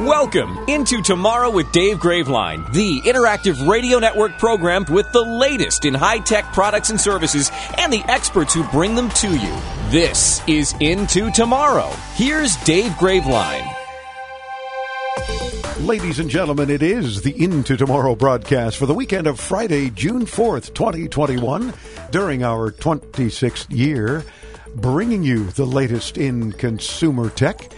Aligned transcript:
Welcome 0.00 0.58
into 0.68 1.00
Tomorrow 1.00 1.48
with 1.48 1.72
Dave 1.72 1.96
Graveline, 1.96 2.70
the 2.70 3.00
interactive 3.00 3.66
radio 3.66 3.98
network 3.98 4.38
program 4.38 4.84
with 4.90 5.10
the 5.12 5.22
latest 5.22 5.86
in 5.86 5.94
high 5.94 6.18
tech 6.18 6.52
products 6.52 6.90
and 6.90 7.00
services 7.00 7.50
and 7.78 7.90
the 7.90 8.04
experts 8.06 8.52
who 8.52 8.62
bring 8.64 8.94
them 8.94 9.08
to 9.08 9.34
you. 9.34 9.56
This 9.88 10.46
is 10.46 10.74
Into 10.80 11.30
Tomorrow. 11.30 11.88
Here's 12.12 12.56
Dave 12.56 12.92
Graveline. 12.92 13.66
Ladies 15.80 16.18
and 16.18 16.28
gentlemen, 16.28 16.68
it 16.68 16.82
is 16.82 17.22
the 17.22 17.42
Into 17.42 17.78
Tomorrow 17.78 18.16
broadcast 18.16 18.76
for 18.76 18.84
the 18.84 18.92
weekend 18.92 19.26
of 19.26 19.40
Friday, 19.40 19.88
June 19.88 20.26
4th, 20.26 20.74
2021, 20.74 21.72
during 22.10 22.42
our 22.42 22.70
26th 22.70 23.74
year, 23.74 24.26
bringing 24.74 25.22
you 25.22 25.44
the 25.52 25.64
latest 25.64 26.18
in 26.18 26.52
consumer 26.52 27.30
tech. 27.30 27.70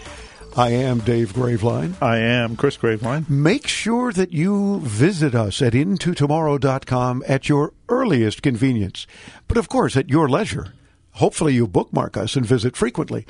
I 0.57 0.71
am 0.71 0.99
Dave 0.99 1.33
Graveline. 1.33 1.95
I 2.01 2.17
am 2.17 2.55
Chris 2.55 2.75
Graveline. 2.75 3.29
Make 3.29 3.67
sure 3.67 4.11
that 4.11 4.33
you 4.33 4.79
visit 4.81 5.35
us 5.35 5.61
at 5.61 5.73
intotomorrow.com 5.73 7.23
at 7.27 7.47
your 7.47 7.73
earliest 7.87 8.41
convenience, 8.41 9.07
but 9.47 9.57
of 9.57 9.69
course 9.69 9.95
at 9.95 10.09
your 10.09 10.27
leisure. 10.27 10.73
Hopefully, 11.13 11.53
you 11.53 11.67
bookmark 11.67 12.17
us 12.17 12.35
and 12.35 12.45
visit 12.45 12.75
frequently 12.75 13.25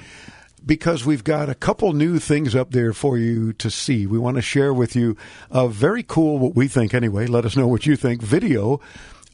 because 0.66 1.06
we've 1.06 1.24
got 1.24 1.50
a 1.50 1.56
couple 1.56 1.94
new 1.94 2.20
things 2.20 2.56
up 2.56 2.72
there 2.72 2.94
for 2.94 3.18
you 3.18 3.54
to 3.54 3.70
see. 3.70 4.06
We 4.06 4.18
want 4.18 4.36
to 4.36 4.42
share 4.42 4.74
with 4.74 4.96
you 4.96 5.18
a 5.50 5.68
very 5.68 6.04
cool, 6.04 6.40
what 6.40 6.56
we 6.56 6.68
think 6.68 6.94
anyway, 6.94 7.28
let 7.28 7.46
us 7.46 7.56
know 7.56 7.68
what 7.68 7.86
you 7.86 7.96
think, 7.96 8.22
video 8.22 8.80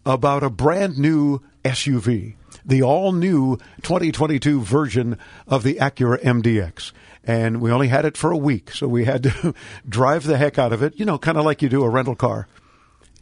about 0.05 0.43
a 0.43 0.49
brand 0.49 0.97
new 0.97 1.41
SUV, 1.63 2.35
the 2.65 2.81
all 2.81 3.11
new 3.11 3.57
2022 3.83 4.61
version 4.61 5.17
of 5.47 5.63
the 5.63 5.75
Acura 5.75 6.21
MDX. 6.21 6.91
And 7.23 7.61
we 7.61 7.71
only 7.71 7.87
had 7.87 8.05
it 8.05 8.17
for 8.17 8.31
a 8.31 8.37
week, 8.37 8.71
so 8.71 8.87
we 8.87 9.05
had 9.05 9.23
to 9.23 9.53
drive 9.89 10.25
the 10.25 10.37
heck 10.37 10.59
out 10.59 10.73
of 10.73 10.83
it, 10.83 10.99
you 10.99 11.05
know, 11.05 11.17
kind 11.17 11.37
of 11.37 11.45
like 11.45 11.61
you 11.61 11.69
do 11.69 11.83
a 11.83 11.89
rental 11.89 12.15
car. 12.15 12.47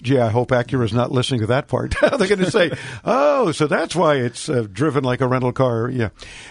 Gee, 0.03 0.19
I 0.19 0.29
hope 0.29 0.49
Acura 0.49 0.83
is 0.83 0.93
not 0.93 1.11
listening 1.11 1.39
to 1.39 1.47
that 1.47 1.67
part. 1.67 1.95
They're 2.01 2.27
going 2.27 2.39
to 2.39 2.51
say, 2.51 2.71
"Oh, 3.05 3.51
so 3.53 3.67
that's 3.67 3.95
why 3.95 4.15
it's 4.15 4.49
uh, 4.49 4.67
driven 4.71 5.03
like 5.03 5.21
a 5.21 5.27
rental 5.27 5.53
car." 5.53 5.89
Yeah, 5.89 6.09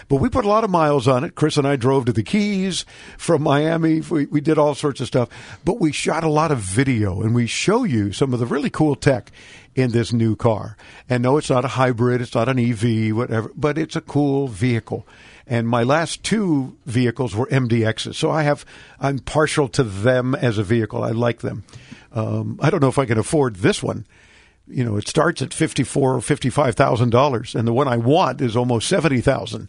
but 0.09 0.17
we 0.17 0.29
put 0.29 0.43
a 0.43 0.49
lot 0.49 0.63
of 0.63 0.71
miles 0.71 1.07
on 1.07 1.23
it. 1.23 1.35
Chris 1.35 1.57
and 1.57 1.67
I 1.67 1.75
drove 1.75 2.05
to 2.05 2.13
the 2.13 2.23
Keys 2.23 2.85
from 3.17 3.43
Miami. 3.43 4.01
We, 4.01 4.25
we 4.25 4.41
did 4.41 4.57
all 4.57 4.73
sorts 4.73 5.01
of 5.01 5.07
stuff, 5.07 5.29
but 5.63 5.79
we 5.79 5.91
shot 5.91 6.23
a 6.23 6.29
lot 6.29 6.51
of 6.51 6.57
video 6.57 7.21
and 7.21 7.35
we 7.35 7.45
show 7.45 7.83
you 7.83 8.11
some 8.11 8.33
of 8.33 8.39
the 8.39 8.47
really 8.47 8.71
cool 8.71 8.95
tech 8.95 9.31
in 9.75 9.91
this 9.91 10.11
new 10.13 10.35
car. 10.35 10.77
And 11.09 11.23
no, 11.23 11.37
it's 11.37 11.49
not 11.49 11.65
a 11.65 11.69
hybrid, 11.69 12.21
it's 12.21 12.35
not 12.35 12.49
an 12.49 12.59
EV, 12.59 13.15
whatever, 13.15 13.51
but 13.55 13.77
it's 13.77 13.95
a 13.95 14.01
cool 14.01 14.47
vehicle. 14.47 15.07
And 15.45 15.67
my 15.67 15.83
last 15.83 16.23
two 16.23 16.77
vehicles 16.85 17.35
were 17.35 17.47
MDXs, 17.47 18.15
so 18.15 18.31
I 18.31 18.43
have 18.43 18.65
I'm 18.99 19.19
partial 19.19 19.67
to 19.69 19.83
them 19.83 20.35
as 20.35 20.57
a 20.57 20.63
vehicle. 20.63 21.03
I 21.03 21.11
like 21.11 21.41
them. 21.41 21.63
Um, 22.13 22.59
I 22.61 22.69
don't 22.69 22.81
know 22.81 22.87
if 22.89 22.99
I 22.99 23.05
can 23.05 23.17
afford 23.17 23.57
this 23.57 23.81
one. 23.81 24.05
You 24.67 24.85
know, 24.85 24.95
it 24.97 25.07
starts 25.07 25.41
at 25.41 25.53
fifty 25.53 25.83
four 25.83 26.15
or 26.15 26.21
fifty 26.21 26.49
five 26.49 26.75
thousand 26.75 27.09
dollars, 27.09 27.53
and 27.55 27.67
the 27.67 27.73
one 27.73 27.87
I 27.87 27.97
want 27.97 28.39
is 28.41 28.55
almost 28.55 28.87
seventy 28.87 29.19
thousand. 29.19 29.67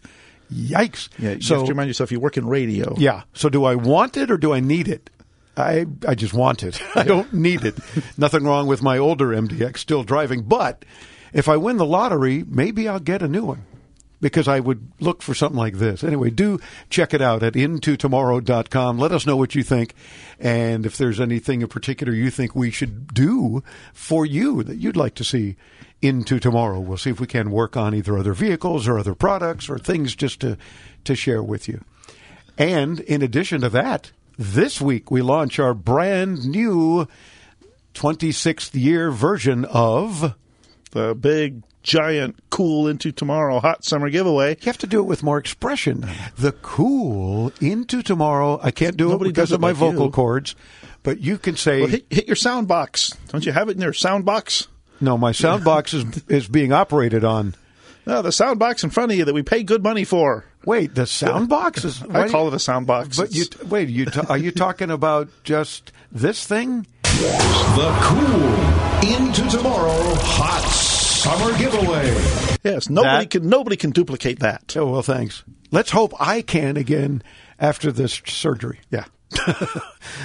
Yikes! 0.53 1.09
Yeah, 1.19 1.33
you 1.33 1.41
so 1.41 1.57
have 1.57 1.65
to 1.65 1.73
remind 1.73 1.89
yourself 1.89 2.13
you 2.13 2.21
work 2.21 2.37
in 2.37 2.47
radio. 2.47 2.95
yeah. 2.99 3.23
So 3.33 3.49
do 3.49 3.65
I 3.65 3.75
want 3.75 4.17
it 4.17 4.31
or 4.31 4.37
do 4.37 4.53
I 4.53 4.61
need 4.61 4.89
it? 4.89 5.11
I 5.57 5.87
I 6.07 6.15
just 6.15 6.35
want 6.35 6.63
it. 6.63 6.81
I 6.95 7.03
don't 7.03 7.33
need 7.33 7.65
it. 7.65 7.77
Nothing 8.19 8.45
wrong 8.45 8.67
with 8.67 8.83
my 8.83 8.99
older 8.99 9.29
MDX 9.29 9.79
still 9.79 10.05
driving, 10.05 10.43
but 10.43 10.85
if 11.33 11.49
I 11.49 11.57
win 11.57 11.79
the 11.79 11.87
lottery, 11.87 12.45
maybe 12.47 12.89
I'll 12.89 13.01
get 13.01 13.23
a 13.23 13.29
new 13.29 13.45
one 13.45 13.65
because 14.25 14.49
I 14.49 14.59
would 14.59 14.91
look 15.01 15.21
for 15.21 15.35
something 15.35 15.59
like 15.59 15.75
this. 15.75 16.03
Anyway, 16.03 16.31
do 16.31 16.59
check 16.89 17.13
it 17.13 17.21
out 17.21 17.43
at 17.43 17.53
intotomorrow.com. 17.53 18.99
Let 18.99 19.13
us 19.13 19.27
know 19.27 19.37
what 19.37 19.55
you 19.55 19.63
think 19.63 19.95
and 20.41 20.87
if 20.87 20.97
there's 20.97 21.21
anything 21.21 21.61
in 21.61 21.69
particular 21.69 22.15
you 22.15 22.31
think 22.31 22.57
we 22.57 22.71
should 22.71 23.13
do 23.13 23.63
for 23.93 24.25
you 24.25 24.63
that 24.63 24.77
you'd 24.77 24.97
like 24.97 25.15
to 25.17 25.25
see 25.25 25.57
into 26.01 26.41
tomorrow. 26.41 26.81
We'll 26.81 26.97
see 26.97 27.11
if 27.11 27.21
we 27.21 27.27
can 27.27 27.51
work 27.51 27.77
on 27.77 27.95
either 27.95 28.17
other 28.17 28.33
vehicles 28.33 28.89
or 28.89 28.99
other 28.99 29.15
products 29.15 29.69
or 29.69 29.79
things 29.79 30.17
just 30.17 30.41
to 30.41 30.57
to 31.05 31.15
share 31.15 31.43
with 31.43 31.69
you. 31.69 31.85
And 32.57 33.01
in 33.01 33.21
addition 33.21 33.61
to 33.61 33.69
that, 33.69 34.13
this 34.39 34.81
week 34.81 35.11
we 35.11 35.21
launch 35.21 35.59
our 35.59 35.75
brand 35.75 36.49
new 36.49 37.07
26th 37.93 38.71
year 38.73 39.11
version 39.11 39.67
of 39.67 40.35
The 40.93 41.15
big, 41.15 41.63
giant, 41.85 42.37
cool 42.51 42.89
into 42.89 43.13
tomorrow 43.13 43.61
hot 43.61 43.85
summer 43.85 44.11
giveaway. 44.11 44.51
You 44.61 44.67
have 44.67 44.79
to 44.79 44.87
do 44.89 44.99
it 44.99 45.05
with 45.05 45.23
more 45.23 45.39
expression. 45.39 46.05
The 46.37 46.51
cool 46.53 47.53
into 47.61 48.03
tomorrow. 48.03 48.59
I 48.63 48.73
can't 48.73 48.97
do 48.97 49.09
Nobody 49.11 49.31
it 49.31 49.35
because 49.35 49.53
it 49.53 49.57
of 49.57 49.61
my 49.61 49.69
like 49.69 49.77
vocal 49.77 50.07
you. 50.07 50.11
cords, 50.11 50.57
but 51.05 51.21
you 51.21 51.39
can 51.39 51.57
say 51.57 51.81
Well, 51.83 51.91
hit, 51.91 52.07
hit 52.11 52.27
your 52.27 52.37
sound 52.37 52.67
box. 52.67 53.13
Don't 53.29 53.47
you 53.47 53.53
have 53.53 53.69
it 53.69 53.73
in 53.73 53.79
there? 53.79 53.93
sound 53.93 54.25
box? 54.25 54.67
no. 55.01 55.17
My 55.17 55.31
sound 55.33 55.63
box 55.73 55.95
is 55.95 56.05
is 56.29 56.49
being 56.49 56.73
operated 56.73 57.23
on. 57.25 57.55
No, 58.07 58.21
the 58.21 58.33
sound 58.33 58.59
box 58.59 58.85
in 58.85 58.91
front 58.91 59.13
of 59.13 59.17
you 59.19 59.25
that 59.25 59.33
we 59.35 59.43
pay 59.43 59.63
good 59.63 59.83
money 59.83 60.05
for. 60.05 60.45
Wait, 60.67 60.95
the 60.95 61.07
sound 61.07 61.49
box 61.51 61.85
is. 61.85 62.03
I 62.03 62.29
call 62.29 62.49
it 62.49 62.55
a 62.55 62.59
sound 62.59 62.87
box. 62.87 63.17
But 63.17 63.35
you 63.35 63.45
wait. 63.69 63.89
You 63.89 64.07
ta- 64.07 64.27
are 64.29 64.39
you 64.39 64.51
talking 64.51 64.91
about 64.91 65.29
just 65.45 65.93
this 66.13 66.47
thing? 66.47 66.87
The 67.03 67.97
cool 68.03 69.15
into 69.17 69.49
tomorrow 69.57 69.93
hot 70.17 70.65
summer 71.25 71.57
giveaway. 71.59 72.07
yes, 72.63 72.89
nobody 72.91 73.25
That- 73.25 73.31
can 73.31 73.49
nobody 73.49 73.77
can 73.77 73.91
duplicate 73.91 74.41
that. 74.41 74.75
Oh 74.77 74.87
well, 74.91 75.03
thanks. 75.03 75.43
Let's 75.71 75.91
hope 75.91 76.13
I 76.21 76.43
can 76.43 76.77
again 76.77 77.23
after 77.59 77.91
this 77.91 78.21
surgery. 78.27 78.81
Yeah. 78.91 79.05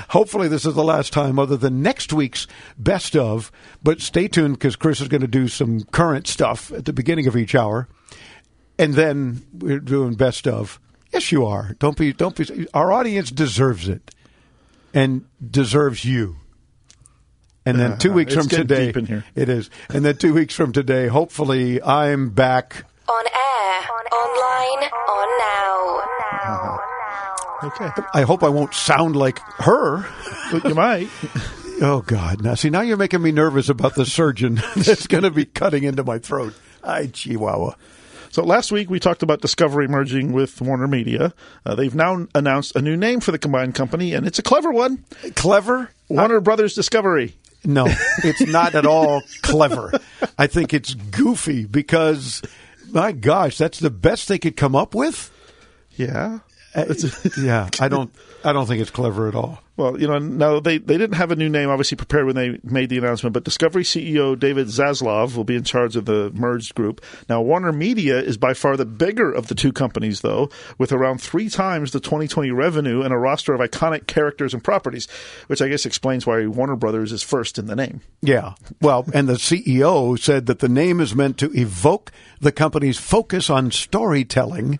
Hopefully, 0.09 0.47
this 0.47 0.65
is 0.65 0.75
the 0.75 0.83
last 0.83 1.11
time, 1.13 1.39
other 1.39 1.57
than 1.57 1.81
next 1.81 2.13
week's 2.13 2.45
best 2.77 3.15
of. 3.15 3.51
But 3.81 4.01
stay 4.01 4.27
tuned 4.27 4.55
because 4.55 4.75
Chris 4.75 5.01
is 5.01 5.07
going 5.07 5.21
to 5.21 5.27
do 5.27 5.47
some 5.47 5.81
current 5.85 6.27
stuff 6.27 6.71
at 6.71 6.85
the 6.85 6.93
beginning 6.93 7.25
of 7.27 7.35
each 7.35 7.55
hour, 7.55 7.88
and 8.77 8.93
then 8.93 9.41
we're 9.53 9.79
doing 9.79 10.13
best 10.13 10.47
of. 10.47 10.79
Yes, 11.11 11.31
you 11.31 11.45
are. 11.45 11.75
Don't 11.79 11.97
be. 11.97 12.13
Don't 12.13 12.35
be. 12.35 12.67
Our 12.73 12.91
audience 12.91 13.31
deserves 13.31 13.88
it, 13.88 14.13
and 14.93 15.25
deserves 15.49 16.05
you. 16.05 16.35
And 17.65 17.79
then 17.79 17.97
two 17.97 18.11
Uh, 18.11 18.15
weeks 18.15 18.33
it's 18.33 18.41
from 18.41 18.49
today, 18.49 18.87
deep 18.87 18.97
in 18.97 19.05
here. 19.05 19.25
it 19.35 19.49
is. 19.49 19.69
And 19.89 20.03
then 20.05 20.15
two 20.17 20.33
weeks 20.33 20.55
from 20.55 20.71
today, 20.71 21.07
hopefully, 21.07 21.81
I'm 21.83 22.29
back. 22.29 22.85
On 23.07 23.25
air, 23.25 23.81
online, 24.11 24.89
on 25.07 25.39
now. 25.39 26.79
Okay. 27.61 27.89
I 28.13 28.21
hope 28.21 28.41
I 28.41 28.47
won't 28.47 28.73
sound 28.73 29.17
like 29.17 29.39
her. 29.59 30.05
But 30.51 30.63
you 30.65 30.75
might. 30.75 31.09
Oh 31.81 32.01
God! 32.01 32.41
Now 32.43 32.55
see, 32.55 32.69
now 32.69 32.81
you're 32.81 32.97
making 32.97 33.21
me 33.21 33.31
nervous 33.31 33.69
about 33.69 33.95
the 33.95 34.05
surgeon 34.05 34.55
that's 34.75 35.07
going 35.07 35.23
to 35.23 35.31
be 35.31 35.45
cutting 35.45 35.83
into 35.83 36.03
my 36.03 36.19
throat. 36.19 36.53
I 36.83 37.07
Chihuahua. 37.07 37.75
So 38.31 38.43
last 38.43 38.69
week 38.73 38.89
we 38.89 38.99
talked 38.99 39.23
about 39.23 39.39
Discovery 39.39 39.87
merging 39.87 40.33
with 40.33 40.59
Warner 40.59 40.89
Media. 40.89 41.33
Uh, 41.65 41.75
they've 41.75 41.95
now 41.95 42.27
announced 42.35 42.75
a 42.75 42.81
new 42.81 42.97
name 42.97 43.21
for 43.21 43.31
the 43.31 43.39
combined 43.39 43.75
company, 43.75 44.13
and 44.13 44.27
it's 44.27 44.39
a 44.39 44.44
clever 44.44 44.71
one: 44.73 45.05
Clever? 45.38 45.89
Warner 46.09 46.41
Brothers 46.41 46.73
Discovery. 46.75 47.38
No, 47.65 47.88
it's 48.23 48.47
not 48.47 48.75
at 48.75 48.85
all 48.85 49.21
clever. 49.41 49.91
I 50.38 50.47
think 50.47 50.73
it's 50.73 50.94
goofy 50.94 51.65
because, 51.65 52.41
my 52.91 53.11
gosh, 53.11 53.57
that's 53.57 53.79
the 53.79 53.89
best 53.89 54.27
they 54.27 54.39
could 54.39 54.56
come 54.56 54.75
up 54.75 54.95
with. 54.95 55.31
Yeah. 55.95 56.39
Yeah, 57.37 57.69
I 57.79 57.87
don't. 57.87 58.11
I 58.43 58.53
don't 58.53 58.67
think 58.67 58.81
it's 58.81 58.91
clever 58.91 59.27
at 59.27 59.35
all. 59.35 59.61
Well, 59.75 59.99
you 59.99 60.07
know, 60.07 60.17
now 60.17 60.59
they, 60.59 60.77
they 60.77 60.97
didn't 60.97 61.15
have 61.15 61.31
a 61.31 61.35
new 61.37 61.47
name 61.47 61.69
obviously 61.69 61.95
prepared 61.95 62.25
when 62.25 62.35
they 62.35 62.59
made 62.63 62.89
the 62.89 62.97
announcement, 62.97 63.33
but 63.33 63.45
Discovery 63.45 63.83
CEO 63.83 64.37
David 64.37 64.67
Zaslav 64.67 65.37
will 65.37 65.45
be 65.45 65.55
in 65.55 65.63
charge 65.63 65.95
of 65.95 66.03
the 66.03 66.31
merged 66.33 66.75
group. 66.75 67.01
Now, 67.29 67.41
Warner 67.41 67.71
Media 67.71 68.19
is 68.19 68.37
by 68.37 68.53
far 68.53 68.75
the 68.75 68.85
bigger 68.85 69.31
of 69.31 69.47
the 69.47 69.55
two 69.55 69.71
companies, 69.71 70.19
though, 70.21 70.49
with 70.77 70.91
around 70.91 71.21
three 71.21 71.49
times 71.49 71.91
the 71.91 72.01
2020 72.01 72.51
revenue 72.51 73.01
and 73.01 73.13
a 73.13 73.17
roster 73.17 73.53
of 73.53 73.61
iconic 73.61 74.05
characters 74.05 74.53
and 74.53 74.61
properties, 74.63 75.07
which 75.47 75.61
I 75.61 75.69
guess 75.69 75.85
explains 75.85 76.27
why 76.27 76.45
Warner 76.45 76.75
Brothers 76.75 77.13
is 77.13 77.23
first 77.23 77.57
in 77.57 77.67
the 77.67 77.75
name. 77.75 78.01
Yeah. 78.21 78.55
Well, 78.81 79.05
and 79.13 79.29
the 79.29 79.33
CEO 79.33 80.19
said 80.19 80.45
that 80.47 80.59
the 80.59 80.69
name 80.69 80.99
is 80.99 81.15
meant 81.15 81.37
to 81.37 81.51
evoke 81.53 82.11
the 82.41 82.51
company's 82.51 82.97
focus 82.97 83.49
on 83.49 83.71
storytelling 83.71 84.79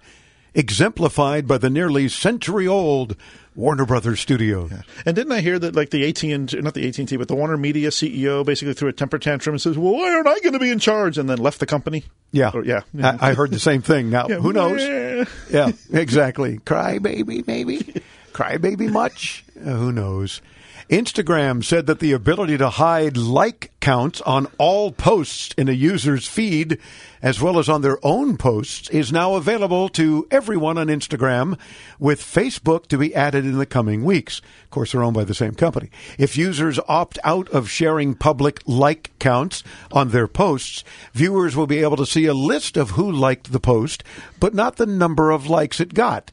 exemplified 0.60 1.48
by 1.48 1.58
the 1.58 1.70
nearly 1.70 2.08
century 2.10 2.68
old 2.68 3.16
Warner 3.56 3.86
Brothers 3.86 4.20
studio. 4.20 4.70
And 5.06 5.16
didn't 5.16 5.32
I 5.32 5.42
hear 5.42 5.58
that 5.58 5.76
like 5.76 5.90
the 5.90 6.08
AT 6.08 6.22
and 6.24 6.54
not 6.64 6.74
the 6.74 6.88
AT 6.88 7.00
and 7.00 7.08
T, 7.08 7.18
but 7.18 7.28
the 7.28 7.36
Warner 7.36 7.58
Media 7.58 7.90
CEO 7.90 8.46
basically 8.46 8.74
threw 8.74 8.90
a 8.90 8.94
temper 8.94 9.18
tantrum 9.18 9.54
and 9.56 9.62
says, 9.62 9.78
"Well, 9.78 9.94
why 9.94 10.12
aren't 10.14 10.28
I 10.28 10.40
going 10.40 10.54
to 10.54 10.60
be 10.60 10.70
in 10.70 10.80
charge?" 10.80 11.18
and 11.18 11.30
then 11.30 11.40
left 11.40 11.60
the 11.60 11.66
company. 11.66 12.04
Yeah, 12.32 12.52
Or- 12.54 12.64
yeah. 12.64 12.82
I, 13.02 13.32
I 13.32 13.34
heard 13.34 13.52
the 13.52 13.60
same 13.60 13.82
thing. 13.82 14.10
Now, 14.10 14.28
Yeah, 14.30 14.36
who 14.38 14.54
knows? 14.54 15.28
yeah, 15.50 15.72
exactly. 15.92 16.60
Cry 16.60 17.00
baby, 17.00 17.44
maybe. 17.48 18.02
Cry 18.34 18.58
baby 18.58 18.88
much? 18.88 19.44
Uh, 19.60 19.72
who 19.72 19.92
knows? 19.92 20.42
Instagram 20.90 21.64
said 21.64 21.86
that 21.86 22.00
the 22.00 22.14
ability 22.14 22.58
to 22.58 22.70
hide 22.72 23.16
like 23.16 23.72
counts 23.80 24.22
on 24.22 24.48
all 24.58 24.92
posts 24.92 25.54
in 25.56 25.70
a 25.70 25.72
user's 25.72 26.28
feed, 26.28 26.80
as 27.22 27.40
well 27.40 27.60
as 27.60 27.70
on 27.70 27.84
their 27.84 28.04
own 28.04 28.38
posts, 28.38 28.90
is 28.90 29.12
now 29.12 29.36
available 29.36 29.88
to 29.90 30.28
everyone 30.32 30.80
on 30.80 30.88
Instagram, 30.88 31.60
with 32.00 32.20
Facebook 32.22 32.88
to 32.88 32.98
be 32.98 33.14
added 33.14 33.46
in 33.46 33.60
the 33.60 33.68
coming 33.68 34.04
weeks. 34.04 34.42
Of 34.64 34.72
course, 34.72 34.92
they're 34.92 35.04
owned 35.04 35.16
by 35.16 35.26
the 35.26 35.36
same 35.36 35.54
company. 35.54 35.92
If 36.18 36.36
users 36.36 36.80
opt 36.88 37.20
out 37.24 37.48
of 37.50 37.70
sharing 37.70 38.16
public 38.16 38.64
like 38.66 39.12
counts 39.20 39.64
on 39.92 40.10
their 40.10 40.28
posts, 40.28 40.84
viewers 41.14 41.56
will 41.56 41.68
be 41.68 41.84
able 41.84 41.98
to 41.98 42.06
see 42.08 42.26
a 42.26 42.34
list 42.34 42.78
of 42.78 42.92
who 42.92 43.12
liked 43.12 43.52
the 43.52 43.60
post, 43.60 44.04
but 44.40 44.56
not 44.56 44.78
the 44.78 44.88
number 44.88 45.30
of 45.30 45.48
likes 45.48 45.80
it 45.80 45.94
got. 45.94 46.32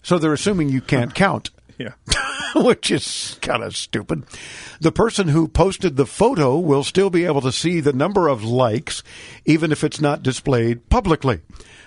So 0.00 0.16
they're 0.16 0.32
assuming 0.32 0.68
you 0.68 0.80
can't 0.80 1.12
count, 1.12 1.50
Yeah. 1.80 1.94
which 2.56 2.90
is 2.90 3.38
kind 3.42 3.62
of 3.62 3.76
stupid. 3.76 4.24
The 4.80 4.92
person 4.92 5.28
who 5.28 5.48
posted 5.48 5.96
the 5.96 6.06
photo 6.06 6.58
will 6.58 6.84
still 6.84 7.10
be 7.10 7.24
able 7.24 7.40
to 7.42 7.52
see 7.52 7.80
the 7.80 7.92
number 7.92 8.28
of 8.28 8.44
likes, 8.44 9.02
even 9.44 9.72
if 9.72 9.84
it's 9.84 10.00
not 10.00 10.22
displayed 10.22 10.88
publicly. 10.88 11.40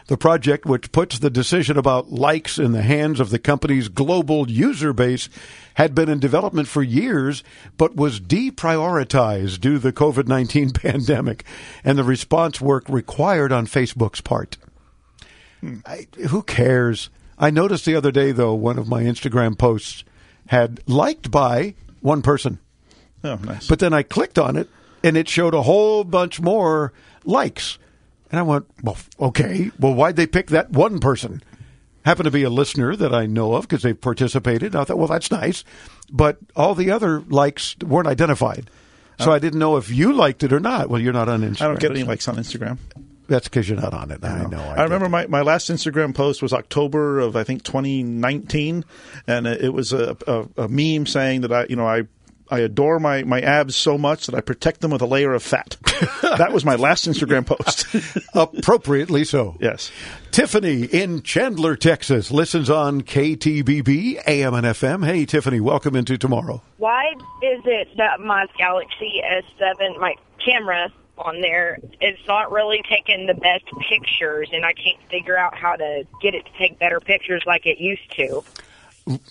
The 0.08 0.18
project, 0.18 0.66
which 0.66 0.92
puts 0.92 1.20
the 1.20 1.30
decision 1.30 1.78
about 1.78 2.12
likes 2.12 2.60
in 2.60 2.74
the 2.74 2.82
hands 2.82 3.20
of 3.20 3.30
the 3.30 3.40
company's 3.40 3.88
global 3.88 4.52
user 4.52 4.92
base, 4.92 5.30
had 5.76 5.96
been 5.96 6.10
in 6.10 6.20
development 6.20 6.68
for 6.68 6.84
years, 6.84 7.44
but 7.78 7.96
was 7.96 8.20
deprioritized 8.20 9.62
due 9.62 9.74
to 9.74 9.80
the 9.80 9.94
COVID 9.94 10.28
19 10.28 10.70
pandemic 10.74 11.46
and 11.84 11.98
the 11.98 12.04
response 12.04 12.60
work 12.60 12.88
required 12.90 13.52
on 13.52 13.66
Facebook's 13.66 14.22
part. 14.22 14.58
Hmm. 15.62 15.78
I, 15.86 16.08
who 16.30 16.44
cares? 16.44 17.10
I 17.40 17.50
noticed 17.50 17.86
the 17.86 17.96
other 17.96 18.12
day, 18.12 18.34
though, 18.34 18.54
one 18.54 18.78
of 18.78 18.90
my 18.90 19.04
Instagram 19.04 19.58
posts 19.58 20.04
had 20.48 20.82
liked 20.88 21.32
by 21.32 21.76
one 22.02 22.22
person, 22.22 22.60
Oh, 23.24 23.36
nice. 23.36 23.68
but 23.68 23.80
then 23.80 23.94
I 23.94 24.04
clicked 24.04 24.38
on 24.38 24.56
it 24.58 24.70
and 25.04 25.18
it 25.18 25.30
showed 25.30 25.54
a 25.54 25.62
whole 25.62 26.04
bunch 26.04 26.42
more 26.42 26.94
likes. 27.26 27.78
And 28.32 28.40
I 28.40 28.44
went, 28.44 28.66
well, 28.82 28.98
okay, 29.20 29.72
well, 29.80 29.94
why'd 29.94 30.16
they 30.16 30.28
pick 30.28 30.48
that 30.48 30.72
one 30.72 31.00
person? 31.00 31.44
Happened 32.04 32.26
to 32.26 32.32
be 32.32 32.44
a 32.44 32.50
listener 32.50 32.96
that 32.96 33.14
I 33.14 33.28
know 33.28 33.54
of 33.54 33.64
because 33.64 33.84
they've 33.84 34.00
participated. 34.00 34.76
I 34.76 34.84
thought, 34.84 34.98
well, 34.98 35.08
that's 35.08 35.32
nice. 35.32 35.64
But 36.12 36.38
all 36.56 36.76
the 36.76 36.92
other 36.92 37.22
likes 37.22 37.78
weren't 37.78 38.08
identified. 38.08 38.70
So 39.20 39.32
oh. 39.32 39.34
I 39.34 39.40
didn't 39.40 39.60
know 39.60 39.78
if 39.78 39.90
you 39.90 40.12
liked 40.12 40.44
it 40.44 40.52
or 40.52 40.60
not. 40.60 40.90
Well, 40.90 41.00
you're 41.00 41.14
not 41.14 41.30
on 41.30 41.42
Instagram. 41.42 41.62
I 41.62 41.68
don't 41.68 41.80
get 41.80 41.92
any 41.92 42.04
likes 42.04 42.28
on 42.28 42.36
Instagram. 42.36 42.78
That's 43.34 43.48
because 43.48 43.68
you're 43.68 43.82
not 43.82 43.96
on 43.96 44.12
it. 44.12 44.24
I 44.24 44.46
know. 44.46 44.62
I, 44.62 44.84
remember 44.84 45.10
my, 45.10 45.26
my 45.26 45.42
last 45.42 45.72
Instagram 45.72 46.14
post 46.14 46.44
was 46.44 46.54
October 46.54 47.18
of 47.18 47.36
I 47.36 47.44
think 47.44 47.64
2019, 47.64 48.86
and 49.26 49.48
it, 49.48 49.62
it 49.64 49.70
was 49.70 49.92
a, 49.92 50.16
a, 50.28 50.66
a 50.66 50.68
meme 50.68 51.08
saying 51.08 51.42
that 51.42 51.52
I 51.52 51.66
you 51.68 51.76
know 51.76 51.88
I 51.88 52.04
I 52.52 52.60
adore 52.60 53.00
my, 53.00 53.24
my 53.24 53.42
abs 53.42 53.76
so 53.76 53.98
much 53.98 54.28
that 54.28 54.36
I 54.36 54.42
protect 54.42 54.82
them 54.82 54.92
with 54.92 55.02
a 55.02 55.08
layer 55.08 55.34
of 55.34 55.42
fat. 55.42 55.78
that 56.22 56.52
was 56.54 56.64
my 56.64 56.76
last 56.76 57.08
Instagram 57.08 57.48
post. 57.48 57.88
Appropriately 58.36 59.24
so. 59.24 59.58
yes. 59.60 59.92
Tiffany 60.30 60.84
in 60.84 61.24
Chandler, 61.24 61.76
Texas, 61.76 62.30
listens 62.30 62.70
on 62.70 63.02
KTBB, 63.02 64.22
AM 64.28 64.54
and 64.54 64.68
FM. 64.68 65.04
Hey, 65.04 65.26
Tiffany, 65.26 65.60
welcome 65.60 65.96
into 65.96 66.20
tomorrow. 66.20 66.62
why 66.78 67.14
is 67.42 67.62
it 67.66 67.88
that 67.98 68.20
my 68.20 68.46
Galaxy 68.60 69.24
S7, 69.26 70.00
my 70.00 70.14
camera 70.46 70.92
on 71.18 71.42
there. 71.42 71.78
It's 72.02 72.28
not 72.28 72.52
really 72.52 72.82
taking 72.90 73.28
the 73.28 73.34
best 73.34 73.66
pictures, 73.90 74.50
and 74.52 74.66
I 74.66 74.74
can't 74.74 75.00
figure 75.10 75.38
out 75.38 75.56
how 75.56 75.76
to 75.76 76.06
get 76.22 76.36
it 76.36 76.46
to 76.46 76.52
take 76.58 76.80
better 76.80 77.00
pictures 77.00 77.44
like 77.46 77.66
it 77.66 77.80
used 77.80 78.12
to? 78.18 78.44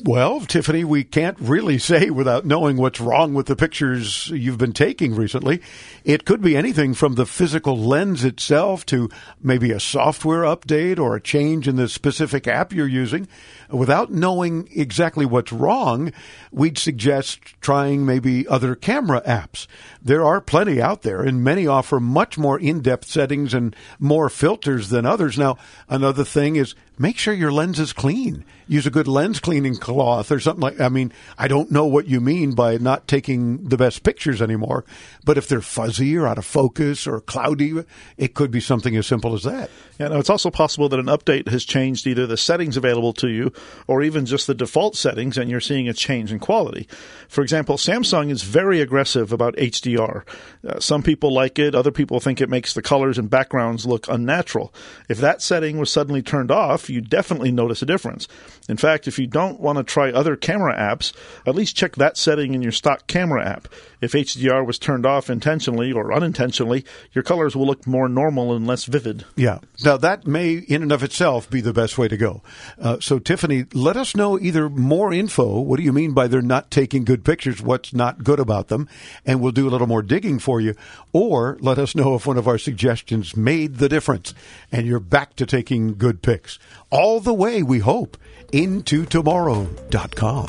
Well, 0.05 0.40
Tiffany, 0.40 0.84
we 0.84 1.02
can't 1.02 1.38
really 1.40 1.79
say 1.79 2.11
without 2.11 2.44
knowing 2.44 2.76
what's 2.76 3.00
wrong 3.00 3.32
with 3.32 3.46
the 3.46 3.56
pictures 3.56 4.29
you've 4.29 4.58
been 4.58 4.75
taking 4.75 5.14
recently. 5.14 5.62
It 6.05 6.26
could 6.26 6.43
be 6.43 6.58
anything 6.58 6.93
from 6.93 7.14
the 7.14 7.25
physical 7.25 7.79
lens 7.79 8.23
itself 8.23 8.84
to 8.87 9.08
maybe 9.40 9.70
a 9.70 9.81
software 9.81 10.43
update 10.43 10.99
or 10.99 11.17
a 11.17 11.23
change 11.23 11.69
in 11.69 11.76
the 11.76 11.88
specific 11.88 12.46
app 12.46 12.75
you're 12.75 12.87
using. 12.87 13.29
Without 13.70 14.12
knowing 14.12 14.69
exactly 14.75 15.25
what's 15.25 15.55
wrong, 15.55 16.12
we'd 16.50 16.76
suggest 16.76 17.40
trying 17.62 18.05
maybe 18.05 18.46
other 18.46 18.75
camera 18.75 19.23
apps. 19.23 19.67
There 20.05 20.25
are 20.25 20.41
plenty 20.41 20.83
out 20.83 21.03
there, 21.03 21.23
and 21.23 21.45
many 21.45 21.67
offer 21.67 22.01
much 22.01 22.37
more 22.37 22.59
in 22.59 22.81
depth 22.81 23.07
settings 23.07 23.55
and 23.55 23.75
more 24.01 24.29
filters 24.29 24.89
than 24.89 25.07
others. 25.07 25.39
Now, 25.39 25.59
another 25.89 26.25
thing 26.25 26.57
is 26.57 26.75
make 26.99 27.19
sure 27.19 27.33
your 27.35 27.53
lens 27.53 27.79
is 27.79 27.93
clean. 27.93 28.45
Use 28.69 28.87
a 28.87 28.91
good 28.91 29.09
lens 29.09 29.41
cleaning 29.41 29.77
cloth 29.77 30.31
or 30.31 30.41
something 30.41 30.63
like 30.63 30.81
I 30.81 30.89
mean, 30.89 31.13
I 31.37 31.47
don't 31.47 31.71
know 31.71 31.87
what 31.87 32.07
you 32.07 32.21
mean 32.21 32.55
by 32.55 32.79
not 32.79 33.07
taking 33.07 33.69
the 33.69 33.77
best 33.77 34.03
pictures 34.03 34.41
anymore, 34.41 34.85
but 35.25 35.37
if 35.37 35.47
they're 35.47 35.61
fuzzy 35.61 36.17
or 36.17 36.27
out 36.27 36.39
of 36.39 36.47
focus 36.47 37.07
or 37.07 37.21
cloudy, 37.21 37.85
it 38.17 38.35
could 38.35 38.51
be 38.51 38.61
something 38.61 38.97
as 38.97 39.07
simple 39.07 39.35
as 39.35 39.43
that. 39.43 39.71
Yeah, 39.99 40.09
now 40.09 40.19
it's 40.19 40.31
also 40.31 40.51
possible 40.51 40.89
that 40.89 41.01
an 41.01 41.07
update 41.07 41.49
has 41.49 41.65
changed 41.65 42.07
either 42.07 42.27
the 42.27 42.37
settings 42.37 42.77
available 42.77 43.13
to 43.15 43.29
you 43.29 43.53
or 43.87 44.03
even 44.03 44.27
just 44.27 44.47
the 44.47 44.55
default 44.55 44.97
settings, 44.97 45.37
and 45.37 45.51
you're 45.51 45.61
seeing 45.61 45.89
a 45.89 45.93
change 45.93 46.33
in 46.33 46.39
quality. 46.39 46.89
For 47.29 47.43
example, 47.43 47.77
Samsung 47.77 48.31
is 48.31 48.43
very 48.43 48.81
aggressive 48.81 49.33
about 49.33 49.55
HDR. 49.93 50.25
Uh, 50.67 50.81
some 50.81 51.03
people 51.03 51.33
like 51.33 51.59
it, 51.59 51.75
other 51.75 51.91
people 51.91 52.21
think 52.21 52.41
it 52.41 52.49
makes 52.49 52.75
the 52.75 52.83
colors 52.83 53.19
and 53.19 53.29
backgrounds 53.29 53.87
look 53.87 54.09
unnatural. 54.09 54.73
If 55.09 55.19
that 55.19 55.43
setting 55.43 55.79
was 55.79 55.91
suddenly 55.91 56.23
turned 56.23 56.50
off, 56.50 56.89
you 56.89 57.00
definitely 57.00 57.53
notice 57.53 57.83
a 57.83 57.87
difference. 57.87 58.29
In 58.69 58.77
fact, 58.77 59.09
if 59.09 59.19
you 59.19 59.27
don't 59.27 59.61
want 59.61 59.79
to 59.79 59.85
try 59.85 60.11
other 60.11 60.37
camera 60.37 60.77
apps, 60.77 61.12
at 61.47 61.55
least 61.55 61.77
check 61.77 61.97
that 61.97 62.17
setting 62.17 62.55
in 62.55 62.62
your 62.62 62.73
stock 62.73 63.06
camera 63.06 63.44
app. 63.44 63.69
If 64.00 64.12
HDR 64.12 64.67
was 64.67 64.79
turned 64.79 65.06
off 65.06 65.31
intentionally 65.31 65.93
or 65.93 66.12
unintentionally, 66.12 66.85
your 67.12 67.23
colors 67.23 67.55
will 67.55 67.67
look 67.67 67.87
more 67.87 68.09
normal 68.09 68.55
and 68.55 68.67
less 68.67 68.85
vivid. 68.85 69.25
Yeah. 69.37 69.59
Now, 69.85 69.97
that 69.97 70.27
may, 70.27 70.55
in 70.55 70.83
and 70.83 70.93
of 70.93 71.03
itself, 71.03 71.49
be 71.49 71.61
the 71.61 71.73
best 71.73 71.99
way 71.99 72.09
to 72.09 72.17
go. 72.17 72.43
Uh, 72.81 72.99
so, 73.00 73.19
Tiffany, 73.19 73.67
let 73.73 73.97
us 73.97 74.17
know 74.17 74.39
either 74.39 74.69
more 74.69 75.13
info. 75.13 75.61
What 75.61 75.77
do 75.77 75.84
you 75.84 75.93
mean 75.93 76.15
by 76.15 76.27
they're 76.27 76.43
not 76.43 76.70
taking 76.70 77.05
good 77.05 77.25
pictures? 77.25 77.63
What's 77.63 77.93
not 77.93 78.25
good 78.25 78.41
about 78.41 78.69
them? 78.69 78.89
And 79.25 79.41
we'll 79.41 79.53
do 79.53 79.69
a 79.69 79.70
little 79.70 79.81
more 79.86 80.03
digging 80.03 80.39
for 80.39 80.60
you. 80.60 80.74
Or 81.12 81.58
let 81.60 81.79
us 81.79 81.94
know 81.94 82.15
if 82.15 82.27
one 82.27 82.39
of 82.39 82.48
our 82.48 82.58
suggestions 82.58 83.36
made 83.36 83.77
the 83.77 83.89
difference 83.89 84.34
and 84.70 84.86
you're 84.86 85.01
back 85.01 85.36
to 85.36 85.46
taking 85.46 85.96
good 85.96 86.22
picks. 86.22 86.58
All 86.91 87.20
the 87.20 87.34
way, 87.34 87.62
we 87.62 87.81
hope, 87.81 88.17
into 88.53 89.05
tomorrow.com. 89.05 90.48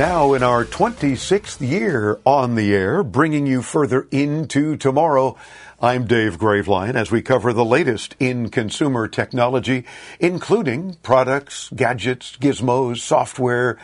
Now, 0.00 0.32
in 0.32 0.42
our 0.42 0.64
26th 0.64 1.60
year 1.60 2.20
on 2.24 2.54
the 2.54 2.74
air, 2.74 3.02
bringing 3.02 3.46
you 3.46 3.60
further 3.60 4.08
into 4.10 4.78
tomorrow, 4.78 5.36
I'm 5.78 6.06
Dave 6.06 6.38
Graveline 6.38 6.94
as 6.94 7.10
we 7.10 7.20
cover 7.20 7.52
the 7.52 7.66
latest 7.66 8.16
in 8.18 8.48
consumer 8.48 9.08
technology, 9.08 9.84
including 10.18 10.94
products, 11.02 11.68
gadgets, 11.76 12.38
gizmos, 12.38 13.00
software, 13.00 13.76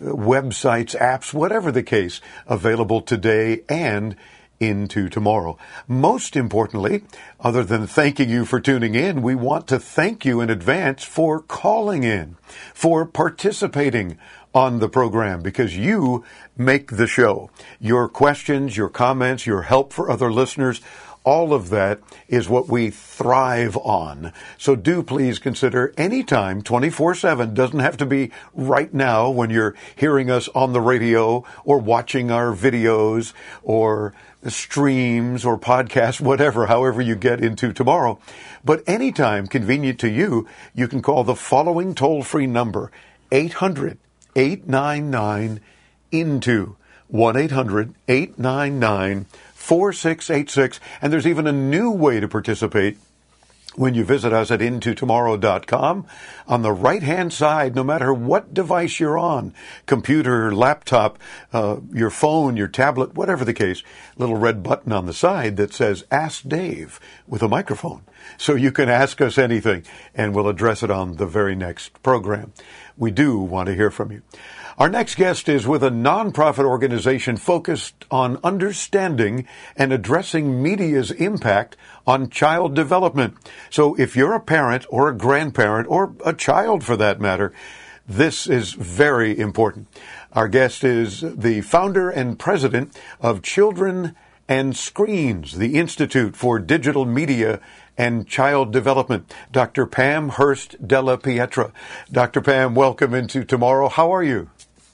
websites, 0.00 0.96
apps, 0.96 1.34
whatever 1.34 1.72
the 1.72 1.82
case, 1.82 2.20
available 2.46 3.00
today 3.00 3.62
and 3.68 4.14
into 4.60 5.08
tomorrow. 5.08 5.58
Most 5.88 6.36
importantly, 6.36 7.02
other 7.40 7.64
than 7.64 7.88
thanking 7.88 8.30
you 8.30 8.44
for 8.44 8.60
tuning 8.60 8.94
in, 8.94 9.22
we 9.22 9.34
want 9.34 9.66
to 9.66 9.80
thank 9.80 10.24
you 10.24 10.40
in 10.40 10.50
advance 10.50 11.02
for 11.02 11.40
calling 11.40 12.04
in, 12.04 12.36
for 12.72 13.04
participating 13.04 14.16
on 14.54 14.78
the 14.78 14.88
program 14.88 15.42
because 15.42 15.76
you 15.76 16.24
make 16.56 16.96
the 16.96 17.06
show. 17.06 17.50
Your 17.80 18.08
questions, 18.08 18.76
your 18.76 18.88
comments, 18.88 19.46
your 19.46 19.62
help 19.62 19.92
for 19.92 20.10
other 20.10 20.32
listeners, 20.32 20.80
all 21.24 21.54
of 21.54 21.70
that 21.70 22.00
is 22.28 22.50
what 22.50 22.68
we 22.68 22.90
thrive 22.90 23.76
on. 23.78 24.32
So 24.58 24.76
do 24.76 25.02
please 25.02 25.38
consider 25.38 25.92
anytime 25.96 26.62
24-7 26.62 27.54
doesn't 27.54 27.80
have 27.80 27.96
to 27.96 28.06
be 28.06 28.30
right 28.52 28.92
now 28.92 29.30
when 29.30 29.48
you're 29.48 29.74
hearing 29.96 30.30
us 30.30 30.48
on 30.54 30.74
the 30.74 30.82
radio 30.82 31.44
or 31.64 31.78
watching 31.78 32.30
our 32.30 32.54
videos 32.54 33.32
or 33.62 34.12
streams 34.46 35.46
or 35.46 35.58
podcasts, 35.58 36.20
whatever, 36.20 36.66
however 36.66 37.00
you 37.00 37.16
get 37.16 37.42
into 37.42 37.72
tomorrow. 37.72 38.18
But 38.62 38.82
anytime 38.86 39.46
convenient 39.46 39.98
to 40.00 40.10
you, 40.10 40.46
you 40.74 40.86
can 40.88 41.00
call 41.00 41.24
the 41.24 41.34
following 41.34 41.94
toll 41.94 42.22
free 42.22 42.46
number, 42.46 42.92
800 43.32 43.98
899 44.36 45.60
into 46.10 46.76
1 47.08 47.36
800 47.36 47.94
899 48.08 49.26
4686. 49.54 50.80
And 51.00 51.12
there's 51.12 51.26
even 51.26 51.46
a 51.46 51.52
new 51.52 51.90
way 51.90 52.20
to 52.20 52.28
participate 52.28 52.98
when 53.76 53.94
you 53.94 54.04
visit 54.04 54.32
us 54.32 54.50
at 54.50 54.60
intotomorrow.com. 54.60 56.06
On 56.46 56.62
the 56.62 56.72
right 56.72 57.02
hand 57.02 57.32
side, 57.32 57.74
no 57.74 57.82
matter 57.82 58.12
what 58.12 58.54
device 58.54 59.00
you're 59.00 59.18
on, 59.18 59.54
computer, 59.86 60.54
laptop, 60.54 61.18
uh, 61.52 61.78
your 61.92 62.10
phone, 62.10 62.56
your 62.56 62.68
tablet, 62.68 63.14
whatever 63.14 63.44
the 63.44 63.54
case, 63.54 63.82
little 64.16 64.36
red 64.36 64.62
button 64.62 64.92
on 64.92 65.06
the 65.06 65.12
side 65.12 65.56
that 65.56 65.72
says 65.72 66.04
Ask 66.10 66.46
Dave 66.48 67.00
with 67.26 67.42
a 67.42 67.48
microphone. 67.48 68.02
So 68.38 68.54
you 68.54 68.72
can 68.72 68.88
ask 68.88 69.20
us 69.20 69.38
anything 69.38 69.84
and 70.14 70.34
we'll 70.34 70.48
address 70.48 70.82
it 70.82 70.90
on 70.90 71.16
the 71.16 71.26
very 71.26 71.54
next 71.54 72.02
program. 72.02 72.52
We 72.96 73.10
do 73.10 73.38
want 73.38 73.66
to 73.66 73.74
hear 73.74 73.90
from 73.90 74.12
you. 74.12 74.22
Our 74.76 74.88
next 74.88 75.14
guest 75.14 75.48
is 75.48 75.68
with 75.68 75.84
a 75.84 75.90
nonprofit 75.90 76.64
organization 76.64 77.36
focused 77.36 78.04
on 78.10 78.38
understanding 78.42 79.46
and 79.76 79.92
addressing 79.92 80.60
media's 80.62 81.12
impact 81.12 81.76
on 82.06 82.28
child 82.28 82.74
development. 82.74 83.36
So 83.70 83.94
if 83.96 84.16
you're 84.16 84.34
a 84.34 84.40
parent 84.40 84.84
or 84.90 85.08
a 85.08 85.16
grandparent 85.16 85.86
or 85.88 86.14
a 86.24 86.32
child 86.32 86.82
for 86.82 86.96
that 86.96 87.20
matter, 87.20 87.52
this 88.08 88.46
is 88.46 88.72
very 88.72 89.38
important. 89.38 89.86
Our 90.32 90.48
guest 90.48 90.82
is 90.84 91.20
the 91.20 91.60
founder 91.60 92.10
and 92.10 92.38
president 92.38 92.98
of 93.20 93.42
Children 93.42 94.16
and 94.48 94.76
Screens, 94.76 95.56
the 95.56 95.78
Institute 95.78 96.36
for 96.36 96.58
Digital 96.58 97.06
Media 97.06 97.60
and 97.96 98.26
Child 98.26 98.72
Development, 98.72 99.32
Dr. 99.52 99.86
Pam 99.86 100.30
Hurst 100.30 100.86
Della 100.86 101.18
Pietra. 101.18 101.72
Dr. 102.10 102.40
Pam, 102.40 102.74
welcome 102.74 103.14
into 103.14 103.44
tomorrow. 103.44 103.88
How 103.88 104.12
are 104.12 104.22
you? 104.22 104.50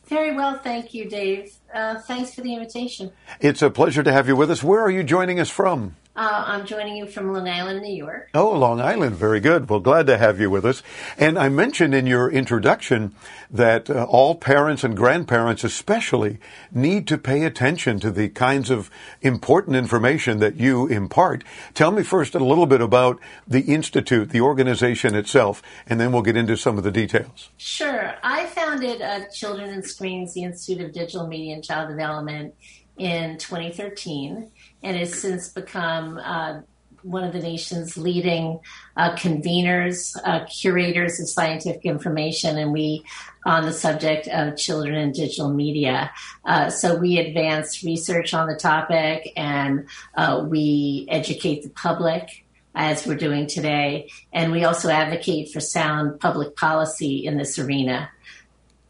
Very 0.07 0.35
well, 0.35 0.59
thank 0.59 0.93
you, 0.93 1.09
Dave. 1.09 1.55
Uh, 1.73 2.01
thanks 2.01 2.35
for 2.35 2.41
the 2.41 2.55
invitation. 2.55 3.13
It's 3.41 3.63
a 3.63 3.71
pleasure 3.71 4.03
to 4.03 4.13
have 4.13 4.29
you 4.29 4.37
with 4.37 4.51
us. 4.51 4.63
Where 4.63 4.81
are 4.81 4.91
you 4.91 5.03
joining 5.03 5.39
us 5.41 5.51
from? 5.51 5.97
Uh, 6.17 6.45
I'm 6.45 6.67
joining 6.67 6.97
you 6.97 7.07
from 7.07 7.33
Long 7.33 7.49
Island, 7.49 7.83
New 7.83 7.95
York. 7.95 8.31
Oh, 8.35 8.51
Long 8.51 8.81
Island. 8.81 9.15
Very 9.15 9.39
good. 9.39 9.71
Well, 9.71 9.79
glad 9.79 10.09
to 10.09 10.19
have 10.19 10.41
you 10.41 10.51
with 10.51 10.67
us. 10.67 10.83
And 11.17 11.39
I 11.39 11.49
mentioned 11.49 11.95
in 11.95 12.05
your 12.07 12.29
introduction 12.29 13.15
that 13.49 13.89
uh, 13.89 14.05
all 14.05 14.35
parents 14.35 14.83
and 14.83 14.97
grandparents, 14.97 15.63
especially, 15.63 16.39
need 16.73 17.07
to 17.07 17.17
pay 17.17 17.45
attention 17.45 18.01
to 18.01 18.11
the 18.11 18.29
kinds 18.29 18.71
of 18.71 18.91
important 19.23 19.77
information 19.77 20.41
that 20.41 20.57
you 20.57 20.89
impart. 20.89 21.45
Tell 21.75 21.93
me 21.93 22.03
first 22.03 22.35
a 22.35 22.45
little 22.45 22.67
bit 22.67 22.81
about 22.81 23.21
the 23.47 23.63
Institute, 23.63 24.31
the 24.31 24.41
organization 24.41 25.15
itself, 25.15 25.63
and 25.87 26.01
then 26.01 26.11
we'll 26.11 26.23
get 26.23 26.37
into 26.37 26.57
some 26.57 26.77
of 26.77 26.83
the 26.83 26.91
details. 26.91 27.51
Sure. 27.57 28.15
I 28.25 28.47
founded 28.47 29.01
uh, 29.01 29.27
Children 29.33 29.71
and 29.71 29.85
Screens, 29.85 30.35
the 30.35 30.43
Institute 30.43 30.85
of 30.85 30.93
Digital 30.93 31.29
Media 31.29 31.60
Child 31.63 31.89
Development, 31.91 32.55
in 33.01 33.39
2013 33.39 34.51
and 34.83 34.97
has 34.97 35.15
since 35.15 35.49
become 35.49 36.19
uh, 36.19 36.61
one 37.03 37.25
of 37.25 37.33
the 37.33 37.39
nation's 37.39 37.97
leading 37.97 38.61
uh, 38.99 39.17
conveners, 39.17 40.15
uh, 40.23 40.45
curators 40.45 41.19
of 41.19 41.27
scientific 41.27 41.87
information, 41.87 42.59
and 42.59 42.75
we 42.75 43.03
on 43.47 43.65
the 43.65 43.73
subject 43.73 44.29
of 44.29 44.59
children 44.59 44.95
and 44.97 45.15
digital 45.15 45.51
media. 45.51 46.11
Uh, 46.45 46.69
so 46.69 46.95
we 46.95 47.17
advance 47.17 47.83
research 47.83 48.35
on 48.35 48.47
the 48.49 48.55
topic 48.55 49.33
and 49.35 49.89
uh, 50.15 50.45
we 50.47 51.07
educate 51.09 51.63
the 51.63 51.71
public 51.71 52.45
as 52.75 53.07
we're 53.07 53.17
doing 53.17 53.47
today. 53.47 54.11
And 54.31 54.53
we 54.53 54.65
also 54.65 54.91
advocate 54.91 55.51
for 55.51 55.61
sound 55.61 56.21
public 56.21 56.55
policy 56.55 57.25
in 57.25 57.39
this 57.39 57.59
arena. 57.59 58.11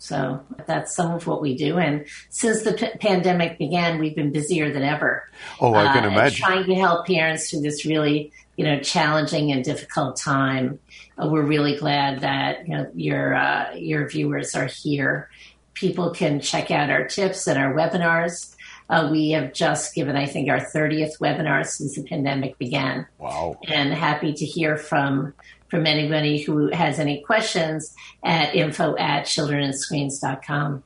So 0.00 0.42
that's 0.66 0.96
some 0.96 1.12
of 1.12 1.26
what 1.26 1.42
we 1.42 1.54
do. 1.54 1.78
And 1.78 2.06
since 2.30 2.62
the 2.62 2.72
p- 2.72 2.98
pandemic 2.98 3.58
began, 3.58 3.98
we've 3.98 4.16
been 4.16 4.32
busier 4.32 4.72
than 4.72 4.82
ever. 4.82 5.28
Oh, 5.60 5.74
I 5.74 5.92
can 5.92 6.04
uh, 6.04 6.08
imagine. 6.08 6.42
Trying 6.42 6.64
to 6.64 6.74
help 6.74 7.06
parents 7.06 7.50
through 7.50 7.60
this 7.60 7.84
really, 7.84 8.32
you 8.56 8.64
know, 8.64 8.80
challenging 8.80 9.52
and 9.52 9.62
difficult 9.62 10.16
time. 10.16 10.78
Uh, 11.22 11.28
we're 11.28 11.42
really 11.42 11.76
glad 11.76 12.20
that 12.20 12.66
you 12.66 12.74
know 12.74 12.90
your 12.94 13.34
uh, 13.34 13.74
your 13.74 14.08
viewers 14.08 14.54
are 14.54 14.66
here. 14.66 15.28
People 15.74 16.12
can 16.12 16.40
check 16.40 16.70
out 16.70 16.88
our 16.88 17.06
tips 17.06 17.46
and 17.46 17.58
our 17.58 17.74
webinars. 17.74 18.49
Uh, 18.90 19.08
we 19.10 19.30
have 19.30 19.52
just 19.52 19.94
given, 19.94 20.16
I 20.16 20.26
think, 20.26 20.50
our 20.50 20.58
30th 20.58 21.18
webinar 21.20 21.64
since 21.64 21.94
the 21.94 22.02
pandemic 22.02 22.58
began. 22.58 23.06
Wow. 23.18 23.58
And 23.68 23.94
happy 23.94 24.32
to 24.34 24.44
hear 24.44 24.76
from 24.76 25.32
from 25.68 25.86
anybody 25.86 26.42
who 26.42 26.68
has 26.72 26.98
any 26.98 27.20
questions 27.20 27.94
at 28.24 28.56
info 28.56 28.96
at 28.96 29.24
childrenandscreens.com. 29.26 30.82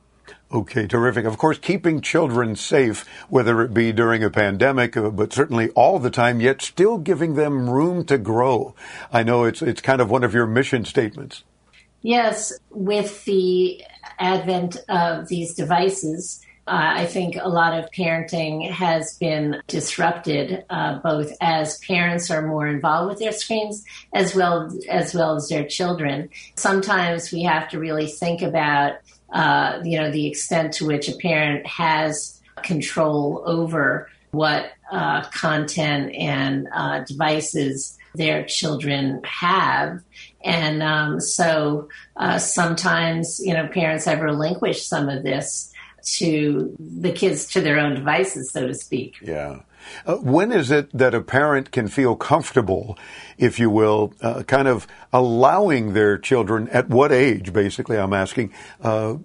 Okay, 0.51 0.85
terrific. 0.85 1.25
Of 1.25 1.39
course, 1.39 1.57
keeping 1.57 2.01
children 2.01 2.55
safe, 2.55 3.05
whether 3.29 3.61
it 3.63 3.73
be 3.73 3.91
during 3.91 4.23
a 4.23 4.29
pandemic, 4.29 4.95
uh, 4.95 5.09
but 5.09 5.33
certainly 5.33 5.69
all 5.71 5.97
the 5.97 6.11
time, 6.11 6.39
yet 6.39 6.61
still 6.61 6.99
giving 6.99 7.33
them 7.33 7.67
room 7.67 8.05
to 8.05 8.19
grow. 8.19 8.75
I 9.11 9.23
know 9.23 9.43
it's 9.43 9.63
it's 9.63 9.81
kind 9.81 9.99
of 9.99 10.11
one 10.11 10.23
of 10.23 10.35
your 10.35 10.45
mission 10.45 10.85
statements. 10.85 11.43
Yes, 12.03 12.53
with 12.69 13.25
the 13.25 13.83
advent 14.19 14.77
of 14.87 15.27
these 15.27 15.55
devices, 15.55 16.44
uh, 16.67 16.93
I 16.97 17.05
think 17.05 17.35
a 17.39 17.47
lot 17.47 17.77
of 17.77 17.91
parenting 17.91 18.71
has 18.71 19.17
been 19.19 19.61
disrupted, 19.67 20.65
uh, 20.69 20.97
both 20.99 21.31
as 21.39 21.77
parents 21.79 22.31
are 22.31 22.41
more 22.41 22.67
involved 22.67 23.09
with 23.09 23.19
their 23.19 23.31
screens 23.31 23.85
as 24.13 24.33
well 24.33 24.71
as 24.89 25.13
well 25.13 25.35
as 25.35 25.47
their 25.47 25.65
children. 25.65 26.29
Sometimes 26.55 27.31
we 27.31 27.43
have 27.43 27.69
to 27.69 27.79
really 27.79 28.07
think 28.07 28.41
about, 28.41 28.93
uh, 29.31 29.79
you 29.83 29.99
know, 29.99 30.11
the 30.11 30.25
extent 30.25 30.73
to 30.73 30.87
which 30.87 31.07
a 31.07 31.15
parent 31.17 31.67
has 31.67 32.41
control 32.63 33.43
over 33.45 34.09
what 34.31 34.71
uh, 34.91 35.23
content 35.29 36.15
and 36.15 36.67
uh, 36.73 36.99
devices 37.03 37.97
their 38.15 38.43
children 38.43 39.21
have. 39.23 40.01
And 40.43 40.81
um, 40.81 41.19
so 41.19 41.89
uh, 42.15 42.39
sometimes, 42.39 43.39
you 43.39 43.53
know, 43.53 43.67
parents 43.67 44.05
have 44.05 44.21
relinquished 44.21 44.87
some 44.87 45.09
of 45.09 45.21
this 45.21 45.71
to 46.05 46.75
the 46.79 47.11
kids 47.11 47.45
to 47.47 47.61
their 47.61 47.79
own 47.79 47.95
devices, 47.95 48.51
so 48.51 48.67
to 48.67 48.73
speak. 48.73 49.15
Yeah. 49.21 49.59
Uh, 50.05 50.15
when 50.15 50.51
is 50.51 50.71
it 50.71 50.95
that 50.97 51.13
a 51.13 51.21
parent 51.21 51.71
can 51.71 51.87
feel 51.87 52.15
comfortable, 52.15 52.97
if 53.37 53.59
you 53.59 53.69
will, 53.69 54.13
uh, 54.21 54.43
kind 54.43 54.67
of 54.67 54.87
allowing 55.13 55.93
their 55.93 56.17
children, 56.17 56.67
at 56.69 56.89
what 56.89 57.11
age, 57.11 57.53
basically, 57.53 57.97
I'm 57.97 58.13
asking, 58.13 58.51
uh, 58.81 59.17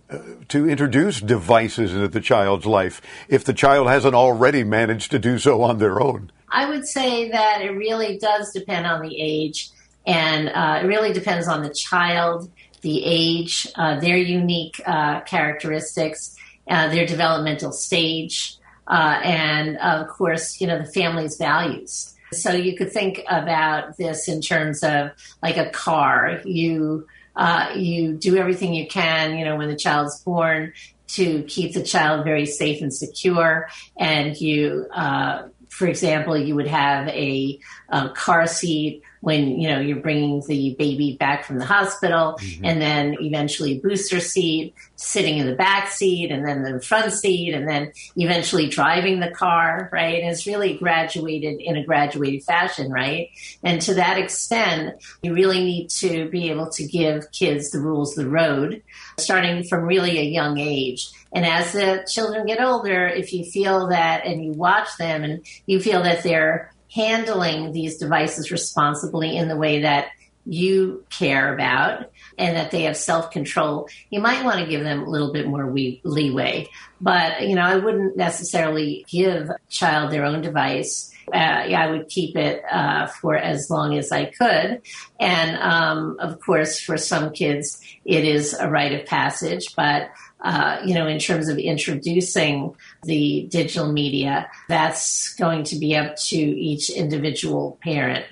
to 0.48 0.68
introduce 0.68 1.20
devices 1.20 1.94
into 1.94 2.08
the 2.08 2.20
child's 2.20 2.66
life 2.66 3.00
if 3.28 3.44
the 3.44 3.54
child 3.54 3.88
hasn't 3.88 4.14
already 4.14 4.64
managed 4.64 5.10
to 5.12 5.18
do 5.18 5.38
so 5.38 5.62
on 5.62 5.78
their 5.78 6.00
own? 6.00 6.30
I 6.50 6.68
would 6.68 6.86
say 6.86 7.30
that 7.30 7.62
it 7.62 7.70
really 7.70 8.18
does 8.18 8.52
depend 8.52 8.86
on 8.86 9.00
the 9.02 9.18
age, 9.18 9.70
and 10.06 10.48
uh, 10.48 10.80
it 10.82 10.86
really 10.86 11.12
depends 11.12 11.48
on 11.48 11.62
the 11.62 11.70
child, 11.70 12.50
the 12.82 13.02
age, 13.04 13.66
uh, 13.76 14.00
their 14.00 14.16
unique 14.16 14.80
uh, 14.86 15.20
characteristics 15.20 16.36
uh, 16.70 16.88
their 16.88 17.04
developmental 17.04 17.72
stage, 17.72 18.56
uh, 18.86 19.20
and 19.22 19.76
of 19.78 20.08
course, 20.08 20.60
you 20.60 20.66
know, 20.66 20.78
the 20.78 20.90
family's 20.90 21.36
values. 21.36 22.14
So 22.32 22.52
you 22.52 22.76
could 22.76 22.92
think 22.92 23.22
about 23.28 23.96
this 23.96 24.28
in 24.28 24.40
terms 24.40 24.82
of 24.84 25.10
like 25.42 25.56
a 25.56 25.68
car. 25.70 26.40
You 26.44 27.06
uh, 27.36 27.72
you 27.74 28.14
do 28.14 28.36
everything 28.36 28.74
you 28.74 28.86
can, 28.86 29.36
you 29.36 29.44
know, 29.44 29.56
when 29.56 29.68
the 29.68 29.76
child's 29.76 30.20
born 30.20 30.72
to 31.08 31.42
keep 31.44 31.74
the 31.74 31.82
child 31.82 32.24
very 32.24 32.46
safe 32.46 32.82
and 32.82 32.94
secure. 32.94 33.68
And 33.98 34.40
you, 34.40 34.86
uh, 34.92 35.48
for 35.68 35.86
example, 35.86 36.36
you 36.36 36.54
would 36.54 36.66
have 36.66 37.08
a, 37.08 37.58
a 37.88 38.10
car 38.10 38.46
seat 38.46 39.02
when 39.20 39.60
you 39.60 39.68
know 39.68 39.80
you're 39.80 40.00
bringing 40.00 40.42
the 40.46 40.74
baby 40.78 41.16
back 41.18 41.44
from 41.44 41.58
the 41.58 41.64
hospital 41.64 42.38
mm-hmm. 42.40 42.64
and 42.64 42.80
then 42.80 43.16
eventually 43.20 43.78
booster 43.78 44.18
seat 44.20 44.74
sitting 44.96 45.38
in 45.38 45.46
the 45.46 45.54
back 45.54 45.90
seat 45.90 46.30
and 46.30 46.46
then 46.46 46.62
the 46.62 46.80
front 46.80 47.12
seat 47.12 47.52
and 47.52 47.68
then 47.68 47.92
eventually 48.16 48.68
driving 48.68 49.20
the 49.20 49.30
car 49.30 49.88
right? 49.92 50.22
And 50.22 50.30
it's 50.30 50.46
really 50.46 50.74
graduated 50.74 51.60
in 51.60 51.76
a 51.76 51.84
graduated 51.84 52.42
fashion 52.44 52.90
right? 52.90 53.30
And 53.62 53.80
to 53.82 53.94
that 53.94 54.18
extent 54.18 55.02
you 55.22 55.34
really 55.34 55.62
need 55.62 55.90
to 55.90 56.28
be 56.30 56.50
able 56.50 56.70
to 56.70 56.86
give 56.86 57.30
kids 57.32 57.70
the 57.70 57.80
rules 57.80 58.16
of 58.16 58.24
the 58.24 58.30
road 58.30 58.82
starting 59.18 59.64
from 59.64 59.84
really 59.84 60.18
a 60.18 60.22
young 60.22 60.58
age. 60.58 61.08
And 61.32 61.46
as 61.46 61.72
the 61.72 62.06
children 62.10 62.46
get 62.46 62.60
older 62.60 63.06
if 63.06 63.32
you 63.32 63.44
feel 63.44 63.88
that 63.88 64.24
and 64.24 64.42
you 64.42 64.52
watch 64.52 64.88
them 64.98 65.24
and 65.24 65.44
you 65.66 65.80
feel 65.80 66.02
that 66.02 66.22
they're 66.22 66.72
handling 66.92 67.72
these 67.72 67.98
devices 67.98 68.50
responsibly 68.50 69.36
in 69.36 69.48
the 69.48 69.56
way 69.56 69.82
that 69.82 70.08
you 70.46 71.04
care 71.10 71.52
about 71.54 72.10
and 72.38 72.56
that 72.56 72.70
they 72.70 72.82
have 72.82 72.96
self 72.96 73.30
control, 73.30 73.88
you 74.10 74.20
might 74.20 74.44
want 74.44 74.58
to 74.58 74.66
give 74.66 74.82
them 74.82 75.02
a 75.02 75.08
little 75.08 75.32
bit 75.32 75.46
more 75.46 75.72
leeway. 76.04 76.68
But, 77.00 77.42
you 77.48 77.54
know, 77.54 77.62
I 77.62 77.76
wouldn't 77.76 78.16
necessarily 78.16 79.04
give 79.08 79.50
a 79.50 79.56
child 79.68 80.10
their 80.10 80.24
own 80.24 80.40
device. 80.40 81.14
Uh, 81.32 81.64
yeah, 81.68 81.84
I 81.84 81.90
would 81.90 82.08
keep 82.08 82.36
it 82.36 82.64
uh, 82.70 83.06
for 83.06 83.36
as 83.36 83.70
long 83.70 83.96
as 83.96 84.10
I 84.10 84.24
could. 84.24 84.82
And 85.20 85.56
um, 85.58 86.16
of 86.18 86.40
course, 86.40 86.80
for 86.80 86.96
some 86.96 87.32
kids, 87.32 87.80
it 88.04 88.24
is 88.24 88.54
a 88.54 88.68
rite 88.68 88.92
of 88.92 89.06
passage. 89.06 89.76
But 89.76 90.10
uh, 90.42 90.80
you 90.84 90.94
know, 90.94 91.06
in 91.06 91.18
terms 91.18 91.48
of 91.48 91.58
introducing 91.58 92.74
the 93.02 93.48
digital 93.50 93.92
media, 93.92 94.50
that's 94.68 95.34
going 95.34 95.64
to 95.64 95.76
be 95.76 95.96
up 95.96 96.16
to 96.16 96.36
each 96.36 96.90
individual 96.90 97.78
parent. 97.82 98.26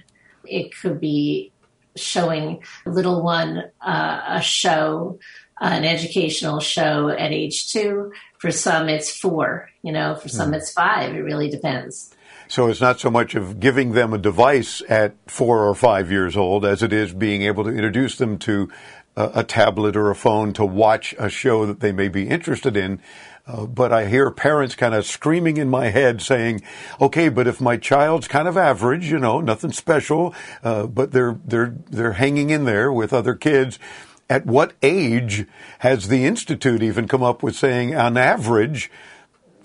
It 0.44 0.76
could 0.76 1.00
be 1.00 1.52
showing 1.96 2.62
a 2.86 2.90
little 2.90 3.22
one 3.22 3.64
uh, 3.80 4.20
a 4.28 4.42
show, 4.42 5.18
an 5.60 5.84
educational 5.84 6.60
show 6.60 7.08
at 7.08 7.32
age 7.32 7.72
two. 7.72 8.12
For 8.38 8.50
some, 8.50 8.88
it's 8.88 9.10
four. 9.10 9.70
You 9.82 9.92
know, 9.92 10.14
for 10.14 10.28
some, 10.28 10.52
mm. 10.52 10.56
it's 10.56 10.72
five. 10.72 11.14
It 11.14 11.20
really 11.20 11.50
depends. 11.50 12.14
So 12.50 12.68
it's 12.68 12.80
not 12.80 12.98
so 12.98 13.10
much 13.10 13.34
of 13.34 13.60
giving 13.60 13.92
them 13.92 14.14
a 14.14 14.18
device 14.18 14.82
at 14.88 15.14
four 15.26 15.68
or 15.68 15.74
five 15.74 16.10
years 16.10 16.34
old 16.34 16.64
as 16.64 16.82
it 16.82 16.94
is 16.94 17.12
being 17.12 17.42
able 17.42 17.64
to 17.64 17.70
introduce 17.70 18.16
them 18.16 18.38
to 18.38 18.70
a, 19.18 19.42
tablet 19.42 19.96
or 19.96 20.10
a 20.10 20.14
phone 20.14 20.52
to 20.52 20.64
watch 20.64 21.14
a 21.18 21.28
show 21.28 21.66
that 21.66 21.80
they 21.80 21.92
may 21.92 22.08
be 22.08 22.28
interested 22.28 22.76
in. 22.76 23.00
Uh, 23.48 23.64
but 23.64 23.94
I 23.94 24.06
hear 24.06 24.30
parents 24.30 24.74
kind 24.74 24.94
of 24.94 25.06
screaming 25.06 25.56
in 25.56 25.70
my 25.70 25.88
head 25.88 26.20
saying, 26.20 26.60
okay, 27.00 27.30
but 27.30 27.46
if 27.46 27.62
my 27.62 27.78
child's 27.78 28.28
kind 28.28 28.46
of 28.46 28.58
average, 28.58 29.10
you 29.10 29.18
know, 29.18 29.40
nothing 29.40 29.72
special, 29.72 30.34
uh, 30.62 30.86
but 30.86 31.12
they're, 31.12 31.38
they're, 31.46 31.74
they're 31.88 32.12
hanging 32.12 32.50
in 32.50 32.64
there 32.64 32.92
with 32.92 33.14
other 33.14 33.34
kids. 33.34 33.78
At 34.28 34.44
what 34.44 34.74
age 34.82 35.46
has 35.78 36.08
the 36.08 36.26
Institute 36.26 36.82
even 36.82 37.08
come 37.08 37.22
up 37.22 37.42
with 37.42 37.56
saying 37.56 37.94
on 37.96 38.18
average, 38.18 38.90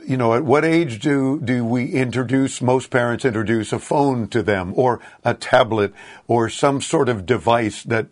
you 0.07 0.15
know, 0.15 0.33
at 0.33 0.45
what 0.45 0.63
age 0.63 0.99
do, 0.99 1.41
do 1.41 1.65
we 1.65 1.91
introduce, 1.91 2.61
most 2.61 2.89
parents 2.89 3.25
introduce 3.25 3.73
a 3.73 3.79
phone 3.79 4.29
to 4.29 4.41
them 4.41 4.73
or 4.77 5.01
a 5.25 5.33
tablet 5.33 5.93
or 6.27 6.47
some 6.47 6.79
sort 6.79 7.09
of 7.09 7.25
device 7.25 7.83
that 7.83 8.07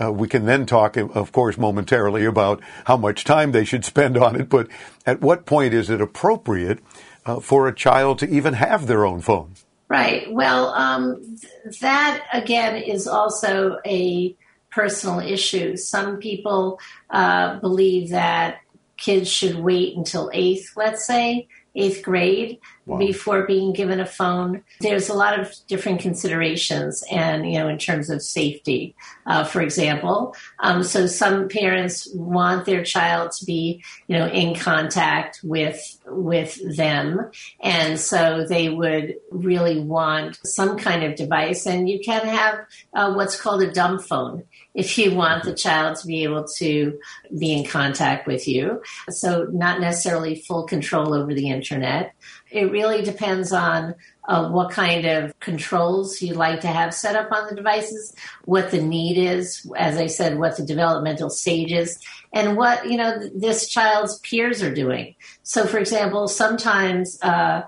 uh, 0.00 0.12
we 0.12 0.28
can 0.28 0.46
then 0.46 0.66
talk, 0.66 0.96
of 0.96 1.32
course, 1.32 1.58
momentarily 1.58 2.24
about 2.24 2.60
how 2.86 2.96
much 2.96 3.24
time 3.24 3.52
they 3.52 3.64
should 3.64 3.84
spend 3.84 4.16
on 4.16 4.40
it, 4.40 4.48
but 4.48 4.68
at 5.06 5.20
what 5.20 5.46
point 5.46 5.74
is 5.74 5.90
it 5.90 6.00
appropriate 6.00 6.78
uh, 7.26 7.40
for 7.40 7.68
a 7.68 7.74
child 7.74 8.18
to 8.18 8.28
even 8.28 8.54
have 8.54 8.86
their 8.86 9.04
own 9.04 9.20
phone? 9.20 9.54
Right. 9.88 10.32
Well, 10.32 10.68
um, 10.68 11.36
that 11.80 12.24
again 12.32 12.76
is 12.76 13.06
also 13.06 13.78
a 13.84 14.34
personal 14.70 15.20
issue. 15.20 15.76
Some 15.76 16.16
people 16.16 16.80
uh, 17.10 17.60
believe 17.60 18.10
that 18.10 18.60
kids 18.96 19.28
should 19.28 19.56
wait 19.56 19.96
until 19.96 20.30
eighth, 20.32 20.72
let's 20.76 21.06
say, 21.06 21.48
eighth 21.74 22.02
grade 22.02 22.58
wow. 22.86 22.98
before 22.98 23.46
being 23.46 23.72
given 23.72 24.00
a 24.00 24.06
phone. 24.06 24.62
There's 24.80 25.08
a 25.08 25.14
lot 25.14 25.38
of 25.38 25.54
different 25.68 26.00
considerations, 26.00 27.04
and 27.10 27.50
you 27.50 27.58
know, 27.58 27.68
in 27.68 27.78
terms 27.78 28.10
of 28.10 28.22
safety, 28.22 28.94
uh, 29.26 29.44
for 29.44 29.60
example. 29.60 30.34
Um, 30.58 30.82
so 30.82 31.06
some 31.06 31.48
parents 31.48 32.08
want 32.14 32.66
their 32.66 32.84
child 32.84 33.32
to 33.32 33.44
be, 33.44 33.82
you 34.06 34.18
know, 34.18 34.26
in 34.26 34.54
contact 34.54 35.40
with 35.42 35.80
with 36.06 36.58
them, 36.76 37.30
and 37.60 37.98
so 37.98 38.46
they 38.48 38.68
would 38.68 39.16
really 39.30 39.80
want 39.80 40.38
some 40.44 40.78
kind 40.78 41.04
of 41.04 41.16
device. 41.16 41.66
And 41.66 41.88
you 41.88 42.00
can 42.00 42.26
have 42.26 42.66
uh, 42.94 43.12
what's 43.14 43.40
called 43.40 43.62
a 43.62 43.72
dumb 43.72 43.98
phone 43.98 44.44
if 44.74 44.96
you 44.96 45.14
want 45.14 45.44
the 45.44 45.54
child 45.54 45.98
to 45.98 46.06
be 46.06 46.24
able 46.24 46.44
to 46.44 46.98
be 47.38 47.52
in 47.52 47.64
contact 47.64 48.26
with 48.26 48.48
you. 48.48 48.82
So 49.10 49.44
not 49.52 49.80
necessarily 49.80 50.36
full 50.36 50.64
control 50.64 51.12
over 51.14 51.34
the 51.34 51.50
internet. 51.50 52.14
It 52.50 52.70
really 52.70 53.02
depends 53.02 53.52
on 53.52 53.94
uh, 54.28 54.48
what 54.50 54.70
kind 54.70 55.04
of 55.04 55.38
controls 55.40 56.22
you'd 56.22 56.36
like 56.36 56.60
to 56.60 56.68
have 56.68 56.94
set 56.94 57.16
up 57.16 57.32
on 57.32 57.48
the 57.48 57.56
devices, 57.56 58.14
what 58.44 58.70
the 58.70 58.80
need 58.80 59.18
is, 59.18 59.68
as 59.76 59.96
I 59.96 60.06
said, 60.06 60.38
what 60.38 60.56
the 60.56 60.64
developmental 60.64 61.28
stage 61.28 61.72
is, 61.72 61.98
and 62.32 62.56
what 62.56 62.88
you 62.88 62.96
know 62.96 63.28
this 63.34 63.68
child's 63.68 64.18
peers 64.20 64.62
are 64.62 64.72
doing. 64.72 65.16
So, 65.42 65.66
for 65.66 65.78
example, 65.78 66.28
sometimes 66.28 67.18
uh, 67.22 67.62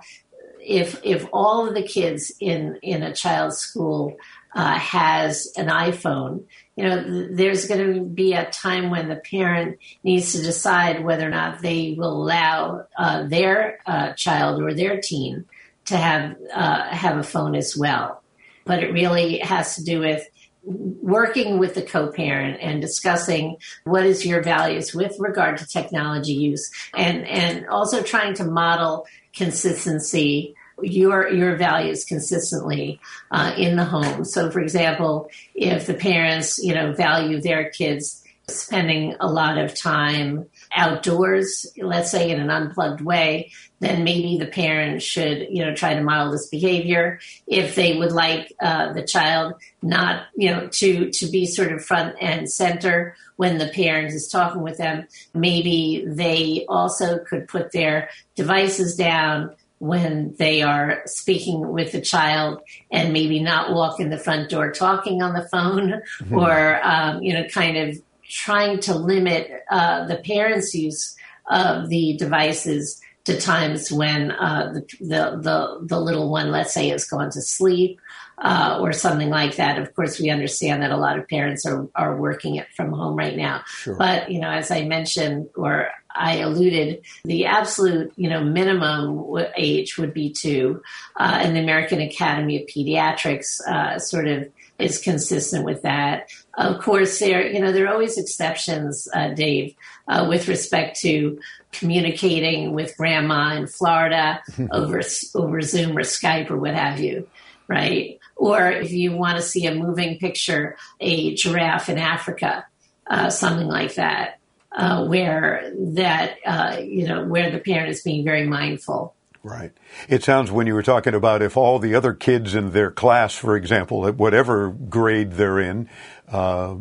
if 0.61 1.01
if 1.05 1.27
all 1.33 1.67
of 1.67 1.75
the 1.75 1.83
kids 1.83 2.33
in 2.41 2.79
in 2.83 3.03
a 3.03 3.13
child's 3.13 3.59
school 3.59 4.17
uh, 4.55 4.79
has 4.79 5.53
an 5.57 5.67
iPhone, 5.67 6.45
you 6.77 6.85
know, 6.85 7.29
there's 7.31 7.67
going 7.67 7.95
to 7.95 8.01
be 8.01 8.33
a 8.33 8.51
time 8.51 8.91
when 8.91 9.09
the 9.09 9.17
parent 9.17 9.79
needs 10.03 10.33
to 10.33 10.43
decide 10.43 11.05
whether 11.05 11.27
or 11.27 11.31
not 11.31 11.63
they 11.63 11.95
will 11.97 12.23
allow 12.23 12.87
uh, 12.99 13.27
their 13.29 13.79
uh, 13.87 14.13
child 14.15 14.61
or 14.61 14.75
their 14.75 15.01
teen 15.01 15.45
to 15.87 15.97
have 15.97 16.37
uh, 16.53 16.89
have 16.89 17.19
a 17.19 17.23
phone 17.23 17.55
as 17.55 17.77
well. 17.77 18.23
But 18.65 18.83
it 18.83 18.93
really 18.93 19.39
has 19.39 19.77
to 19.77 19.85
do 19.85 20.01
with 20.01 20.27
working 20.65 21.59
with 21.59 21.75
the 21.75 21.83
co-parent 21.83 22.59
and 22.61 22.81
discussing 22.81 23.57
what 23.85 24.07
is 24.07 24.25
your 24.25 24.43
values 24.43 24.95
with 24.95 25.15
regard 25.19 25.59
to 25.59 25.67
technology 25.67 26.33
use 26.33 26.71
and 26.97 27.27
and 27.27 27.69
also 27.69 28.03
trying 28.03 28.35
to 28.35 28.45
model 28.45 29.07
consistency 29.35 30.55
your 30.83 31.29
your 31.29 31.57
values 31.57 32.05
consistently 32.05 33.01
uh, 33.31 33.55
in 33.57 33.77
the 33.77 33.85
home. 33.85 34.25
So, 34.25 34.51
for 34.51 34.61
example, 34.61 35.29
if 35.55 35.87
the 35.87 35.95
parents 35.95 36.59
you 36.59 36.75
know 36.75 36.93
value 36.93 37.41
their 37.41 37.71
kids 37.71 38.25
spending 38.49 39.17
a 39.21 39.27
lot 39.27 39.59
of 39.59 39.75
time 39.75 40.47
outdoors, 40.75 41.67
let's 41.79 42.11
say 42.11 42.31
in 42.31 42.41
an 42.41 42.51
unplugged 42.51 43.01
way, 43.01 43.51
then 43.81 44.05
maybe 44.05 44.39
the 44.39 44.47
parent 44.47 45.03
should, 45.03 45.47
you 45.51 45.65
know, 45.65 45.75
try 45.75 45.95
to 45.95 46.03
model 46.03 46.33
this 46.33 46.49
behavior. 46.49 47.21
If 47.47 47.75
they 47.75 47.97
would 47.97 48.13
like 48.13 48.53
uh, 48.61 48.93
the 48.93 49.03
child 49.03 49.55
not, 49.83 50.27
you 50.37 50.51
know, 50.51 50.69
to 50.69 51.11
to 51.11 51.27
be 51.27 51.47
sort 51.47 51.73
of 51.73 51.85
front 51.85 52.17
and 52.21 52.51
center 52.51 53.17
when 53.37 53.59
the 53.59 53.69
parent 53.69 54.13
is 54.13 54.29
talking 54.29 54.63
with 54.63 54.79
them, 54.79 55.07
maybe 55.35 56.05
they 56.07 56.67
also 56.69 57.19
could 57.19 57.49
put 57.49 57.73
their 57.73 58.11
devices 58.37 58.95
down 58.95 59.55
when 59.85 60.35
they 60.39 60.63
are 60.63 61.03
speaking 61.05 61.73
with 61.73 61.93
the 61.93 62.01
child 62.01 62.61
and 62.91 63.13
maybe 63.13 63.39
not 63.39 63.73
walk 63.73 64.01
in 64.01 64.09
the 64.09 64.19
front 64.19 64.49
door 64.49 64.73
talking 64.73 65.23
on 65.23 65.35
the 65.35 65.47
phone 65.49 66.01
mm-hmm. 66.21 66.35
or 66.35 66.81
um, 66.83 67.23
you 67.23 67.35
know 67.35 67.45
kind 67.49 67.77
of 67.77 67.97
trying 68.29 68.81
to 68.81 68.95
limit 68.95 69.51
uh, 69.71 70.07
the 70.07 70.17
parents 70.17 70.75
use 70.75 71.15
of 71.51 71.89
the 71.91 72.17
devices 72.17 73.01
to 73.25 73.39
times 73.39 73.93
when 73.93 74.31
uh, 74.31 74.73
the, 74.73 74.81
the, 75.01 75.39
the 75.41 75.79
the 75.83 76.01
little 76.01 76.31
one 76.31 76.51
let's 76.51 76.73
say 76.73 76.89
has 76.89 77.05
gone 77.05 77.31
to 77.31 77.43
sleep 77.43 78.01
uh, 78.39 78.79
or 78.81 78.93
something 78.93 79.31
like 79.31 79.57
that. 79.57 79.79
Of 79.79 79.95
course, 79.95 80.19
we 80.19 80.31
understand 80.31 80.83
that 80.83 80.91
a 80.91 80.97
lot 80.97 81.19
of 81.19 81.29
parents 81.29 81.65
are, 81.67 81.89
are 81.95 82.17
working 82.17 82.57
it 82.57 82.67
from 82.77 82.93
home 82.93 83.17
right 83.17 83.37
now. 83.37 83.63
Sure. 83.67 83.97
But, 83.97 84.31
you 84.31 84.41
know, 84.41 84.51
as 84.51 84.71
I 84.71 84.85
mentioned, 84.85 85.51
or 85.55 85.89
I 86.15 86.37
alluded, 86.37 87.03
the 87.25 87.47
absolute, 87.47 88.13
you 88.17 88.31
know, 88.31 88.43
minimum 88.43 89.37
age 89.57 89.99
would 89.99 90.15
be 90.15 90.31
two. 90.33 90.83
Uh, 91.17 91.41
and 91.43 91.57
the 91.57 91.61
American 91.61 92.01
Academy 92.01 92.63
of 92.63 92.69
Pediatrics 92.69 93.61
uh, 93.67 93.99
sort 93.99 94.29
of 94.29 94.49
is 94.79 95.01
consistent 95.01 95.65
with 95.65 95.83
that. 95.83 96.29
Of 96.55 96.81
course, 96.81 97.19
there, 97.19 97.47
you 97.47 97.61
know, 97.61 97.73
there 97.73 97.87
are 97.87 97.93
always 97.93 98.19
exceptions, 98.19 99.09
uh, 99.15 99.29
Dave, 99.29 99.75
uh, 100.09 100.27
with 100.29 100.49
respect 100.49 101.01
to 101.01 101.39
communicating 101.73 102.73
with 102.73 102.97
grandma 102.97 103.55
in 103.55 103.67
Florida 103.67 104.43
over 104.73 105.03
over 105.35 105.61
Zoom 105.61 105.97
or 105.97 106.03
Skype 106.03 106.51
or 106.51 106.57
what 106.57 106.75
have 106.75 107.01
you, 107.01 107.29
right? 107.69 108.19
Or 108.37 108.71
if 108.71 108.93
you 108.93 109.13
want 109.13 109.37
to 109.37 109.43
see 109.43 109.67
a 109.67 109.75
moving 109.75 110.19
picture, 110.19 110.77
a 111.01 111.35
giraffe 111.35 111.89
in 111.89 111.99
Africa, 111.99 112.67
uh, 113.07 113.31
something 113.31 113.69
like 113.69 113.95
that. 113.95 114.41
Uh, 114.75 115.05
where 115.07 115.73
that 115.77 116.37
uh, 116.45 116.79
you 116.81 117.07
know 117.07 117.25
where 117.25 117.51
the 117.51 117.59
parent 117.59 117.91
is 117.91 118.03
being 118.03 118.25
very 118.25 118.47
mindful. 118.47 119.15
Right. 119.45 119.73
It 120.09 120.25
sounds 120.25 120.51
when 120.51 120.67
you 120.67 120.73
were 120.73 120.83
talking 120.83 121.15
about 121.15 121.43
if 121.43 121.59
all 121.59 121.79
the 121.79 121.95
other 121.95 122.15
kids 122.15 122.55
in 122.55 122.71
their 122.71 122.91
class, 122.91 123.35
for 123.35 123.57
example, 123.57 124.07
at 124.07 124.15
whatever 124.15 124.71
grade 124.71 125.33
they're 125.33 125.61
in, 125.61 125.91
uh, 126.33 126.75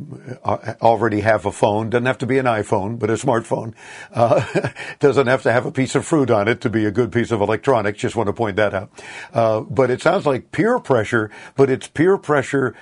already 0.81 1.19
have 1.19 1.45
a 1.45 1.51
phone. 1.51 1.89
Doesn't 1.89 2.05
have 2.05 2.19
to 2.19 2.25
be 2.25 2.37
an 2.37 2.45
iPhone, 2.45 2.97
but 2.97 3.09
a 3.09 3.13
smartphone. 3.13 3.73
Uh, 4.13 4.69
doesn't 4.99 5.27
have 5.27 5.43
to 5.43 5.51
have 5.51 5.65
a 5.65 5.73
piece 5.73 5.93
of 5.93 6.05
fruit 6.05 6.31
on 6.31 6.47
it 6.47 6.61
to 6.61 6.69
be 6.69 6.85
a 6.85 6.91
good 6.91 7.11
piece 7.11 7.31
of 7.31 7.41
electronics. 7.41 7.99
Just 7.99 8.15
want 8.15 8.27
to 8.27 8.33
point 8.33 8.55
that 8.55 8.73
out. 8.73 8.89
Uh, 9.33 9.59
but 9.59 9.91
it 9.91 10.01
sounds 10.01 10.25
like 10.25 10.53
peer 10.53 10.79
pressure, 10.79 11.29
but 11.57 11.69
it's 11.69 11.89
peer 11.89 12.17
pressure 12.17 12.73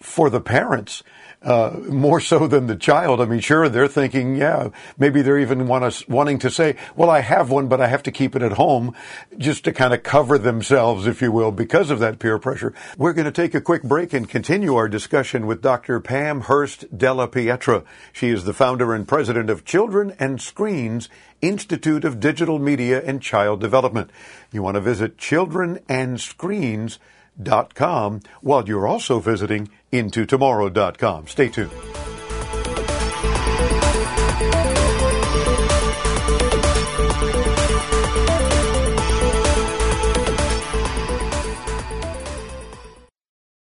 for 0.00 0.30
the 0.30 0.40
parents 0.40 1.02
uh, 1.46 1.78
more 1.88 2.20
so 2.20 2.48
than 2.48 2.66
the 2.66 2.74
child. 2.74 3.20
I 3.20 3.24
mean, 3.24 3.38
sure, 3.38 3.68
they're 3.68 3.86
thinking, 3.86 4.34
yeah, 4.34 4.70
maybe 4.98 5.22
they're 5.22 5.38
even 5.38 5.68
want 5.68 5.84
us, 5.84 6.06
wanting 6.08 6.40
to 6.40 6.50
say, 6.50 6.74
well, 6.96 7.08
I 7.08 7.20
have 7.20 7.50
one, 7.50 7.68
but 7.68 7.80
I 7.80 7.86
have 7.86 8.02
to 8.02 8.10
keep 8.10 8.34
it 8.34 8.42
at 8.42 8.52
home 8.52 8.94
just 9.38 9.62
to 9.64 9.72
kind 9.72 9.94
of 9.94 10.02
cover 10.02 10.38
themselves, 10.38 11.06
if 11.06 11.22
you 11.22 11.30
will, 11.30 11.52
because 11.52 11.90
of 11.90 12.00
that 12.00 12.18
peer 12.18 12.40
pressure. 12.40 12.74
We're 12.98 13.12
going 13.12 13.26
to 13.26 13.32
take 13.32 13.54
a 13.54 13.60
quick 13.60 13.84
break 13.84 14.12
and 14.12 14.28
continue 14.28 14.74
our 14.74 14.88
discussion 14.88 15.46
with 15.46 15.62
Dr. 15.62 16.00
Pam 16.00 16.42
Hurst 16.42 16.98
Della 16.98 17.28
Pietra. 17.28 17.84
She 18.12 18.30
is 18.30 18.42
the 18.42 18.52
founder 18.52 18.92
and 18.92 19.06
president 19.06 19.48
of 19.48 19.64
Children 19.64 20.16
and 20.18 20.42
Screens 20.42 21.08
Institute 21.40 22.04
of 22.04 22.18
Digital 22.18 22.58
Media 22.58 23.00
and 23.04 23.22
Child 23.22 23.60
Development. 23.60 24.10
You 24.50 24.64
want 24.64 24.74
to 24.74 24.80
visit 24.80 25.16
Children 25.16 25.78
and 25.88 26.20
Screens 26.20 26.98
intotomorrow.com 27.38 28.20
while 28.40 28.66
you're 28.66 28.86
also 28.86 29.20
visiting 29.20 29.68
intotomorrow.com. 29.92 31.26
Stay 31.26 31.48
tuned. 31.48 31.70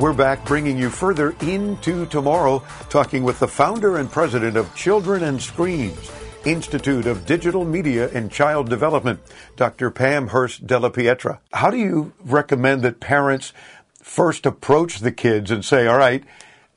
We're 0.00 0.12
back 0.12 0.44
bringing 0.44 0.78
you 0.78 0.90
further 0.90 1.34
into 1.40 2.06
tomorrow, 2.06 2.62
talking 2.88 3.24
with 3.24 3.40
the 3.40 3.48
founder 3.48 3.96
and 3.96 4.08
president 4.08 4.56
of 4.56 4.72
Children 4.76 5.24
and 5.24 5.42
Screens, 5.42 6.12
Institute 6.44 7.04
of 7.04 7.26
Digital 7.26 7.64
Media 7.64 8.08
and 8.10 8.30
Child 8.30 8.68
Development, 8.70 9.18
Dr. 9.56 9.90
Pam 9.90 10.28
Hurst 10.28 10.68
Della 10.68 10.92
Pietra. 10.92 11.40
How 11.52 11.70
do 11.70 11.78
you 11.78 12.12
recommend 12.24 12.82
that 12.82 13.00
parents 13.00 13.52
first 14.00 14.46
approach 14.46 15.00
the 15.00 15.10
kids 15.10 15.50
and 15.50 15.64
say, 15.64 15.88
all 15.88 15.98
right, 15.98 16.22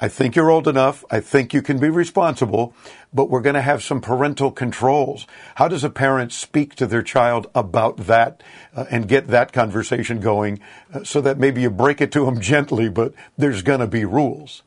I 0.03 0.07
think 0.07 0.35
you're 0.35 0.49
old 0.49 0.67
enough. 0.67 1.05
I 1.11 1.19
think 1.19 1.53
you 1.53 1.61
can 1.61 1.77
be 1.77 1.89
responsible, 1.89 2.73
but 3.13 3.29
we're 3.29 3.41
going 3.41 3.53
to 3.53 3.61
have 3.61 3.83
some 3.83 4.01
parental 4.01 4.49
controls. 4.49 5.27
How 5.55 5.67
does 5.67 5.83
a 5.83 5.91
parent 5.91 6.33
speak 6.33 6.73
to 6.75 6.87
their 6.87 7.03
child 7.03 7.45
about 7.53 7.97
that 7.97 8.41
uh, 8.75 8.85
and 8.89 9.07
get 9.07 9.27
that 9.27 9.53
conversation 9.53 10.19
going 10.19 10.59
uh, 10.91 11.03
so 11.03 11.21
that 11.21 11.37
maybe 11.37 11.61
you 11.61 11.69
break 11.69 12.01
it 12.01 12.11
to 12.13 12.25
them 12.25 12.41
gently, 12.51 12.89
but 12.89 13.13
there's 13.37 13.61
going 13.61 13.79
to 13.79 13.87
be 13.87 14.03
rules? 14.03 14.63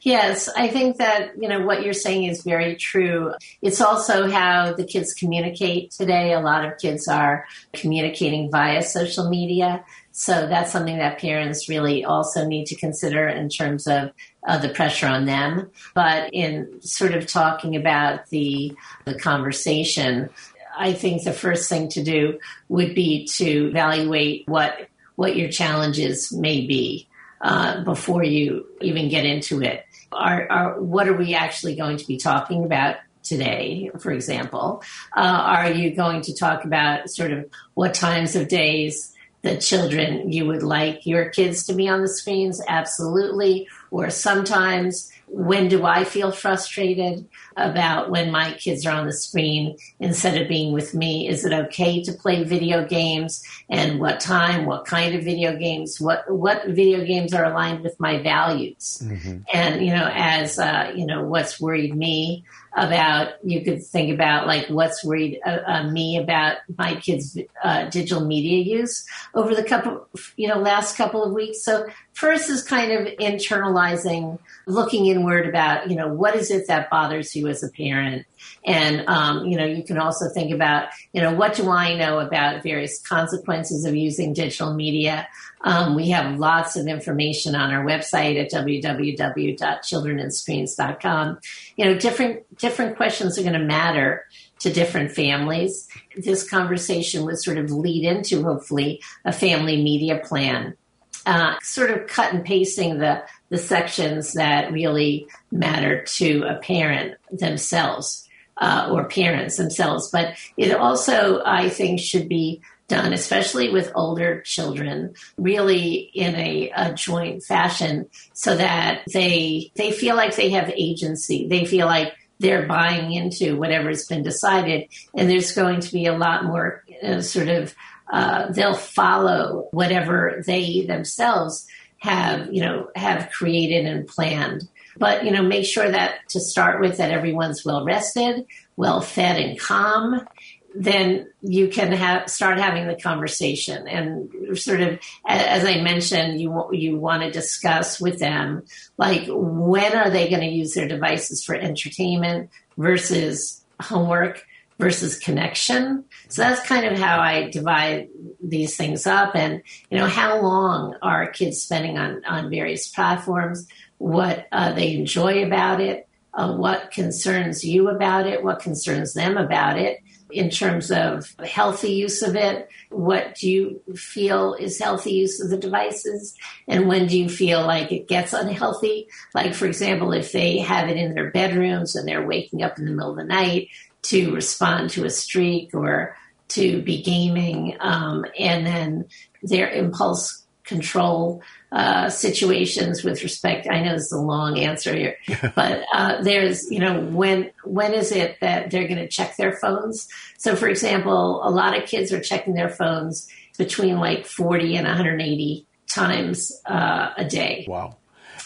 Yes, 0.00 0.48
I 0.48 0.68
think 0.68 0.96
that, 0.96 1.32
you 1.40 1.48
know, 1.48 1.60
what 1.66 1.82
you're 1.82 1.92
saying 1.92 2.24
is 2.24 2.42
very 2.42 2.76
true. 2.76 3.34
It's 3.60 3.80
also 3.82 4.30
how 4.30 4.72
the 4.72 4.84
kids 4.84 5.12
communicate 5.12 5.90
today. 5.90 6.32
A 6.32 6.40
lot 6.40 6.64
of 6.64 6.78
kids 6.78 7.08
are 7.08 7.44
communicating 7.74 8.50
via 8.50 8.82
social 8.82 9.28
media. 9.28 9.84
So 10.12 10.46
that's 10.46 10.72
something 10.72 10.96
that 10.96 11.18
parents 11.18 11.68
really 11.68 12.04
also 12.04 12.46
need 12.46 12.66
to 12.68 12.76
consider 12.76 13.28
in 13.28 13.50
terms 13.50 13.86
of 13.86 14.12
uh, 14.46 14.58
the 14.58 14.68
pressure 14.68 15.06
on 15.06 15.26
them. 15.26 15.70
But 15.94 16.32
in 16.32 16.80
sort 16.80 17.14
of 17.14 17.26
talking 17.26 17.76
about 17.76 18.28
the 18.30 18.74
the 19.04 19.18
conversation, 19.18 20.30
I 20.76 20.92
think 20.92 21.24
the 21.24 21.32
first 21.32 21.68
thing 21.68 21.88
to 21.90 22.02
do 22.02 22.38
would 22.68 22.94
be 22.94 23.26
to 23.36 23.68
evaluate 23.68 24.46
what 24.46 24.88
what 25.16 25.36
your 25.36 25.48
challenges 25.48 26.32
may 26.32 26.66
be 26.66 27.08
uh, 27.40 27.82
before 27.84 28.22
you 28.22 28.66
even 28.80 29.08
get 29.08 29.24
into 29.24 29.62
it. 29.62 29.84
Are, 30.12 30.50
are 30.50 30.80
what 30.80 31.08
are 31.08 31.16
we 31.16 31.34
actually 31.34 31.74
going 31.74 31.96
to 31.96 32.06
be 32.06 32.16
talking 32.16 32.64
about 32.64 32.96
today, 33.22 33.90
for 33.98 34.12
example? 34.12 34.82
Uh, 35.16 35.20
are 35.20 35.70
you 35.70 35.94
going 35.94 36.22
to 36.22 36.34
talk 36.34 36.64
about 36.64 37.10
sort 37.10 37.32
of 37.32 37.50
what 37.74 37.94
times 37.94 38.36
of 38.36 38.48
days? 38.48 39.12
the 39.42 39.56
children 39.56 40.32
you 40.32 40.44
would 40.44 40.64
like 40.64 41.06
your 41.06 41.30
kids 41.30 41.66
to 41.66 41.74
be 41.74 41.88
on 41.88 42.00
the 42.00 42.08
screens 42.08 42.60
absolutely 42.66 43.68
or 43.90 44.10
sometimes 44.10 45.10
when 45.26 45.68
do 45.68 45.84
I 45.84 46.04
feel 46.04 46.32
frustrated 46.32 47.26
about 47.56 48.10
when 48.10 48.30
my 48.30 48.52
kids 48.52 48.84
are 48.86 48.94
on 48.94 49.06
the 49.06 49.12
screen 49.12 49.76
instead 49.98 50.40
of 50.40 50.48
being 50.48 50.72
with 50.72 50.94
me? 50.94 51.28
Is 51.28 51.44
it 51.44 51.52
okay 51.52 52.02
to 52.02 52.12
play 52.12 52.44
video 52.44 52.84
games? 52.86 53.42
And 53.68 54.00
what 54.00 54.20
time? 54.20 54.66
What 54.66 54.84
kind 54.84 55.14
of 55.14 55.24
video 55.24 55.56
games? 55.56 56.00
What 56.00 56.30
what 56.30 56.66
video 56.66 57.04
games 57.04 57.32
are 57.32 57.44
aligned 57.44 57.82
with 57.82 57.98
my 57.98 58.22
values? 58.22 59.02
Mm-hmm. 59.02 59.38
And 59.52 59.84
you 59.84 59.94
know, 59.94 60.10
as 60.12 60.58
uh, 60.58 60.92
you 60.94 61.06
know, 61.06 61.24
what's 61.24 61.60
worried 61.60 61.96
me 61.96 62.44
about 62.76 63.32
you 63.42 63.64
could 63.64 63.82
think 63.82 64.12
about 64.12 64.46
like 64.46 64.68
what's 64.68 65.02
worried 65.02 65.40
uh, 65.46 65.58
uh, 65.66 65.90
me 65.90 66.18
about 66.18 66.58
my 66.76 66.94
kids 66.96 67.38
uh, 67.64 67.88
digital 67.88 68.24
media 68.24 68.62
use 68.62 69.06
over 69.34 69.54
the 69.54 69.64
couple 69.64 70.06
you 70.36 70.46
know 70.46 70.58
last 70.58 70.94
couple 70.94 71.24
of 71.24 71.32
weeks 71.32 71.64
so 71.64 71.88
first 72.12 72.50
is 72.50 72.62
kind 72.62 72.92
of 72.92 73.06
internalizing 73.16 74.38
looking 74.66 75.06
inward 75.06 75.48
about 75.48 75.88
you 75.88 75.96
know 75.96 76.08
what 76.08 76.36
is 76.36 76.50
it 76.50 76.66
that 76.68 76.90
bothers 76.90 77.34
you 77.34 77.45
as 77.48 77.62
a 77.62 77.70
parent 77.70 78.26
and 78.64 79.06
um, 79.08 79.46
you 79.46 79.56
know 79.56 79.64
you 79.64 79.82
can 79.82 79.98
also 79.98 80.28
think 80.28 80.52
about 80.52 80.88
you 81.12 81.20
know 81.20 81.32
what 81.32 81.54
do 81.54 81.70
i 81.70 81.96
know 81.96 82.18
about 82.18 82.62
various 82.62 83.00
consequences 83.06 83.84
of 83.84 83.94
using 83.94 84.32
digital 84.32 84.74
media 84.74 85.26
um, 85.62 85.96
we 85.96 86.10
have 86.10 86.38
lots 86.38 86.76
of 86.76 86.86
information 86.86 87.56
on 87.56 87.72
our 87.72 87.82
website 87.84 88.40
at 88.40 88.52
www.childrenandscreens.com. 88.52 91.38
You 91.76 91.84
know, 91.84 91.98
different 91.98 92.56
different 92.58 92.96
questions 92.96 93.36
are 93.38 93.42
going 93.42 93.54
to 93.54 93.58
matter 93.58 94.26
to 94.60 94.72
different 94.72 95.10
families. 95.10 95.88
This 96.16 96.48
conversation 96.48 97.24
would 97.24 97.40
sort 97.40 97.58
of 97.58 97.72
lead 97.72 98.04
into 98.04 98.44
hopefully 98.44 99.02
a 99.24 99.32
family 99.32 99.82
media 99.82 100.20
plan. 100.24 100.76
Uh, 101.24 101.58
sort 101.60 101.90
of 101.90 102.06
cut 102.06 102.32
and 102.32 102.44
pasting 102.44 102.98
the 102.98 103.20
the 103.48 103.58
sections 103.58 104.32
that 104.34 104.72
really 104.72 105.26
matter 105.50 106.02
to 106.02 106.42
a 106.42 106.56
parent 106.56 107.14
themselves 107.30 108.28
uh, 108.56 108.88
or 108.90 109.04
parents 109.04 109.56
themselves. 109.56 110.10
But 110.10 110.34
it 110.56 110.72
also, 110.74 111.42
I 111.44 111.68
think, 111.68 112.00
should 112.00 112.28
be 112.28 112.62
done, 112.88 113.12
especially 113.12 113.70
with 113.70 113.92
older 113.94 114.40
children, 114.42 115.14
really 115.36 115.94
in 115.94 116.34
a, 116.36 116.70
a, 116.70 116.94
joint 116.94 117.42
fashion 117.42 118.08
so 118.32 118.56
that 118.56 119.02
they 119.12 119.72
they 119.74 119.90
feel 119.90 120.14
like 120.14 120.36
they 120.36 120.50
have 120.50 120.70
agency. 120.70 121.48
They 121.48 121.64
feel 121.64 121.86
like 121.86 122.14
they're 122.38 122.66
buying 122.66 123.12
into 123.12 123.56
whatever's 123.56 124.06
been 124.06 124.22
decided. 124.22 124.88
And 125.14 125.28
there's 125.28 125.52
going 125.52 125.80
to 125.80 125.92
be 125.92 126.06
a 126.06 126.16
lot 126.16 126.44
more 126.44 126.84
uh, 127.02 127.22
sort 127.22 127.48
of 127.48 127.74
uh, 128.12 128.52
they'll 128.52 128.74
follow 128.74 129.68
whatever 129.72 130.42
they 130.46 130.82
themselves 130.82 131.66
have, 131.98 132.52
you 132.52 132.60
know, 132.60 132.88
have 132.94 133.30
created 133.30 133.86
and 133.86 134.06
planned. 134.06 134.68
But, 134.98 135.24
you 135.24 135.30
know, 135.30 135.42
make 135.42 135.66
sure 135.66 135.90
that 135.90 136.28
to 136.30 136.40
start 136.40 136.80
with 136.80 136.98
that 136.98 137.10
everyone's 137.10 137.64
well 137.64 137.84
rested, 137.84 138.46
well 138.76 139.00
fed 139.00 139.40
and 139.40 139.58
calm. 139.58 140.26
Then 140.74 141.30
you 141.40 141.68
can 141.68 141.92
have 141.92 142.28
start 142.28 142.58
having 142.58 142.86
the 142.86 143.00
conversation 143.00 143.88
and 143.88 144.58
sort 144.58 144.82
of, 144.82 144.98
as 145.26 145.64
I 145.64 145.80
mentioned, 145.80 146.38
you 146.38 146.68
you 146.70 146.98
want 146.98 147.22
to 147.22 147.30
discuss 147.30 147.98
with 147.98 148.18
them 148.18 148.62
like 148.98 149.24
when 149.26 149.96
are 149.96 150.10
they 150.10 150.28
going 150.28 150.42
to 150.42 150.54
use 150.54 150.74
their 150.74 150.86
devices 150.86 151.42
for 151.42 151.54
entertainment 151.54 152.50
versus 152.76 153.64
homework 153.80 154.44
versus 154.78 155.18
connection. 155.18 156.04
So 156.28 156.42
that's 156.42 156.66
kind 156.66 156.84
of 156.86 156.98
how 156.98 157.18
I 157.20 157.50
divide 157.50 158.08
these 158.42 158.76
things 158.76 159.06
up. 159.06 159.34
And, 159.34 159.62
you 159.90 159.98
know, 159.98 160.06
how 160.06 160.40
long 160.40 160.96
are 161.00 161.30
kids 161.30 161.62
spending 161.62 161.98
on, 161.98 162.24
on 162.24 162.50
various 162.50 162.88
platforms? 162.88 163.66
What 163.98 164.46
uh, 164.52 164.72
they 164.72 164.94
enjoy 164.94 165.44
about 165.44 165.80
it? 165.80 166.08
Uh, 166.34 166.54
what 166.54 166.90
concerns 166.90 167.64
you 167.64 167.88
about 167.88 168.26
it? 168.26 168.44
What 168.44 168.60
concerns 168.60 169.14
them 169.14 169.38
about 169.38 169.78
it? 169.78 170.00
In 170.30 170.50
terms 170.50 170.90
of 170.90 171.34
healthy 171.38 171.92
use 171.92 172.20
of 172.20 172.34
it, 172.34 172.68
what 172.90 173.36
do 173.36 173.48
you 173.48 173.80
feel 173.94 174.54
is 174.54 174.78
healthy 174.78 175.12
use 175.12 175.40
of 175.40 175.50
the 175.50 175.56
devices? 175.56 176.34
And 176.66 176.88
when 176.88 177.06
do 177.06 177.18
you 177.18 177.28
feel 177.28 177.64
like 177.64 177.92
it 177.92 178.08
gets 178.08 178.32
unhealthy? 178.32 179.06
Like, 179.34 179.54
for 179.54 179.66
example, 179.66 180.12
if 180.12 180.32
they 180.32 180.58
have 180.58 180.88
it 180.88 180.96
in 180.96 181.14
their 181.14 181.30
bedrooms 181.30 181.94
and 181.94 182.06
they're 182.06 182.26
waking 182.26 182.62
up 182.62 182.76
in 182.76 182.84
the 182.84 182.90
middle 182.90 183.12
of 183.12 183.16
the 183.16 183.24
night 183.24 183.68
to 184.08 184.34
respond 184.34 184.90
to 184.90 185.04
a 185.04 185.10
streak 185.10 185.74
or 185.74 186.16
to 186.48 186.80
be 186.82 187.02
gaming, 187.02 187.76
um, 187.80 188.24
and 188.38 188.66
then 188.66 189.06
their 189.42 189.68
impulse 189.68 190.44
control 190.64 191.42
uh, 191.72 192.08
situations 192.08 193.04
with 193.04 193.22
respect. 193.22 193.68
I 193.70 193.82
know 193.82 193.94
it's 193.94 194.12
a 194.12 194.18
long 194.18 194.58
answer 194.58 194.94
here, 194.94 195.16
but 195.54 195.84
uh, 195.92 196.22
there's 196.22 196.70
you 196.70 196.78
know 196.78 197.00
when 197.00 197.50
when 197.64 197.94
is 197.94 198.12
it 198.12 198.38
that 198.40 198.70
they're 198.70 198.88
going 198.88 199.00
to 199.00 199.08
check 199.08 199.36
their 199.36 199.56
phones? 199.56 200.08
So, 200.38 200.54
for 200.56 200.68
example, 200.68 201.40
a 201.42 201.50
lot 201.50 201.76
of 201.76 201.88
kids 201.88 202.12
are 202.12 202.20
checking 202.20 202.54
their 202.54 202.70
phones 202.70 203.28
between 203.58 203.98
like 203.98 204.26
40 204.26 204.76
and 204.76 204.86
180 204.86 205.66
times 205.88 206.52
uh, 206.66 207.10
a 207.16 207.24
day. 207.24 207.64
Wow. 207.68 207.96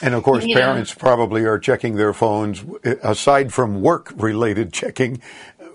And 0.02 0.14
of 0.14 0.22
course, 0.22 0.44
you 0.44 0.54
parents 0.54 0.94
probably 0.94 1.44
are 1.44 1.58
checking 1.58 1.96
their 1.96 2.12
phones 2.12 2.64
aside 2.84 3.52
from 3.52 3.82
work 3.82 4.12
related 4.16 4.72
checking 4.72 5.20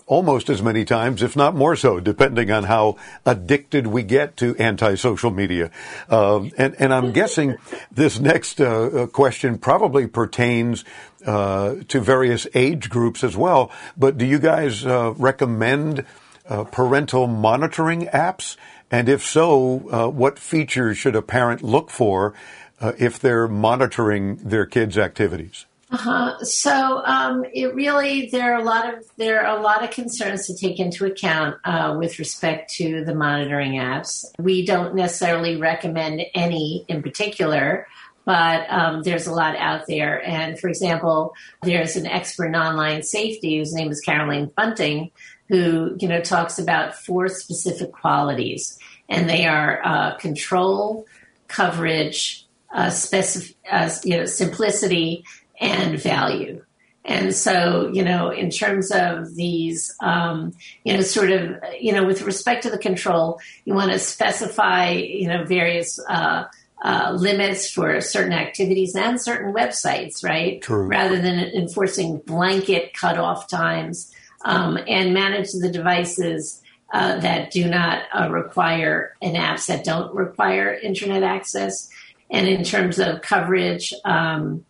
almost 0.08 0.50
as 0.50 0.62
many 0.62 0.86
times, 0.86 1.24
if 1.24 1.36
not 1.36 1.56
more 1.56 1.76
so, 1.76 2.00
depending 2.00 2.52
on 2.52 2.64
how 2.64 2.96
addicted 3.26 3.88
we 3.88 4.04
get 4.04 4.38
to 4.38 4.56
anti-social 4.58 5.32
media. 5.32 5.72
Um, 6.10 6.52
and, 6.58 6.76
and 6.80 6.94
I'm 6.94 7.12
guessing 7.12 7.56
this 7.92 8.20
next 8.20 8.62
uh, 8.62 8.66
uh, 8.66 9.08
question 9.08 9.58
probably 9.58 10.08
pertains 10.08 10.86
uh, 11.26 11.76
to 11.88 12.00
various 12.00 12.46
age 12.54 12.90
groups 12.90 13.24
as 13.24 13.36
well. 13.36 13.72
But 13.98 14.18
do 14.18 14.26
you 14.26 14.38
guys 14.38 14.86
uh, 14.86 15.14
recommend 15.18 16.06
uh, 16.48 16.66
parental 16.66 17.26
monitoring 17.26 18.06
apps? 18.08 18.58
And 18.92 19.10
if 19.10 19.26
so, 19.26 19.90
uh, 19.90 20.08
what 20.10 20.38
features 20.38 21.00
should 21.00 21.16
a 21.16 21.24
parent 21.24 21.64
look 21.64 21.90
for 21.90 22.36
if 22.82 23.20
they're 23.20 23.48
monitoring 23.48 24.38
their 24.38 24.66
kids' 24.66 24.98
activities? 24.98 25.66
Uh-huh. 25.92 26.44
So 26.44 27.04
um, 27.06 27.46
it 27.54 27.76
really 27.76 28.28
there 28.30 28.54
are 28.54 28.60
a 28.60 28.64
lot 28.64 28.92
of 28.92 29.06
there 29.18 29.46
are 29.46 29.58
a 29.58 29.62
lot 29.62 29.84
of 29.84 29.92
concerns 29.92 30.48
to 30.48 30.56
take 30.56 30.80
into 30.80 31.06
account 31.06 31.58
uh, 31.64 31.96
with 31.98 32.18
respect 32.18 32.74
to 32.76 33.06
the 33.06 33.14
monitoring 33.14 33.74
apps. 33.74 34.26
We 34.40 34.66
don't 34.66 34.96
necessarily 34.96 35.58
recommend 35.58 36.22
any 36.34 36.86
in 36.88 37.04
particular, 37.04 37.88
but 38.26 38.66
um, 38.70 39.04
there's 39.04 39.28
a 39.28 39.32
lot 39.32 39.56
out 39.58 39.86
there. 39.88 40.26
And 40.26 40.60
for 40.60 40.68
example, 40.68 41.34
there's 41.62 41.96
an 41.96 42.08
expert 42.08 42.48
in 42.48 42.56
online 42.56 43.04
safety 43.04 43.60
whose 43.60 43.74
name 43.74 43.92
is 43.92 44.02
Caroline 44.02 44.52
Bunting, 44.58 45.12
who 45.50 45.96
you 46.00 46.08
know 46.08 46.20
talks 46.20 46.58
about 46.58 46.96
four 46.96 47.30
specific 47.30 47.92
qualities, 47.92 48.80
and 49.08 49.30
they 49.30 49.46
are 49.46 49.82
uh, 49.86 50.16
control, 50.16 51.06
coverage, 51.48 52.45
uh, 52.76 52.90
specific, 52.90 53.56
uh, 53.72 53.90
you 54.04 54.18
know, 54.18 54.26
simplicity 54.26 55.24
and 55.60 56.00
value. 56.00 56.62
And 57.06 57.34
so, 57.34 57.90
you 57.94 58.04
know, 58.04 58.32
in 58.32 58.50
terms 58.50 58.92
of 58.92 59.36
these, 59.36 59.96
um, 60.02 60.54
you 60.84 60.94
know, 60.94 61.02
sort 61.02 61.32
of, 61.32 61.56
you 61.80 61.94
know, 61.94 62.04
with 62.04 62.24
respect 62.24 62.64
to 62.64 62.70
the 62.70 62.80
control, 62.80 63.40
you 63.64 63.74
want 63.74 63.92
to 63.92 64.00
specify, 64.00 64.90
you 64.90 65.28
know, 65.28 65.46
various 65.46 66.00
uh, 66.10 66.46
uh, 66.84 67.16
limits 67.16 67.70
for 67.70 68.02
certain 68.02 68.34
activities 68.34 68.96
and 68.96 69.22
certain 69.22 69.54
websites, 69.54 70.24
right? 70.24 70.62
True. 70.62 70.88
Rather 70.88 71.22
than 71.22 71.40
enforcing 71.40 72.18
blanket 72.18 72.94
cutoff 72.94 73.48
times 73.48 74.12
um, 74.44 74.78
and 74.88 75.14
manage 75.14 75.52
the 75.52 75.72
devices 75.72 76.62
uh, 76.94 77.20
that 77.20 77.52
do 77.52 77.68
not 77.68 78.04
uh, 78.14 78.30
require 78.30 79.16
and 79.22 79.36
apps 79.36 79.68
that 79.68 79.84
don't 79.84 80.14
require 80.14 80.74
internet 80.74 81.24
access. 81.24 81.90
And 82.30 82.48
in 82.48 82.64
terms 82.64 83.00
of 83.00 83.22
coverage, 83.22 83.94
um, 84.04 84.66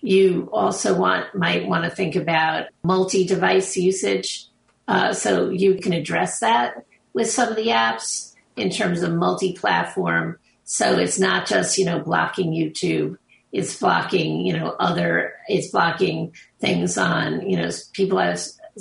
you 0.00 0.48
also 0.52 0.98
want 0.98 1.34
might 1.34 1.66
want 1.66 1.84
to 1.84 1.90
think 1.90 2.16
about 2.16 2.66
multi-device 2.82 3.76
usage. 3.76 4.46
Uh, 4.88 5.12
so 5.12 5.50
you 5.50 5.76
can 5.76 5.92
address 5.92 6.40
that 6.40 6.84
with 7.12 7.30
some 7.30 7.48
of 7.48 7.56
the 7.56 7.68
apps 7.68 8.34
in 8.56 8.70
terms 8.70 9.02
of 9.02 9.12
multi-platform. 9.12 10.38
So 10.64 10.98
it's 10.98 11.18
not 11.18 11.46
just 11.46 11.78
you 11.78 11.84
know 11.84 12.00
blocking 12.00 12.52
YouTube. 12.52 13.18
It's 13.52 13.78
blocking 13.78 14.46
you 14.46 14.56
know 14.56 14.74
other. 14.78 15.34
It's 15.48 15.70
blocking 15.70 16.34
things 16.60 16.96
on 16.96 17.48
you 17.48 17.56
know 17.56 17.70
people 17.92 18.18
have 18.18 18.40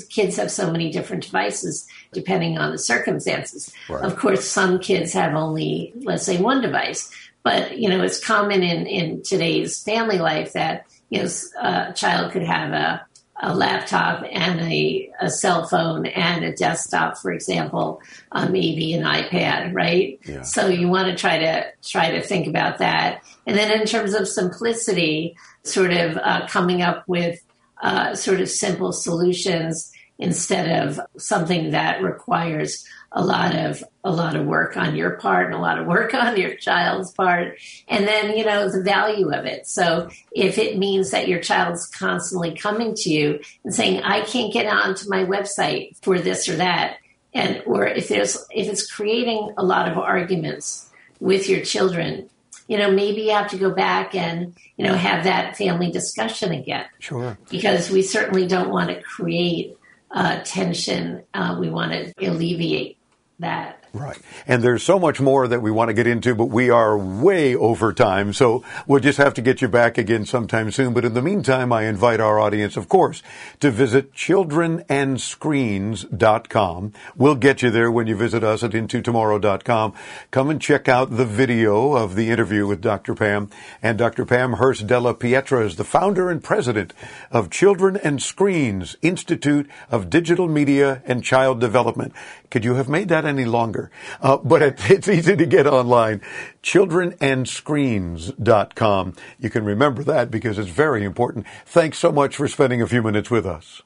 kids 0.10 0.38
have 0.38 0.52
so 0.52 0.72
many 0.72 0.92
different 0.92 1.24
devices 1.24 1.88
depending 2.14 2.58
on 2.58 2.72
the 2.72 2.78
circumstances. 2.78 3.74
Right. 3.90 4.04
Of 4.04 4.16
course, 4.18 4.48
some 4.48 4.80
kids 4.80 5.14
have 5.14 5.34
only 5.34 5.94
let's 6.02 6.24
say 6.24 6.38
one 6.40 6.62
device, 6.62 7.12
but 7.44 7.78
you 7.78 7.90
know 7.90 8.02
it's 8.02 8.24
common 8.24 8.64
in 8.64 8.86
in 8.88 9.22
today's 9.24 9.82
family 9.84 10.18
life 10.18 10.54
that 10.54 10.86
you 11.10 11.24
know, 11.24 11.30
a 11.62 11.94
child 11.94 12.32
could 12.32 12.44
have 12.44 12.72
a, 12.72 13.06
a 13.42 13.56
laptop 13.56 14.24
and 14.32 14.60
a, 14.62 15.12
a 15.22 15.30
cell 15.30 15.68
phone 15.68 16.06
and 16.06 16.44
a 16.44 16.54
desktop, 16.54 17.18
for 17.18 17.32
example, 17.32 18.02
uh, 18.32 18.48
maybe 18.48 18.94
an 18.94 19.04
iPad, 19.04 19.74
right? 19.74 20.20
Yeah. 20.26 20.42
So 20.42 20.68
you 20.68 20.88
want 20.88 21.08
to 21.08 21.16
try 21.16 21.40
to 21.40 21.66
try 21.84 22.12
to 22.12 22.22
think 22.22 22.48
about 22.48 22.80
that. 22.80 23.24
And 23.48 23.58
then 23.58 23.72
in 23.80 23.88
terms 23.88 24.14
of 24.14 24.28
simplicity, 24.28 25.36
sort 25.64 25.92
of 25.92 26.18
uh, 26.18 26.48
coming 26.48 26.82
up 26.82 27.04
with 27.08 27.40
uh, 27.82 28.14
sort 28.16 28.42
of 28.42 28.50
simple 28.50 28.92
solutions 28.92 29.92
instead 30.20 30.84
of 30.84 31.00
something 31.18 31.72
that 31.72 32.04
requires 32.04 32.86
a 33.12 33.24
lot 33.24 33.56
of 33.56 33.84
a 34.04 34.12
lot 34.12 34.36
of 34.36 34.46
work 34.46 34.78
on 34.78 34.96
your 34.96 35.12
part 35.18 35.48
and 35.48 35.56
a 35.56 35.60
lot 35.60 35.80
of 35.80 35.88
work 35.88 36.14
on 36.14 36.38
your 36.38 36.56
child's 36.56 37.12
part. 37.12 37.60
And 37.88 38.08
then 38.08 38.38
you 38.38 38.46
know 38.46 38.70
the 38.70 38.84
value 38.84 39.32
of 39.32 39.46
it. 39.46 39.68
So 39.68 40.10
if 40.32 40.58
it 40.58 40.78
means 40.78 41.12
that 41.12 41.28
your 41.28 41.40
child's 41.40 41.88
constantly 41.88 42.56
coming 42.56 42.94
to 42.96 43.10
you 43.10 43.40
and 43.64 43.74
saying 43.74 44.02
i 44.04 44.22
can't 44.22 44.54
get 44.54 44.66
onto 44.66 45.10
my 45.10 45.26
website 45.26 45.98
for 46.02 46.20
this 46.20 46.48
or 46.48 46.58
that 46.58 46.98
and 47.34 47.62
or 47.66 47.88
if 47.88 48.08
there's 48.08 48.46
if 48.52 48.68
it's 48.68 48.90
creating 48.92 49.54
a 49.58 49.64
lot 49.64 49.90
of 49.90 49.98
arguments 49.98 50.90
with 51.20 51.50
your 51.50 51.62
children 51.62 52.30
you 52.68 52.78
know 52.78 52.92
maybe 52.92 53.24
you 53.24 53.32
have 53.32 53.50
to 53.50 53.58
go 53.58 53.72
back 53.72 54.16
and 54.16 54.56
you 54.78 54.86
know 54.86 54.94
have 54.94 55.26
that 55.26 55.58
family 55.58 55.92
discussion 55.92 56.54
again. 56.54 56.86
Sure. 57.00 57.38
Because 57.50 57.90
we 57.90 58.02
certainly 58.02 58.48
don't 58.48 58.70
want 58.70 58.90
to 58.90 59.02
create 59.02 59.76
uh, 60.12 60.40
tension. 60.46 61.24
Uh, 61.34 61.58
we 61.60 61.70
want 61.70 61.92
to 61.92 62.14
alleviate 62.26 62.98
that. 63.40 63.79
Right. 63.92 64.20
And 64.46 64.64
there's 64.64 64.84
so 64.84 65.00
much 65.00 65.20
more 65.20 65.48
that 65.48 65.64
we 65.64 65.72
want 65.72 65.90
to 65.90 65.96
get 65.96 66.06
into, 66.06 66.36
but 66.36 66.46
we 66.46 66.70
are 66.70 66.96
way 66.96 67.56
over 67.56 67.92
time. 67.92 68.34
So 68.34 68.64
we'll 68.86 69.00
just 69.00 69.18
have 69.18 69.34
to 69.34 69.42
get 69.42 69.64
you 69.64 69.68
back 69.68 69.98
again 69.98 70.26
sometime 70.26 70.70
soon. 70.70 70.94
But 70.94 71.06
in 71.06 71.16
the 71.16 71.24
meantime, 71.24 71.74
I 71.74 71.86
invite 71.86 72.20
our 72.20 72.40
audience, 72.40 72.78
of 72.78 72.88
course, 72.88 73.24
to 73.62 73.72
visit 73.72 74.14
childrenandscreens.com. 74.14 76.94
We'll 77.16 77.36
get 77.36 77.64
you 77.64 77.72
there 77.72 77.92
when 77.92 78.06
you 78.06 78.16
visit 78.16 78.44
us 78.44 78.64
at 78.64 78.74
intotomorrow.com. 78.74 79.94
Come 80.30 80.52
and 80.52 80.62
check 80.62 80.88
out 80.88 81.18
the 81.18 81.26
video 81.26 81.94
of 81.94 82.16
the 82.16 82.30
interview 82.30 82.68
with 82.68 82.82
Dr. 82.82 83.16
Pam. 83.16 83.50
And 83.82 83.98
Dr. 83.98 84.24
Pam 84.24 84.54
Hurst 84.54 84.86
Della 84.86 85.16
Pietra 85.16 85.66
is 85.66 85.78
the 85.78 85.84
founder 85.84 86.30
and 86.30 86.44
president 86.44 86.94
of 87.32 87.50
Children 87.50 87.98
and 87.98 88.22
Screens 88.22 88.98
Institute 89.02 89.68
of 89.90 90.12
Digital 90.12 90.48
Media 90.48 91.02
and 91.06 91.24
Child 91.24 91.60
Development. 91.60 92.14
Could 92.52 92.66
you 92.66 92.76
have 92.76 92.90
made 92.90 93.10
that 93.10 93.26
any 93.26 93.46
longer? 93.46 93.79
Uh, 94.22 94.38
but 94.38 94.62
it, 94.62 94.92
it's 94.92 95.08
easy 95.08 95.36
to 95.36 95.46
get 95.46 95.68
online. 95.68 96.22
Childrenandscreens.com. 96.64 99.16
You 99.40 99.50
can 99.50 99.66
remember 99.66 100.04
that 100.04 100.32
because 100.32 100.60
it's 100.60 100.70
very 100.70 101.04
important. 101.04 101.46
Thanks 101.66 101.98
so 101.98 102.12
much 102.12 102.36
for 102.36 102.48
spending 102.48 102.82
a 102.82 102.88
few 102.88 103.02
minutes 103.02 103.32
with 103.32 103.46
us. 103.46 103.82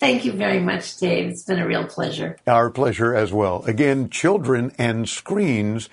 Thank 0.00 0.24
you 0.24 0.32
very 0.32 0.58
much, 0.58 0.96
Dave. 0.96 1.30
It's 1.30 1.44
been 1.44 1.60
a 1.60 1.66
real 1.66 1.86
pleasure. 1.86 2.36
Our 2.46 2.70
pleasure 2.70 3.14
as 3.14 3.32
well. 3.32 3.62
Again, 3.66 4.08
childrenandscreens.com. 4.08 5.88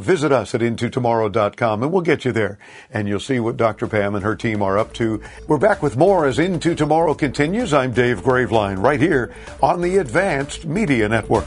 Visit 0.00 0.32
us 0.32 0.54
at 0.54 0.60
intotomorrow.com 0.60 1.82
and 1.82 1.92
we'll 1.92 2.02
get 2.02 2.24
you 2.24 2.32
there. 2.32 2.58
And 2.90 3.08
you'll 3.08 3.20
see 3.20 3.40
what 3.40 3.56
Dr. 3.56 3.86
Pam 3.86 4.14
and 4.14 4.24
her 4.24 4.36
team 4.36 4.62
are 4.62 4.78
up 4.78 4.92
to. 4.94 5.22
We're 5.48 5.58
back 5.58 5.82
with 5.82 5.96
more 5.96 6.26
as 6.26 6.38
Into 6.38 6.74
Tomorrow 6.74 7.14
continues. 7.14 7.72
I'm 7.72 7.92
Dave 7.92 8.22
Graveline 8.22 8.82
right 8.82 9.00
here 9.00 9.34
on 9.62 9.80
the 9.80 9.96
Advanced 9.96 10.66
Media 10.66 11.08
Network. 11.08 11.46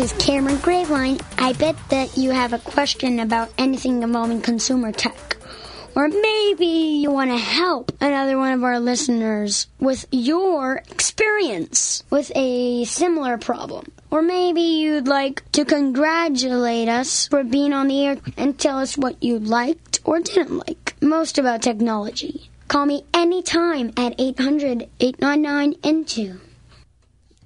This 0.00 0.12
is 0.12 0.18
Cameron 0.18 0.56
Graveline. 0.56 1.20
I 1.36 1.52
bet 1.52 1.76
that 1.90 2.16
you 2.16 2.30
have 2.30 2.54
a 2.54 2.58
question 2.58 3.20
about 3.20 3.52
anything 3.58 4.02
involving 4.02 4.40
consumer 4.40 4.92
tech. 4.92 5.36
Or 5.94 6.08
maybe 6.08 6.64
you 6.64 7.10
want 7.10 7.30
to 7.30 7.36
help 7.36 7.92
another 8.00 8.38
one 8.38 8.54
of 8.54 8.64
our 8.64 8.80
listeners 8.80 9.66
with 9.78 10.06
your 10.10 10.76
experience 10.90 12.02
with 12.08 12.32
a 12.34 12.86
similar 12.86 13.36
problem. 13.36 13.92
Or 14.10 14.22
maybe 14.22 14.62
you'd 14.62 15.06
like 15.06 15.42
to 15.52 15.66
congratulate 15.66 16.88
us 16.88 17.28
for 17.28 17.44
being 17.44 17.74
on 17.74 17.88
the 17.88 18.06
air 18.06 18.16
and 18.38 18.58
tell 18.58 18.78
us 18.78 18.96
what 18.96 19.22
you 19.22 19.38
liked 19.38 20.00
or 20.06 20.20
didn't 20.20 20.66
like 20.66 20.94
most 21.02 21.36
about 21.36 21.60
technology. 21.60 22.48
Call 22.68 22.86
me 22.86 23.04
anytime 23.12 23.92
at 23.98 24.14
800 24.18 24.88
899 24.98 25.74
N2. 25.82 26.40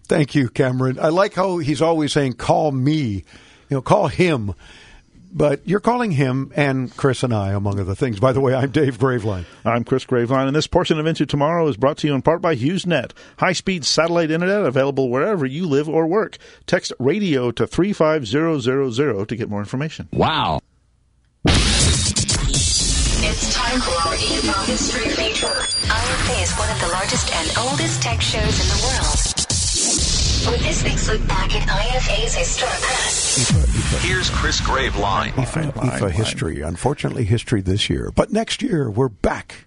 Thank 0.07 0.35
you, 0.35 0.49
Cameron. 0.49 0.99
I 1.01 1.09
like 1.09 1.35
how 1.35 1.59
he's 1.59 1.81
always 1.83 2.12
saying, 2.12 2.35
call 2.35 2.73
me, 2.73 3.01
you 3.01 3.25
know, 3.71 3.83
call 3.83 4.09
him. 4.09 4.55
But 5.37 5.67
you're 5.67 5.81
calling 5.81 6.12
him 6.12 6.53
and 6.55 6.97
Chris 6.97 7.25
and 7.25 7.35
I, 7.35 7.55
among 7.55 7.81
other 7.81 7.97
things. 7.97 8.21
By 8.21 8.33
the 8.33 8.40
way, 8.40 8.55
I'm 8.55 8.71
Dave 8.71 8.99
Graveline. 8.99 9.45
I'm 9.64 9.83
Chris 9.83 10.05
Graveline, 10.05 10.47
and 10.47 10.55
this 10.55 10.69
portion 10.69 11.01
of 11.01 11.07
Into 11.07 11.27
Tomorrow 11.27 11.67
is 11.67 11.77
brought 11.77 11.97
to 11.99 12.07
you 12.07 12.14
in 12.14 12.23
part 12.23 12.40
by 12.40 12.55
HughesNet, 12.55 13.11
high-speed 13.38 13.85
satellite 13.85 14.31
internet 14.31 14.64
available 14.64 15.11
wherever 15.11 15.45
you 15.45 15.67
live 15.67 15.88
or 15.88 16.07
work. 16.07 16.37
Text 16.67 16.93
radio 17.01 17.51
to 17.51 17.67
35000 17.67 19.27
to 19.27 19.37
get 19.37 19.51
more 19.51 19.59
information. 19.59 20.09
Wow. 20.12 20.61
It's 23.27 23.55
time 23.55 23.81
for 23.81 23.90
our 23.90 24.14
IFA 24.14 24.67
History 24.67 25.09
feature. 25.11 25.47
IFA 25.47 26.43
is 26.45 26.53
one 26.53 26.71
of 26.71 26.81
the 26.81 26.88
largest 26.93 27.35
and 27.35 27.59
oldest 27.59 28.03
tech 28.03 28.21
shows 28.21 28.43
in 28.43 28.69
the 28.69 28.83
world. 28.87 29.24
With 30.50 30.62
this 30.62 30.85
week's 30.85 31.09
look 31.09 31.26
back 31.26 31.54
at 31.54 31.66
IFA's 31.66 32.35
historic 32.35 32.74
past. 32.74 34.04
Here's 34.04 34.28
Chris 34.28 34.61
Graveline. 34.61 35.30
IFA, 35.30 35.72
IFA 35.72 36.11
history. 36.11 36.61
Unfortunately, 36.61 37.24
history 37.24 37.62
this 37.62 37.88
year. 37.88 38.12
But 38.14 38.30
next 38.30 38.61
year, 38.61 38.90
we're 38.90 39.09
back. 39.09 39.64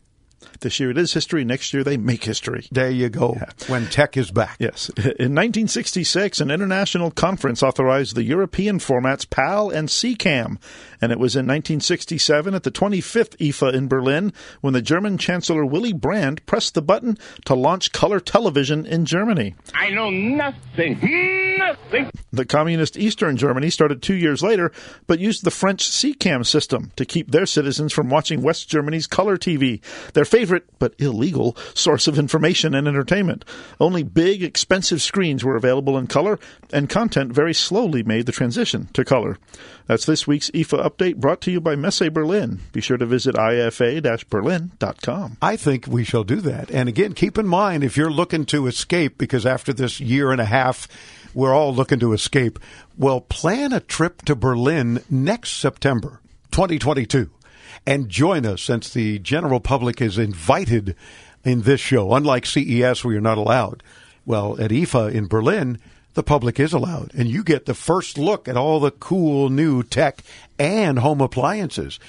This 0.60 0.80
year 0.80 0.92
it 0.92 0.98
is 0.98 1.14
history. 1.14 1.44
Next 1.46 1.74
year 1.74 1.84
they 1.84 1.98
make 1.98 2.24
history. 2.24 2.68
There 2.72 2.90
you 2.90 3.10
go. 3.10 3.40
When 3.68 3.88
tech 3.88 4.18
is 4.18 4.32
back. 4.32 4.58
Yes. 4.60 4.90
In 4.98 5.34
1966, 5.34 6.42
an 6.42 6.52
international 6.52 7.12
conference 7.12 7.62
authorized 7.64 8.16
the 8.16 8.24
European 8.24 8.80
formats 8.80 9.28
PAL 9.30 9.70
and 9.70 9.90
SECAM. 9.90 10.58
And 11.02 11.12
it 11.12 11.20
was 11.20 11.36
in 11.36 11.46
1967 11.46 12.54
at 12.54 12.64
the 12.64 12.72
25th 12.72 13.38
IFA 13.38 13.74
in 13.74 13.88
Berlin 13.88 14.34
when 14.62 14.74
the 14.74 14.82
German 14.82 15.18
Chancellor 15.18 15.66
Willy 15.66 15.94
Brandt 15.94 16.46
pressed 16.46 16.74
the 16.74 16.82
button 16.82 17.18
to 17.46 17.54
launch 17.54 17.92
color 17.92 18.20
television 18.20 18.86
in 18.86 19.06
Germany. 19.06 19.56
I 19.74 19.90
know 19.90 20.10
nothing. 20.10 21.58
Nothing. 21.58 22.10
The 22.32 22.46
communist 22.46 22.98
Eastern 22.98 23.38
Germany 23.38 23.70
started 23.70 24.02
two 24.02 24.16
years 24.16 24.44
later, 24.44 24.72
but 25.06 25.20
used 25.20 25.44
the 25.44 25.52
French 25.52 25.90
SECAM 25.90 26.46
system 26.46 26.92
to 26.96 27.06
keep 27.06 27.32
their 27.32 27.46
citizens 27.46 27.94
from 27.94 28.10
watching 28.10 28.42
West 28.42 28.70
Germany's 28.70 29.08
color 29.08 29.38
TV, 29.38 29.82
their 30.14 30.26
favorite 30.26 30.66
but 30.80 30.94
illegal 31.00 31.56
source 31.74 32.08
of 32.08 32.20
information 32.20 32.74
and 32.76 32.88
entertainment. 32.88 33.46
Only 33.80 34.04
big, 34.04 34.44
expensive 34.44 35.02
screens 35.02 35.44
were 35.44 35.56
available 35.56 35.98
in 35.98 36.08
color, 36.08 36.40
and 36.72 36.90
content 36.90 37.34
very 37.34 37.54
slowly 37.54 38.04
made 38.04 38.26
the 38.26 38.32
transition 38.32 38.88
to 38.94 39.06
color. 39.06 39.38
That's 39.88 40.06
this 40.06 40.28
week's 40.28 40.52
IFA 40.52 40.86
update 40.90 41.18
brought 41.18 41.42
to 41.42 41.52
you 41.52 41.60
by 41.60 41.76
Messe 41.76 42.10
Berlin. 42.10 42.60
Be 42.72 42.82
sure 42.82 42.98
to 42.98 43.06
visit 43.06 43.36
ifa-berlin.com. 43.36 45.38
I 45.42 45.56
think 45.56 45.88
we 45.88 46.04
shall 46.04 46.24
do 46.24 46.42
that. 46.42 46.72
And 46.72 46.88
again, 46.88 47.14
keep 47.14 47.38
in 47.38 47.48
mind 47.48 47.84
if 47.84 47.98
you're 47.98 48.12
looking 48.12 48.46
to 48.48 48.68
escape, 48.68 49.18
because 49.18 49.46
after 49.46 49.74
this 49.74 50.00
year 50.00 50.32
and 50.32 50.40
a 50.40 50.46
half, 50.46 50.88
we're 51.34 51.54
all 51.54 51.74
looking 51.74 52.00
to 52.00 52.14
escape. 52.14 52.60
Well, 52.98 53.22
plan 53.22 53.74
a 53.74 53.80
trip 53.80 54.24
to 54.24 54.36
Berlin 54.36 55.04
next 55.10 55.58
September, 55.58 56.22
2022, 56.52 57.30
and 57.86 58.10
join 58.10 58.46
us 58.46 58.62
since 58.62 58.92
the 58.92 59.20
general 59.20 59.60
public 59.60 60.02
is 60.02 60.18
invited 60.18 60.96
in 61.44 61.62
this 61.62 61.80
show. 61.80 62.14
Unlike 62.14 62.46
CES, 62.46 63.04
where 63.04 63.14
you're 63.14 63.22
not 63.22 63.38
allowed. 63.38 63.84
Well, 64.26 64.60
at 64.60 64.72
IFA 64.72 65.14
in 65.14 65.28
Berlin, 65.28 65.80
the 66.18 66.24
public 66.24 66.60
is 66.60 66.74
allowed, 66.74 67.14
and 67.14 67.30
you 67.30 67.44
get 67.44 67.68
the 67.68 67.76
first 67.76 68.18
look 68.18 68.48
at 68.48 68.58
all 68.58 68.80
the 68.80 68.90
cool 68.90 69.50
new 69.50 69.84
tech 69.84 70.24
and 70.58 70.98
home 70.98 71.22
appliances 71.22 72.00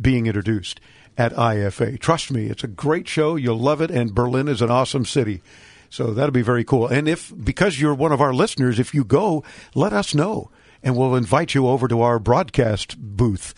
being 0.00 0.28
introduced 0.28 0.78
at 1.18 1.32
IFA. 1.32 1.98
Trust 1.98 2.30
me, 2.30 2.46
it's 2.46 2.62
a 2.62 2.68
great 2.68 3.08
show. 3.08 3.34
You'll 3.34 3.58
love 3.58 3.80
it, 3.80 3.90
and 3.90 4.14
Berlin 4.14 4.46
is 4.46 4.62
an 4.62 4.70
awesome 4.70 5.04
city. 5.04 5.42
So 5.90 6.14
that'll 6.14 6.30
be 6.30 6.42
very 6.42 6.62
cool. 6.62 6.86
And 6.86 7.08
if, 7.08 7.32
because 7.42 7.80
you're 7.80 7.92
one 7.92 8.12
of 8.12 8.20
our 8.20 8.32
listeners, 8.32 8.78
if 8.78 8.94
you 8.94 9.02
go, 9.02 9.42
let 9.74 9.92
us 9.92 10.14
know, 10.14 10.48
and 10.80 10.96
we'll 10.96 11.16
invite 11.16 11.56
you 11.56 11.66
over 11.66 11.88
to 11.88 12.02
our 12.02 12.20
broadcast 12.20 12.96
booth 12.96 13.52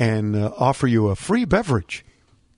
and 0.00 0.34
uh, 0.34 0.50
offer 0.58 0.88
you 0.88 1.10
a 1.10 1.14
free 1.14 1.44
beverage, 1.44 2.04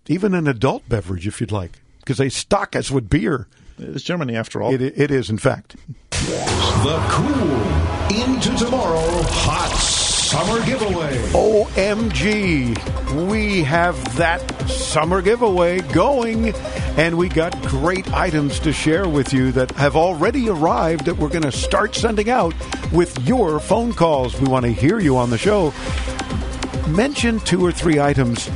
even 0.06 0.35
an 0.35 0.48
adult 0.48 0.88
beverage 0.88 1.26
if 1.26 1.42
you'd 1.42 1.52
like, 1.52 1.72
because 1.98 2.16
they 2.16 2.30
stock 2.30 2.74
us 2.74 2.90
with 2.90 3.11
beer. 3.11 3.48
It's 3.78 4.02
Germany 4.02 4.36
after 4.36 4.62
all. 4.62 4.72
It, 4.72 4.80
it 4.80 5.10
is, 5.10 5.30
in 5.30 5.38
fact. 5.38 5.76
The 6.10 6.98
cool 7.10 8.22
Into 8.24 8.56
Tomorrow 8.64 9.22
Hot 9.22 9.76
Summer 9.78 10.64
Giveaway. 10.64 11.16
OMG, 11.32 13.28
we 13.28 13.62
have 13.62 14.16
that 14.16 14.40
summer 14.68 15.22
giveaway 15.22 15.80
going, 15.92 16.52
and 16.96 17.16
we 17.16 17.28
got 17.28 17.60
great 17.62 18.12
items 18.12 18.58
to 18.60 18.72
share 18.72 19.08
with 19.08 19.32
you 19.32 19.52
that 19.52 19.70
have 19.72 19.94
already 19.94 20.48
arrived 20.48 21.04
that 21.04 21.16
we're 21.16 21.28
going 21.28 21.42
to 21.42 21.52
start 21.52 21.94
sending 21.94 22.30
out 22.30 22.54
with 22.92 23.18
your 23.26 23.60
phone 23.60 23.92
calls. 23.92 24.40
We 24.40 24.48
want 24.48 24.64
to 24.64 24.72
hear 24.72 24.98
you 24.98 25.16
on 25.16 25.30
the 25.30 25.38
show. 25.38 25.72
Mention 26.88 27.40
two 27.40 27.64
or 27.64 27.72
three 27.72 28.00
items 28.00 28.48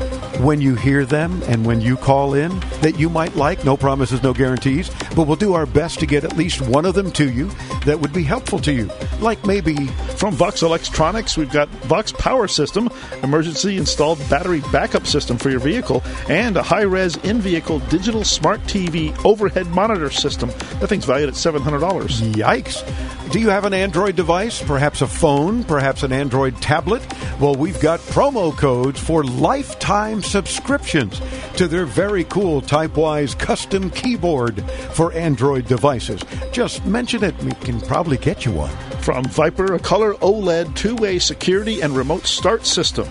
when 0.44 0.60
you 0.60 0.74
hear 0.74 1.04
them 1.04 1.42
and 1.46 1.64
when 1.64 1.80
you 1.80 1.96
call 1.96 2.34
in 2.34 2.58
that 2.80 2.98
you 2.98 3.08
might 3.08 3.36
like. 3.36 3.64
No 3.64 3.76
promises, 3.76 4.22
no 4.22 4.32
guarantees, 4.32 4.90
but 5.14 5.26
we'll 5.26 5.36
do 5.36 5.54
our 5.54 5.66
best 5.66 6.00
to 6.00 6.06
get 6.06 6.24
at 6.24 6.36
least 6.36 6.60
one 6.60 6.84
of 6.84 6.94
them 6.94 7.10
to 7.12 7.30
you 7.30 7.50
that 7.84 8.00
would 8.00 8.12
be 8.12 8.22
helpful 8.22 8.58
to 8.60 8.72
you. 8.72 8.90
Like 9.20 9.44
maybe 9.44 9.76
From 10.20 10.36
Voxx 10.36 10.62
Electronics, 10.62 11.38
we've 11.38 11.50
got 11.50 11.70
Vox 11.86 12.12
Power 12.12 12.46
System, 12.46 12.90
emergency 13.22 13.78
installed 13.78 14.18
battery 14.28 14.60
backup 14.70 15.06
system 15.06 15.38
for 15.38 15.48
your 15.48 15.60
vehicle, 15.60 16.02
and 16.28 16.58
a 16.58 16.62
high 16.62 16.82
res 16.82 17.16
in 17.16 17.40
vehicle 17.40 17.78
digital 17.88 18.22
smart 18.22 18.60
TV 18.64 19.18
overhead 19.24 19.68
monitor 19.68 20.10
system. 20.10 20.50
That 20.78 20.88
thing's 20.88 21.06
valued 21.06 21.30
at 21.30 21.36
$700. 21.36 21.62
Yikes. 22.34 23.32
Do 23.32 23.40
you 23.40 23.48
have 23.48 23.64
an 23.64 23.72
Android 23.72 24.14
device? 24.14 24.62
Perhaps 24.62 25.00
a 25.00 25.06
phone? 25.06 25.64
Perhaps 25.64 26.02
an 26.02 26.12
Android 26.12 26.60
tablet? 26.60 27.00
Well, 27.40 27.54
we've 27.54 27.80
got 27.80 28.00
promo 28.00 28.54
codes 28.54 29.00
for 29.00 29.24
lifetime 29.24 30.22
subscriptions 30.22 31.18
to 31.56 31.66
their 31.66 31.86
very 31.86 32.24
cool 32.24 32.60
Typewise 32.60 33.34
custom 33.34 33.88
keyboard 33.88 34.62
for 34.92 35.14
Android 35.14 35.66
devices. 35.66 36.20
Just 36.52 36.84
mention 36.84 37.24
it, 37.24 37.34
we 37.42 37.52
can 37.52 37.80
probably 37.80 38.18
get 38.18 38.44
you 38.44 38.52
one. 38.52 38.76
From 39.10 39.24
Viper, 39.24 39.74
a 39.74 39.78
color 39.80 40.14
OLED 40.22 40.76
two 40.76 40.94
way 40.94 41.18
security 41.18 41.80
and 41.80 41.96
remote 41.96 42.28
start 42.28 42.64
system. 42.64 43.08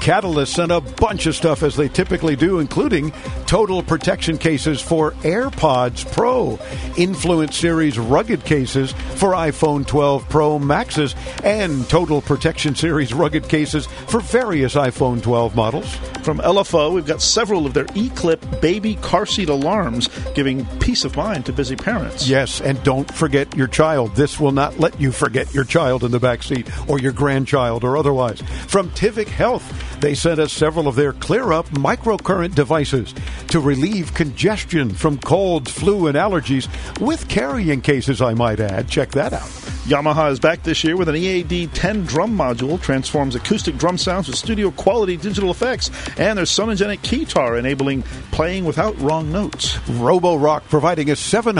Catalyst 0.00 0.54
sent 0.54 0.72
a 0.72 0.80
bunch 0.80 1.26
of 1.26 1.36
stuff 1.36 1.62
as 1.62 1.76
they 1.76 1.88
typically 1.88 2.34
do, 2.34 2.58
including 2.58 3.12
total 3.46 3.82
protection 3.82 4.38
cases 4.38 4.80
for 4.80 5.12
AirPods 5.22 6.10
Pro, 6.10 6.58
Influence 6.96 7.56
Series 7.56 7.98
rugged 7.98 8.44
cases 8.44 8.92
for 8.92 9.32
iPhone 9.32 9.86
12 9.86 10.28
Pro 10.28 10.58
Maxes, 10.58 11.14
and 11.44 11.86
total 11.90 12.22
protection 12.22 12.74
series 12.74 13.12
rugged 13.12 13.48
cases 13.48 13.86
for 14.08 14.20
various 14.20 14.74
iPhone 14.74 15.22
12 15.22 15.54
models. 15.54 15.94
From 16.22 16.38
Elepho, 16.38 16.94
we've 16.94 17.06
got 17.06 17.20
several 17.20 17.66
of 17.66 17.74
their 17.74 17.86
eClip 17.86 18.60
baby 18.60 18.94
car 18.96 19.26
seat 19.26 19.48
alarms, 19.48 20.08
giving 20.34 20.64
peace 20.78 21.04
of 21.04 21.16
mind 21.16 21.46
to 21.46 21.52
busy 21.52 21.76
parents. 21.76 22.26
Yes, 22.28 22.60
and 22.60 22.82
don't 22.82 23.12
forget 23.12 23.54
your 23.56 23.66
child. 23.66 24.14
This 24.16 24.40
will 24.40 24.52
not 24.52 24.78
let 24.78 24.98
you 25.00 25.12
forget 25.12 25.52
your 25.52 25.64
child 25.64 26.04
in 26.04 26.10
the 26.10 26.20
back 26.20 26.42
seat 26.42 26.68
or 26.88 26.98
your 26.98 27.12
grandchild 27.12 27.84
or 27.84 27.96
otherwise. 27.96 28.40
From 28.66 28.90
Tivic 28.90 29.28
Health, 29.28 29.89
they 30.00 30.14
sent 30.14 30.40
us 30.40 30.52
several 30.52 30.88
of 30.88 30.96
their 30.96 31.12
Clear 31.12 31.52
Up 31.52 31.68
microcurrent 31.70 32.54
devices 32.54 33.14
to 33.48 33.60
relieve 33.60 34.14
congestion 34.14 34.90
from 34.90 35.18
colds, 35.18 35.70
flu, 35.70 36.06
and 36.06 36.16
allergies 36.16 36.68
with 37.00 37.28
carrying 37.28 37.80
cases, 37.80 38.20
I 38.22 38.34
might 38.34 38.60
add. 38.60 38.88
Check 38.88 39.10
that 39.12 39.32
out. 39.32 39.48
Yamaha 39.90 40.30
is 40.30 40.38
back 40.38 40.62
this 40.62 40.84
year 40.84 40.96
with 40.96 41.08
an 41.08 41.16
EAD 41.16 41.74
10 41.74 42.04
drum 42.04 42.36
module, 42.36 42.80
transforms 42.80 43.34
acoustic 43.34 43.76
drum 43.76 43.98
sounds 43.98 44.28
with 44.28 44.36
studio 44.36 44.70
quality 44.70 45.16
digital 45.16 45.50
effects, 45.50 45.90
and 46.18 46.38
their 46.38 46.44
Sonogenic 46.44 46.98
keytar 46.98 47.58
enabling 47.58 48.02
playing 48.30 48.64
without 48.64 48.96
wrong 49.00 49.32
notes. 49.32 49.78
Roborock 49.88 50.62
providing 50.64 51.10
a 51.10 51.14
$700 51.14 51.56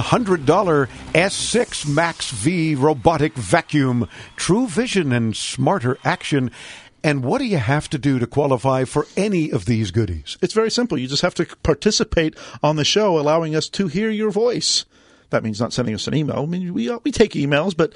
S6 1.13 1.89
Max 1.89 2.31
V 2.31 2.75
robotic 2.75 3.35
vacuum, 3.35 4.09
true 4.37 4.69
vision 4.69 5.13
and 5.13 5.37
smarter 5.37 5.99
action. 6.05 6.51
And 7.03 7.25
what 7.25 7.39
do 7.39 7.45
you 7.45 7.57
have 7.57 7.89
to 7.91 7.99
do 7.99 8.19
to 8.19 8.27
qualify 8.27 8.85
for 8.85 9.07
any 9.17 9.51
of 9.51 9.65
these 9.65 9.91
goodies? 9.91 10.37
It's 10.43 10.55
very 10.55 10.71
simple. 10.71 10.99
You 10.99 11.07
just 11.07 11.23
have 11.23 11.35
to 11.37 11.47
participate 11.63 12.37
on 12.63 12.77
the 12.77 12.85
show, 12.85 13.19
allowing 13.19 13.57
us 13.57 13.69
to 13.71 13.87
hear 13.89 14.11
your 14.11 14.31
voice. 14.31 14.85
That 15.31 15.45
means 15.45 15.61
not 15.61 15.73
sending 15.73 15.95
us 15.95 16.07
an 16.07 16.15
email. 16.15 16.43
I 16.43 16.47
mean, 16.47 16.75
we, 16.75 16.91
uh, 16.91 16.99
we 17.05 17.13
take 17.13 17.33
emails, 17.33 17.77
but 17.77 17.95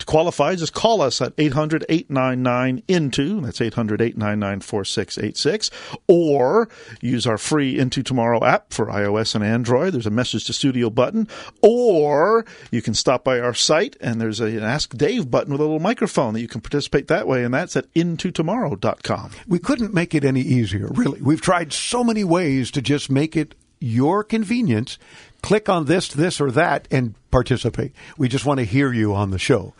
to 0.00 0.06
qualify, 0.06 0.54
just 0.54 0.72
call 0.72 1.00
us 1.00 1.20
at 1.20 1.32
800 1.38 1.84
899 1.88 2.82
INTO. 2.88 3.40
That's 3.40 3.60
800 3.60 4.00
899 4.00 4.60
4686. 4.60 5.70
Or 6.08 6.68
use 7.00 7.26
our 7.26 7.38
free 7.38 7.78
Into 7.78 8.02
Tomorrow 8.02 8.44
app 8.44 8.72
for 8.72 8.86
iOS 8.86 9.34
and 9.34 9.44
Android. 9.44 9.92
There's 9.92 10.06
a 10.06 10.10
message 10.10 10.46
to 10.46 10.52
studio 10.52 10.90
button. 10.90 11.28
Or 11.62 12.44
you 12.70 12.82
can 12.82 12.94
stop 12.94 13.24
by 13.24 13.40
our 13.40 13.54
site 13.54 13.96
and 14.00 14.20
there's 14.20 14.40
a, 14.40 14.46
an 14.46 14.64
Ask 14.64 14.96
Dave 14.96 15.30
button 15.30 15.52
with 15.52 15.60
a 15.60 15.64
little 15.64 15.80
microphone 15.80 16.34
that 16.34 16.40
you 16.40 16.48
can 16.48 16.60
participate 16.60 17.08
that 17.08 17.28
way. 17.28 17.44
And 17.44 17.52
that's 17.52 17.76
at 17.76 17.92
intotomorrow.com. 17.94 19.30
We 19.46 19.58
couldn't 19.58 19.94
make 19.94 20.14
it 20.14 20.24
any 20.24 20.40
easier, 20.40 20.88
really. 20.88 21.20
We've 21.20 21.40
tried 21.40 21.72
so 21.72 22.02
many 22.02 22.24
ways 22.24 22.70
to 22.72 22.82
just 22.82 23.10
make 23.10 23.36
it 23.36 23.54
your 23.80 24.22
convenience. 24.22 24.98
Click 25.42 25.68
on 25.68 25.86
this, 25.86 26.08
this, 26.08 26.40
or 26.40 26.50
that 26.52 26.86
and 26.90 27.14
participate. 27.30 27.92
We 28.18 28.28
just 28.28 28.44
want 28.44 28.58
to 28.58 28.64
hear 28.64 28.92
you 28.92 29.14
on 29.14 29.30
the 29.30 29.38
show. 29.38 29.74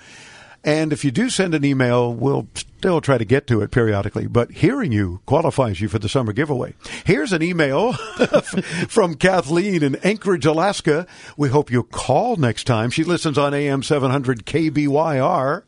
And 0.63 0.93
if 0.93 1.05
you 1.05 1.11
do 1.11 1.31
send 1.31 1.55
an 1.55 1.65
email, 1.65 2.13
we'll 2.13 2.47
still 2.55 3.01
try 3.01 3.17
to 3.17 3.25
get 3.25 3.47
to 3.47 3.63
it 3.63 3.71
periodically, 3.71 4.27
but 4.27 4.51
hearing 4.51 4.93
you 4.93 5.21
qualifies 5.25 5.81
you 5.81 5.89
for 5.89 5.99
the 5.99 6.09
summer 6.09 6.35
giveaway. 6.35 6.75
Here's 7.05 7.33
an 7.33 7.43
email 7.43 7.93
from 8.89 9.15
Kathleen 9.15 9.83
in 9.83 9.97
Anchorage, 9.97 10.45
Alaska. 10.45 11.07
We 11.39 11.49
hope 11.49 11.71
you 11.71 11.85
call 11.85 12.37
next 12.37 12.65
time. 12.65 12.91
She 12.91 13.05
listens 13.05 13.39
on 13.39 13.55
AM 13.55 13.83
700 13.83 14.45
KBYR. 14.45 15.63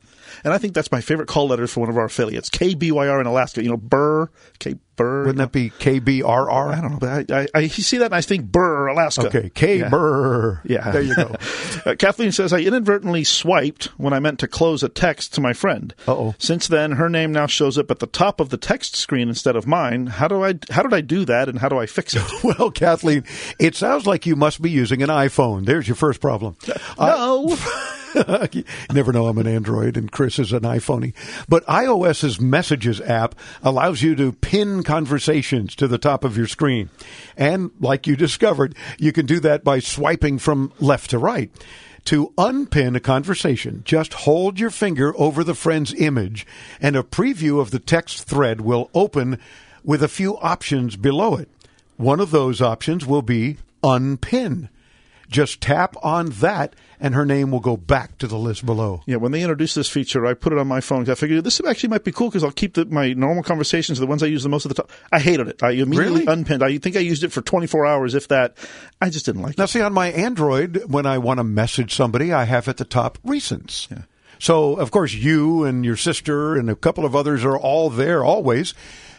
And 0.45 0.53
I 0.53 0.59
think 0.59 0.75
that's 0.75 0.93
my 0.93 1.01
favorite 1.01 1.29
call 1.29 1.49
letters 1.49 1.73
for 1.73 1.81
one 1.81 1.89
of 1.91 1.97
our 1.97 2.07
affiliates, 2.07 2.51
KBYR 2.51 3.21
in 3.21 3.27
Alaska. 3.27 3.63
You 3.63 3.71
know, 3.71 3.77
Burr, 3.77 4.29
K 4.59 4.75
Burr. 4.97 5.21
Wouldn't 5.27 5.39
that 5.39 5.53
be 5.53 5.71
KBRR? 5.71 6.75
I 6.75 6.81
don't 6.81 6.93
know, 6.93 6.99
but 6.99 7.31
I, 7.31 7.41
I, 7.43 7.49
I 7.55 7.67
see 7.69 7.99
that 7.99 8.07
and 8.07 8.15
I 8.15 8.21
think 8.21 8.45
Burr, 8.53 8.89
Alaska. 8.89 9.27
Okay, 9.29 9.51
K 9.55 9.79
Yeah. 9.79 9.89
Burr. 9.89 10.61
Yeah. 10.65 10.91
There 10.91 11.03
you 11.03 11.15
go. 11.15 11.35
Uh, 11.85 11.97
Kathleen 11.97 12.31
says, 12.31 12.53
I 12.53 12.59
inadvertently 12.61 13.25
swiped 13.25 13.87
when 13.99 14.13
I 14.13 14.21
meant 14.21 14.39
to 14.41 14.47
close 14.47 14.85
a 14.85 14.89
text 14.89 15.35
to 15.35 15.41
my 15.41 15.53
friend. 15.53 15.93
Uh-oh. 16.07 16.35
Since 16.39 16.69
then, 16.69 16.93
her 16.93 17.09
name 17.09 17.33
now 17.33 17.47
shows 17.47 17.77
up 17.77 17.91
at 17.91 17.99
the 17.99 18.07
top 18.07 18.39
of 18.39 18.51
the 18.51 18.57
text 18.57 18.95
screen 18.95 19.29
instead 19.29 19.57
of 19.57 19.67
mine. 19.67 20.07
How 20.07 20.29
do 20.29 20.45
I, 20.45 20.55
how 20.71 20.83
did 20.83 20.95
I 20.95 21.01
do 21.01 21.25
that 21.25 21.49
and 21.49 21.59
how 21.59 21.69
do 21.69 21.79
I 21.79 21.87
fix 21.87 22.15
it? 22.15 22.23
Well, 22.45 22.71
Kathleen, 22.71 23.25
it 23.59 23.75
sounds 23.75 24.07
like 24.07 24.27
you 24.27 24.37
must 24.37 24.63
be 24.63 24.71
using 24.71 25.03
an 25.03 25.09
iPhone. 25.09 25.65
There's 25.67 25.89
your 25.89 25.97
first 25.97 26.21
problem. 26.21 26.57
no. 26.99 27.57
you 28.53 28.65
never 28.93 29.13
know 29.13 29.27
I'm 29.27 29.39
an 29.39 29.47
Android 29.47 29.97
and 29.97 30.11
Chris 30.11 30.39
is 30.39 30.53
an 30.53 30.63
iPhoney. 30.63 31.15
But 31.49 31.67
iOS's 31.67 32.41
Messages 32.41 33.01
app 33.01 33.35
allows 33.63 34.03
you 34.03 34.15
to 34.17 34.33
pin 34.33 34.83
conversations 34.83 35.75
to 35.77 35.89
the 35.89 35.99
top 35.99 36.25
of 36.25 36.37
your 36.37 36.47
screen. 36.47 36.91
And 37.37 37.71
like 37.81 38.07
you 38.07 38.17
discovered, 38.17 38.75
you 38.99 39.13
can 39.13 39.27
do 39.27 39.41
that 39.41 39.65
by 39.65 39.79
swiping 39.79 40.39
from 40.39 40.73
left 40.81 41.11
to 41.11 41.19
right. 41.19 41.51
To 42.07 42.33
unpin 42.37 42.97
a 42.97 43.01
conversation, 43.01 43.83
just 43.85 44.13
hold 44.15 44.59
your 44.59 44.71
finger 44.71 45.15
over 45.17 45.45
the 45.45 45.55
friend's 45.55 45.95
image 45.95 46.47
and 46.81 46.97
a 46.97 47.05
preview 47.05 47.61
of 47.61 47.71
the 47.71 47.79
text 47.79 48.25
thread 48.25 48.61
will 48.61 48.91
open 48.93 49.39
with 49.85 50.03
a 50.03 50.09
few 50.09 50.37
options 50.39 50.97
below 50.97 51.37
it. 51.37 51.49
One 51.97 52.19
of 52.19 52.33
those 52.33 52.61
options 52.61 53.07
will 53.07 53.23
be 53.23 53.59
unpin. 53.85 54.69
Just 55.33 55.61
tap 55.63 55.97
on 56.03 56.27
that, 56.31 56.75
and 57.01 57.15
her 57.15 57.25
name 57.25 57.51
will 57.51 57.61
go 57.61 57.77
back 57.77 58.19
to 58.19 58.27
the 58.27 58.37
list 58.37 58.65
below. 58.67 59.03
Yeah, 59.07 59.17
when 59.17 59.33
they 59.33 59.41
introduced 59.41 59.75
this 59.75 59.89
feature, 59.89 60.27
I 60.27 60.35
put 60.35 60.53
it 60.53 60.59
on 60.59 60.69
my 60.69 60.81
phone. 60.81 61.05
'cause 61.05 61.11
I 61.11 61.15
figured 61.15 61.43
this 61.43 61.61
actually 61.67 61.89
might 61.89 62.05
be 62.05 62.13
cool 62.13 62.29
because 62.29 62.45
I'll 62.45 62.51
keep 62.53 62.75
the, 62.75 62.85
my 62.85 63.15
normal 63.15 63.43
conversations, 63.43 63.99
the 63.99 64.07
ones 64.07 64.23
I 64.23 64.27
use 64.27 64.43
the 64.43 64.49
most 64.51 64.67
of 64.67 64.69
the 64.75 64.83
time. 64.83 64.91
I 65.11 65.19
hated 65.19 65.49
it. 65.49 65.63
I 65.63 65.71
immediately 65.71 66.21
Really? 66.21 66.27
unpinned. 66.33 66.63
I 66.63 66.77
think 66.79 66.97
I 66.97 67.01
used 67.01 67.25
it 67.25 67.33
for 67.33 67.41
24 67.41 67.87
hours, 67.87 68.15
if 68.15 68.29
that. 68.29 68.57
I 69.01 69.09
just 69.11 69.25
didn't 69.27 69.43
like 69.43 69.57
Now, 69.57 69.63
it. 69.65 69.65
Now, 69.65 69.67
see, 69.67 69.81
on 69.81 69.93
my 69.95 70.09
Android, 70.13 70.85
when 70.87 71.07
I 71.07 71.17
want 71.19 71.39
to 71.39 71.45
message 71.45 71.95
somebody, 71.95 72.33
I 72.33 72.45
have 72.45 72.69
at 72.69 72.77
the 72.77 72.85
top 72.85 73.19
recents. 73.27 73.89
So, 74.39 74.75
of 74.75 74.91
course, 74.91 75.15
you 75.15 75.65
and 75.65 75.85
your 75.85 75.97
sister 75.97 76.57
and 76.57 76.69
a 76.69 76.75
couple 76.77 77.05
of 77.07 77.17
others 77.17 77.45
are 77.45 77.57
all 77.57 77.89
there 77.91 78.23
always 78.25 78.75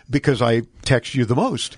because 0.10 0.42
I 0.42 0.64
text 0.84 1.16
you 1.16 1.26
the 1.26 1.36
most. 1.36 1.76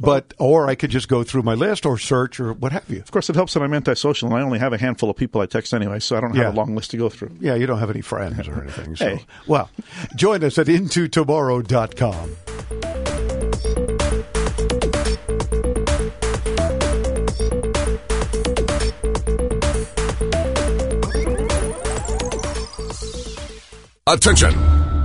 But, 0.00 0.32
or 0.38 0.68
I 0.68 0.74
could 0.76 0.90
just 0.90 1.08
go 1.08 1.24
through 1.24 1.42
my 1.42 1.54
list 1.54 1.84
or 1.84 1.98
search 1.98 2.38
or 2.38 2.52
what 2.52 2.70
have 2.72 2.88
you. 2.88 2.98
Of 3.00 3.10
course, 3.10 3.28
it 3.28 3.34
helps 3.36 3.54
that 3.54 3.62
I'm 3.62 3.74
antisocial 3.74 4.28
and 4.28 4.36
I 4.38 4.42
only 4.42 4.58
have 4.60 4.72
a 4.72 4.78
handful 4.78 5.10
of 5.10 5.16
people 5.16 5.40
I 5.40 5.46
text 5.46 5.74
anyway, 5.74 5.98
so 5.98 6.16
I 6.16 6.20
don't 6.20 6.36
have 6.36 6.44
Yeah. 6.44 6.52
a 6.52 6.54
long 6.54 6.74
list 6.76 6.92
to 6.92 6.96
go 6.96 7.08
through. 7.08 7.32
Yeah, 7.40 7.56
you 7.56 7.66
don't 7.66 7.78
have 7.80 7.90
any 7.90 8.00
friends 8.00 8.46
or 8.46 8.62
anything. 8.62 8.94
So, 8.96 9.04
Hey. 9.16 9.26
well, 9.46 9.70
join 10.14 10.44
us 10.44 10.56
at 10.58 10.66
intotomorrow.com. 10.68 12.36
Attention! 24.06 24.54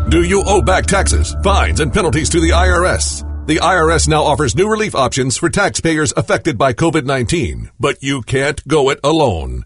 Do 0.10 0.24
you 0.24 0.44
owe 0.46 0.62
back 0.62 0.86
taxes, 0.86 1.36
fines, 1.44 1.80
and 1.80 1.92
penalties 1.92 2.30
to 2.30 2.40
the 2.40 2.52
IRS? 2.52 3.24
The 3.46 3.58
IRS 3.58 4.08
now 4.08 4.24
offers 4.24 4.56
new 4.56 4.70
relief 4.70 4.96
options 4.96 5.36
for 5.36 5.50
taxpayers 5.50 6.14
affected 6.16 6.58
by 6.58 6.72
COVID-19, 6.72 7.72
but 7.78 8.02
you 8.02 8.22
can't 8.22 8.66
go 8.70 8.90
it 8.90 9.02
alone. 9.04 9.66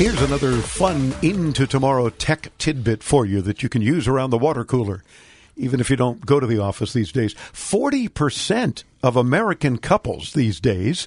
Here's 0.00 0.22
another 0.22 0.56
fun 0.62 1.14
into 1.20 1.66
tomorrow 1.66 2.08
tech 2.08 2.56
tidbit 2.56 3.02
for 3.02 3.26
you 3.26 3.42
that 3.42 3.62
you 3.62 3.68
can 3.68 3.82
use 3.82 4.08
around 4.08 4.30
the 4.30 4.38
water 4.38 4.64
cooler, 4.64 5.04
even 5.56 5.78
if 5.78 5.90
you 5.90 5.96
don't 5.96 6.24
go 6.24 6.40
to 6.40 6.46
the 6.46 6.58
office 6.58 6.94
these 6.94 7.12
days. 7.12 7.34
40% 7.34 8.84
of 9.02 9.16
American 9.16 9.76
couples 9.76 10.32
these 10.32 10.58
days 10.58 11.06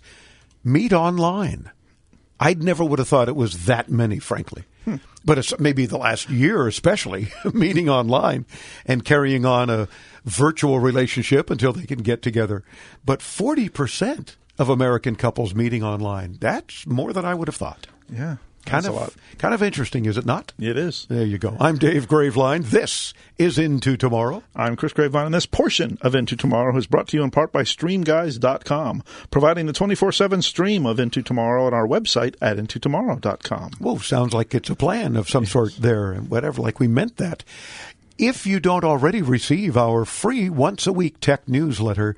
meet 0.64 0.94
online. 0.94 1.72
I'd 2.40 2.62
never 2.62 2.84
would 2.84 3.00
have 3.00 3.08
thought 3.08 3.30
it 3.30 3.36
was 3.36 3.66
that 3.66 3.90
many, 3.90 4.20
frankly. 4.20 4.64
Hmm. 4.86 4.98
But 5.26 5.40
it's 5.40 5.60
maybe 5.60 5.88
the 5.88 5.98
last 5.98 6.30
year, 6.30 6.68
especially, 6.68 7.30
meeting 7.52 7.90
online 7.90 8.46
and 8.86 9.04
carrying 9.04 9.44
on 9.44 9.72
a 9.72 9.88
virtual 10.24 10.80
relationship 10.80 11.50
until 11.50 11.74
they 11.74 11.88
can 11.88 12.04
get 12.04 12.22
together. 12.22 12.64
But 13.04 13.22
40% 13.22 14.36
of 14.60 14.70
American 14.70 15.16
couples 15.16 15.56
meeting 15.56 15.82
online. 15.82 16.38
That's 16.40 16.86
more 16.86 17.12
than 17.12 17.26
I 17.26 17.34
would 17.34 17.48
have 17.48 17.56
thought. 17.56 17.88
Yeah. 18.08 18.36
Kind 18.66 18.86
that's 18.86 18.96
of, 18.96 19.18
kind 19.40 19.54
of 19.54 19.62
interesting, 19.62 20.06
is 20.06 20.18
it 20.18 20.26
not? 20.26 20.54
It 20.58 20.78
is. 20.78 21.06
There 21.10 21.26
you 21.26 21.38
go. 21.38 21.58
I'm 21.60 21.78
Dave 21.78 22.08
Graveline. 22.08 22.64
This 22.64 23.14
is 23.38 23.60
Into 23.60 23.98
Tomorrow. 23.98 24.42
I'm 24.56 24.78
Chris 24.78 24.94
Graveline, 24.94 25.26
and 25.26 25.34
this 25.34 25.46
portion 25.46 25.98
of 26.02 26.16
Into 26.16 26.38
Tomorrow 26.38 26.78
is 26.78 26.88
brought 26.88 27.10
to 27.10 27.18
you 27.18 27.24
in 27.24 27.32
part 27.32 27.52
by 27.52 27.64
StreamGuys.com, 27.64 29.04
providing 29.32 29.66
the 29.66 29.74
24-7 29.74 30.44
stream 30.44 30.86
of 30.86 30.98
Into 30.98 31.22
Tomorrow 31.22 31.68
at 31.68 31.74
our 31.74 31.86
website 31.86 32.36
at 32.42 32.56
IntoTomorrow.com. 32.58 33.72
Whoa, 33.80 33.98
sounds 33.98 34.34
like 34.34 34.56
it's 34.56 34.70
a 34.70 34.76
plan 34.76 35.18
of 35.18 35.30
some 35.30 35.46
sort 35.46 35.76
there, 35.76 36.14
and 36.14 36.30
whatever, 36.30 36.62
like 36.62 36.80
we 36.80 36.88
meant 36.88 37.18
that. 37.18 37.44
If 38.18 38.48
you 38.48 38.62
don't 38.62 38.86
already 38.86 39.22
receive 39.22 39.76
our 39.76 40.06
free 40.06 40.50
once 40.50 40.88
a 40.88 40.94
week 40.94 41.20
tech 41.20 41.50
newsletter, 41.50 42.16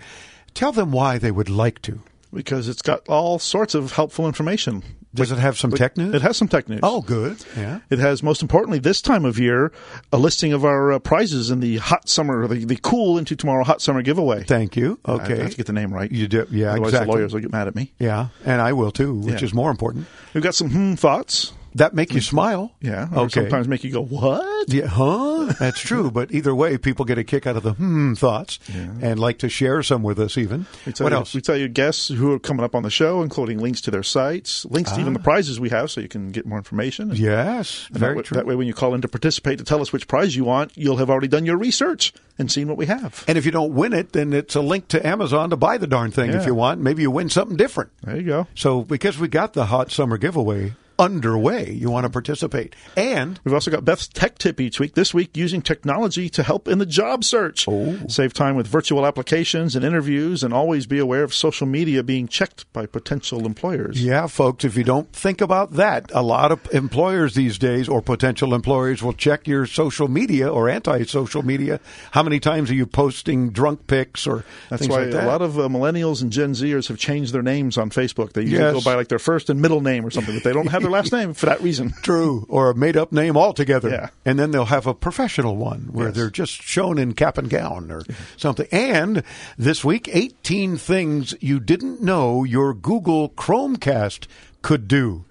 tell 0.53 0.71
them 0.71 0.91
why 0.91 1.17
they 1.17 1.31
would 1.31 1.49
like 1.49 1.81
to. 1.83 2.01
Because 2.31 2.67
it's 2.67 2.81
got 2.81 3.07
all 3.07 3.39
sorts 3.39 3.73
of 3.73 3.93
helpful 3.93 4.27
information. 4.27 4.83
Does 5.15 5.31
it 5.31 5.37
have 5.39 5.57
some 5.57 5.71
tech 5.71 5.97
news? 5.97 6.13
It 6.13 6.21
has 6.21 6.37
some 6.37 6.47
tech 6.47 6.69
news. 6.69 6.79
Oh, 6.83 7.01
good. 7.01 7.37
Yeah. 7.57 7.79
It 7.89 7.99
has, 7.99 8.21
most 8.21 8.41
importantly, 8.41 8.79
this 8.79 9.01
time 9.01 9.25
of 9.25 9.39
year, 9.39 9.71
a 10.11 10.17
listing 10.17 10.53
of 10.53 10.63
our 10.65 10.91
uh, 10.93 10.99
prizes 10.99 11.49
in 11.49 11.59
the 11.61 11.77
hot 11.77 12.07
summer, 12.09 12.47
the, 12.47 12.65
the 12.65 12.77
cool 12.81 13.17
into 13.17 13.35
tomorrow 13.35 13.63
hot 13.63 13.81
summer 13.81 14.01
giveaway. 14.01 14.43
Thank 14.43 14.75
you. 14.75 14.99
I 15.05 15.11
Okay. 15.13 15.37
have 15.41 15.51
to 15.51 15.57
get 15.57 15.65
the 15.65 15.73
name 15.73 15.93
right. 15.93 16.11
You 16.11 16.27
do, 16.27 16.45
yeah, 16.51 16.71
Otherwise 16.71 16.89
exactly. 16.89 17.05
the 17.07 17.17
lawyers 17.17 17.33
will 17.33 17.41
get 17.41 17.51
mad 17.51 17.67
at 17.67 17.75
me. 17.75 17.93
Yeah, 17.99 18.27
and 18.45 18.61
I 18.61 18.73
will 18.73 18.91
too, 18.91 19.15
which 19.15 19.41
Yeah. 19.41 19.45
is 19.45 19.53
more 19.53 19.71
important. 19.71 20.05
We've 20.33 20.43
got 20.43 20.53
some 20.55 20.69
hmm 20.69 20.93
thoughts. 20.95 21.53
That 21.75 21.93
make 21.93 22.13
you 22.13 22.21
smile. 22.21 22.71
Yeah. 22.81 23.09
Okay. 23.13 23.41
sometimes 23.41 23.67
make 23.67 23.83
you 23.83 23.91
go, 23.91 24.01
what? 24.01 24.69
Yeah, 24.69 24.87
huh? 24.87 25.53
That's 25.59 25.79
true. 25.79 26.09
But 26.09 26.31
either 26.31 26.55
way, 26.55 26.77
people 26.77 27.03
get 27.03 27.17
a 27.17 27.23
kick 27.23 27.45
out 27.45 27.57
of 27.57 27.63
the 27.63 27.73
hmm 27.73 28.13
thoughts 28.13 28.59
and 28.73 29.19
like 29.19 29.39
to 29.39 29.49
share 29.49 29.83
some 29.83 30.01
with 30.01 30.17
us 30.19 30.37
even. 30.37 30.65
What 30.85 30.99
you, 30.99 31.05
else? 31.17 31.33
We 31.35 31.41
tell 31.41 31.57
you 31.57 31.67
guests 31.67 32.07
who 32.07 32.31
are 32.31 32.39
coming 32.39 32.63
up 32.63 32.75
on 32.75 32.83
the 32.83 32.89
show, 32.89 33.21
including 33.21 33.59
links 33.59 33.81
to 33.81 33.91
their 33.91 34.03
sites, 34.03 34.65
links 34.65 34.91
to 34.93 35.01
even 35.01 35.11
the 35.13 35.19
prizes 35.19 35.59
we 35.59 35.69
have, 35.69 35.91
so 35.91 35.99
you 36.01 36.07
can 36.07 36.31
get 36.31 36.45
more 36.45 36.57
information. 36.57 37.11
And- 37.11 37.19
Ah. 37.19 37.21
Yes, 37.21 37.87
and 37.89 37.97
very 37.99 38.15
that 38.15 38.25
true. 38.25 38.35
That 38.35 38.45
way, 38.45 38.55
when 38.55 38.67
you 38.67 38.73
call 38.73 38.93
in 38.95 39.01
to 39.01 39.07
participate 39.07 39.57
to 39.59 39.65
tell 39.65 39.81
us 39.81 39.91
which 39.91 40.07
prize 40.07 40.35
you 40.35 40.45
want, 40.45 40.71
you'll 40.75 40.97
have 40.97 41.09
already 41.09 41.27
done 41.27 41.45
your 41.45 41.57
research 41.57 42.13
and 42.39 42.49
seen 42.51 42.67
what 42.69 42.77
we 42.77 42.85
have. 42.85 43.23
And 43.27 43.37
if 43.37 43.45
you 43.45 43.51
don't 43.51 43.73
win 43.73 43.91
it, 43.93 44.13
then 44.13 44.31
it's 44.31 44.55
a 44.55 44.61
link 44.61 44.87
to 44.89 45.05
Amazon 45.05 45.49
to 45.49 45.57
buy 45.57 45.77
the 45.77 45.87
darn 45.87 46.11
thing 46.11 46.29
if 46.31 46.45
you 46.45 46.55
want. 46.55 46.79
Maybe 46.81 47.01
you 47.01 47.11
win 47.11 47.29
something 47.29 47.57
different. 47.57 47.91
There 48.03 48.15
you 48.15 48.23
go. 48.23 48.47
So 48.55 48.81
because 48.83 49.17
we 49.19 49.27
got 49.27 49.53
the 49.53 49.65
hot 49.65 49.91
summer 49.91 50.17
giveaway 50.17 50.73
underway, 50.99 51.71
you 51.71 51.89
want 51.89 52.05
to 52.05 52.09
participate. 52.09 52.75
And 52.95 53.39
We've 53.43 53.53
also 53.53 53.71
got 53.71 53.85
Beth's 53.85 54.07
tech 54.07 54.37
tip 54.37 54.59
each 54.61 54.79
week. 54.79 54.93
This 54.95 55.13
week, 55.13 55.35
using 55.35 55.61
technology 55.61 56.29
to 56.29 56.43
help 56.43 56.67
in 56.67 56.77
the 56.77 56.85
job 56.85 57.23
search. 57.23 57.67
Oh. 57.67 57.97
Save 58.07 58.33
time 58.33 58.55
with 58.55 58.67
virtual 58.67 59.05
applications 59.05 59.75
and 59.75 59.83
interviews, 59.85 60.43
and 60.43 60.53
always 60.53 60.85
be 60.85 60.99
aware 60.99 61.23
of 61.23 61.33
social 61.33 61.67
media 61.67 62.03
being 62.03 62.27
checked 62.27 62.71
by 62.73 62.85
potential 62.85 63.45
employers. 63.45 64.03
yeah, 64.03 64.27
folks, 64.27 64.63
if 64.65 64.77
you 64.77 64.83
don't 64.83 65.11
think 65.11 65.41
about 65.41 65.73
that, 65.73 66.11
a 66.13 66.21
lot 66.21 66.51
of 66.51 66.59
employers 66.73 67.35
these 67.35 67.57
days 67.57 67.87
or 67.89 68.01
potential 68.01 68.53
employers 68.53 69.01
will 69.03 69.13
check 69.13 69.47
your 69.47 69.65
social 69.65 70.07
media 70.07 70.51
or 70.51 70.69
anti-social 70.69 71.43
media. 71.43 71.79
How 72.11 72.23
many 72.23 72.39
times 72.39 72.71
are 72.71 72.75
you 72.75 72.85
posting 72.85 73.49
drunk 73.49 73.87
pics 73.87 74.25
or 74.27 74.43
That's 74.69 74.81
things 74.81 74.91
why 74.91 75.03
like 75.03 75.11
that? 75.11 75.23
a 75.25 75.27
lot 75.27 75.41
of 75.41 75.57
uh, 75.59 75.63
millennials 75.67 76.21
and 76.21 76.31
Gen 76.31 76.51
Zers 76.53 76.87
have 76.87 76.97
changed 76.97 77.33
their 77.33 77.41
names 77.41 77.77
on 77.77 77.89
Facebook. 77.89 78.33
They 78.33 78.41
usually 78.43 78.59
Yes. 78.61 78.73
go 78.73 78.81
by 78.81 78.95
like 78.95 79.07
their 79.09 79.19
first 79.19 79.49
and 79.49 79.61
middle 79.61 79.81
name 79.81 80.05
or 80.05 80.11
something, 80.11 80.33
but 80.35 80.43
they 80.43 80.53
don't 80.53 80.67
have 80.67 80.84
their 80.85 80.91
last 80.91 81.11
name 81.11 81.33
for 81.33 81.47
that 81.47 81.61
reason. 81.61 81.91
True, 82.03 82.45
or 82.49 82.69
a 82.69 82.75
made 82.75 82.95
up 82.97 83.11
name 83.11 83.35
altogether. 83.37 83.89
Yeah. 83.89 84.09
And 84.25 84.39
then 84.39 84.51
they'll 84.51 84.65
have 84.65 84.87
a 84.87 84.93
professional 84.93 85.55
one 85.57 85.89
where 85.91 86.07
Yes. 86.07 86.15
they're 86.15 86.29
just 86.29 86.61
shown 86.61 86.97
in 86.97 87.13
cap 87.13 87.37
and 87.37 87.49
gown 87.49 87.91
or 87.91 88.03
something. 88.37 88.67
And 88.71 89.23
this 89.57 89.83
week, 89.83 90.09
18 90.11 90.77
things 90.77 91.33
you 91.41 91.59
didn't 91.59 92.01
know 92.01 92.43
your 92.43 92.73
Google 92.73 93.29
Chromecast 93.29 94.27
could 94.61 94.87
do. 94.87 95.25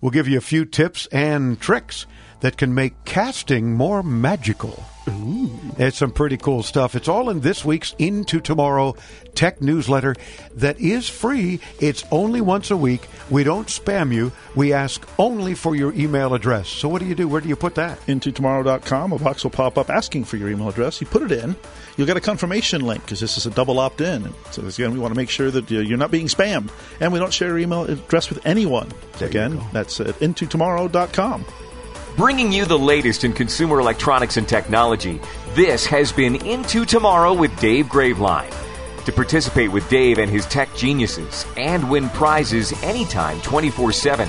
We'll 0.00 0.10
give 0.12 0.28
you 0.28 0.38
a 0.38 0.42
few 0.42 0.64
tips 0.64 1.06
and 1.12 1.60
tricks 1.60 2.06
that 2.40 2.56
can 2.56 2.74
make 2.74 3.04
casting 3.04 3.74
more 3.74 4.02
magical. 4.02 4.82
Ooh. 5.10 5.50
It's 5.78 5.98
some 5.98 6.12
pretty 6.12 6.36
cool 6.36 6.62
stuff. 6.62 6.94
It's 6.94 7.08
all 7.08 7.30
in 7.30 7.40
this 7.40 7.64
week's 7.64 7.94
Into 7.98 8.40
Tomorrow 8.40 8.96
tech 9.34 9.60
newsletter 9.62 10.14
that 10.56 10.78
is 10.80 11.08
free. 11.08 11.60
It's 11.80 12.04
only 12.10 12.40
once 12.40 12.70
a 12.70 12.76
week. 12.76 13.08
We 13.30 13.44
don't 13.44 13.68
spam 13.68 14.12
you. 14.12 14.32
We 14.54 14.72
ask 14.72 15.06
only 15.18 15.54
for 15.54 15.74
your 15.74 15.92
email 15.94 16.34
address. 16.34 16.68
So 16.68 16.88
what 16.88 17.00
do 17.00 17.06
you 17.06 17.14
do? 17.14 17.28
Where 17.28 17.40
do 17.40 17.48
you 17.48 17.56
put 17.56 17.76
that? 17.76 17.98
Into 18.08 18.32
tomorrow.com, 18.32 19.12
a 19.12 19.18
box 19.18 19.44
will 19.44 19.50
pop 19.50 19.78
up 19.78 19.90
asking 19.90 20.24
for 20.24 20.36
your 20.36 20.50
email 20.50 20.68
address. 20.68 21.00
You 21.00 21.06
put 21.06 21.22
it 21.22 21.32
in, 21.32 21.56
you'll 21.96 22.06
get 22.06 22.16
a 22.16 22.20
confirmation 22.20 22.82
link 22.82 23.02
because 23.04 23.20
this 23.20 23.36
is 23.36 23.46
a 23.46 23.50
double 23.50 23.78
opt 23.78 24.00
in. 24.00 24.32
So, 24.50 24.66
again, 24.66 24.92
we 24.92 24.98
want 24.98 25.14
to 25.14 25.18
make 25.18 25.30
sure 25.30 25.50
that 25.50 25.70
you're 25.70 25.98
not 25.98 26.10
being 26.10 26.26
spammed. 26.26 26.70
And 27.00 27.12
we 27.12 27.18
don't 27.18 27.32
share 27.32 27.48
your 27.48 27.58
email 27.58 27.84
address 27.84 28.28
with 28.28 28.44
anyone. 28.44 28.90
So 29.16 29.26
again, 29.26 29.60
that's 29.72 30.00
at 30.00 30.16
intotomorrow.com. 30.16 31.44
Bringing 32.20 32.52
you 32.52 32.66
the 32.66 32.78
latest 32.78 33.24
in 33.24 33.32
consumer 33.32 33.80
electronics 33.80 34.36
and 34.36 34.46
technology, 34.46 35.18
this 35.54 35.86
has 35.86 36.12
been 36.12 36.36
Into 36.44 36.84
Tomorrow 36.84 37.32
with 37.32 37.58
Dave 37.58 37.86
Graveline. 37.86 38.52
To 39.06 39.10
participate 39.10 39.72
with 39.72 39.88
Dave 39.88 40.18
and 40.18 40.30
his 40.30 40.44
tech 40.44 40.68
geniuses 40.76 41.46
and 41.56 41.88
win 41.88 42.10
prizes 42.10 42.74
anytime 42.82 43.40
24 43.40 43.92
7, 43.92 44.28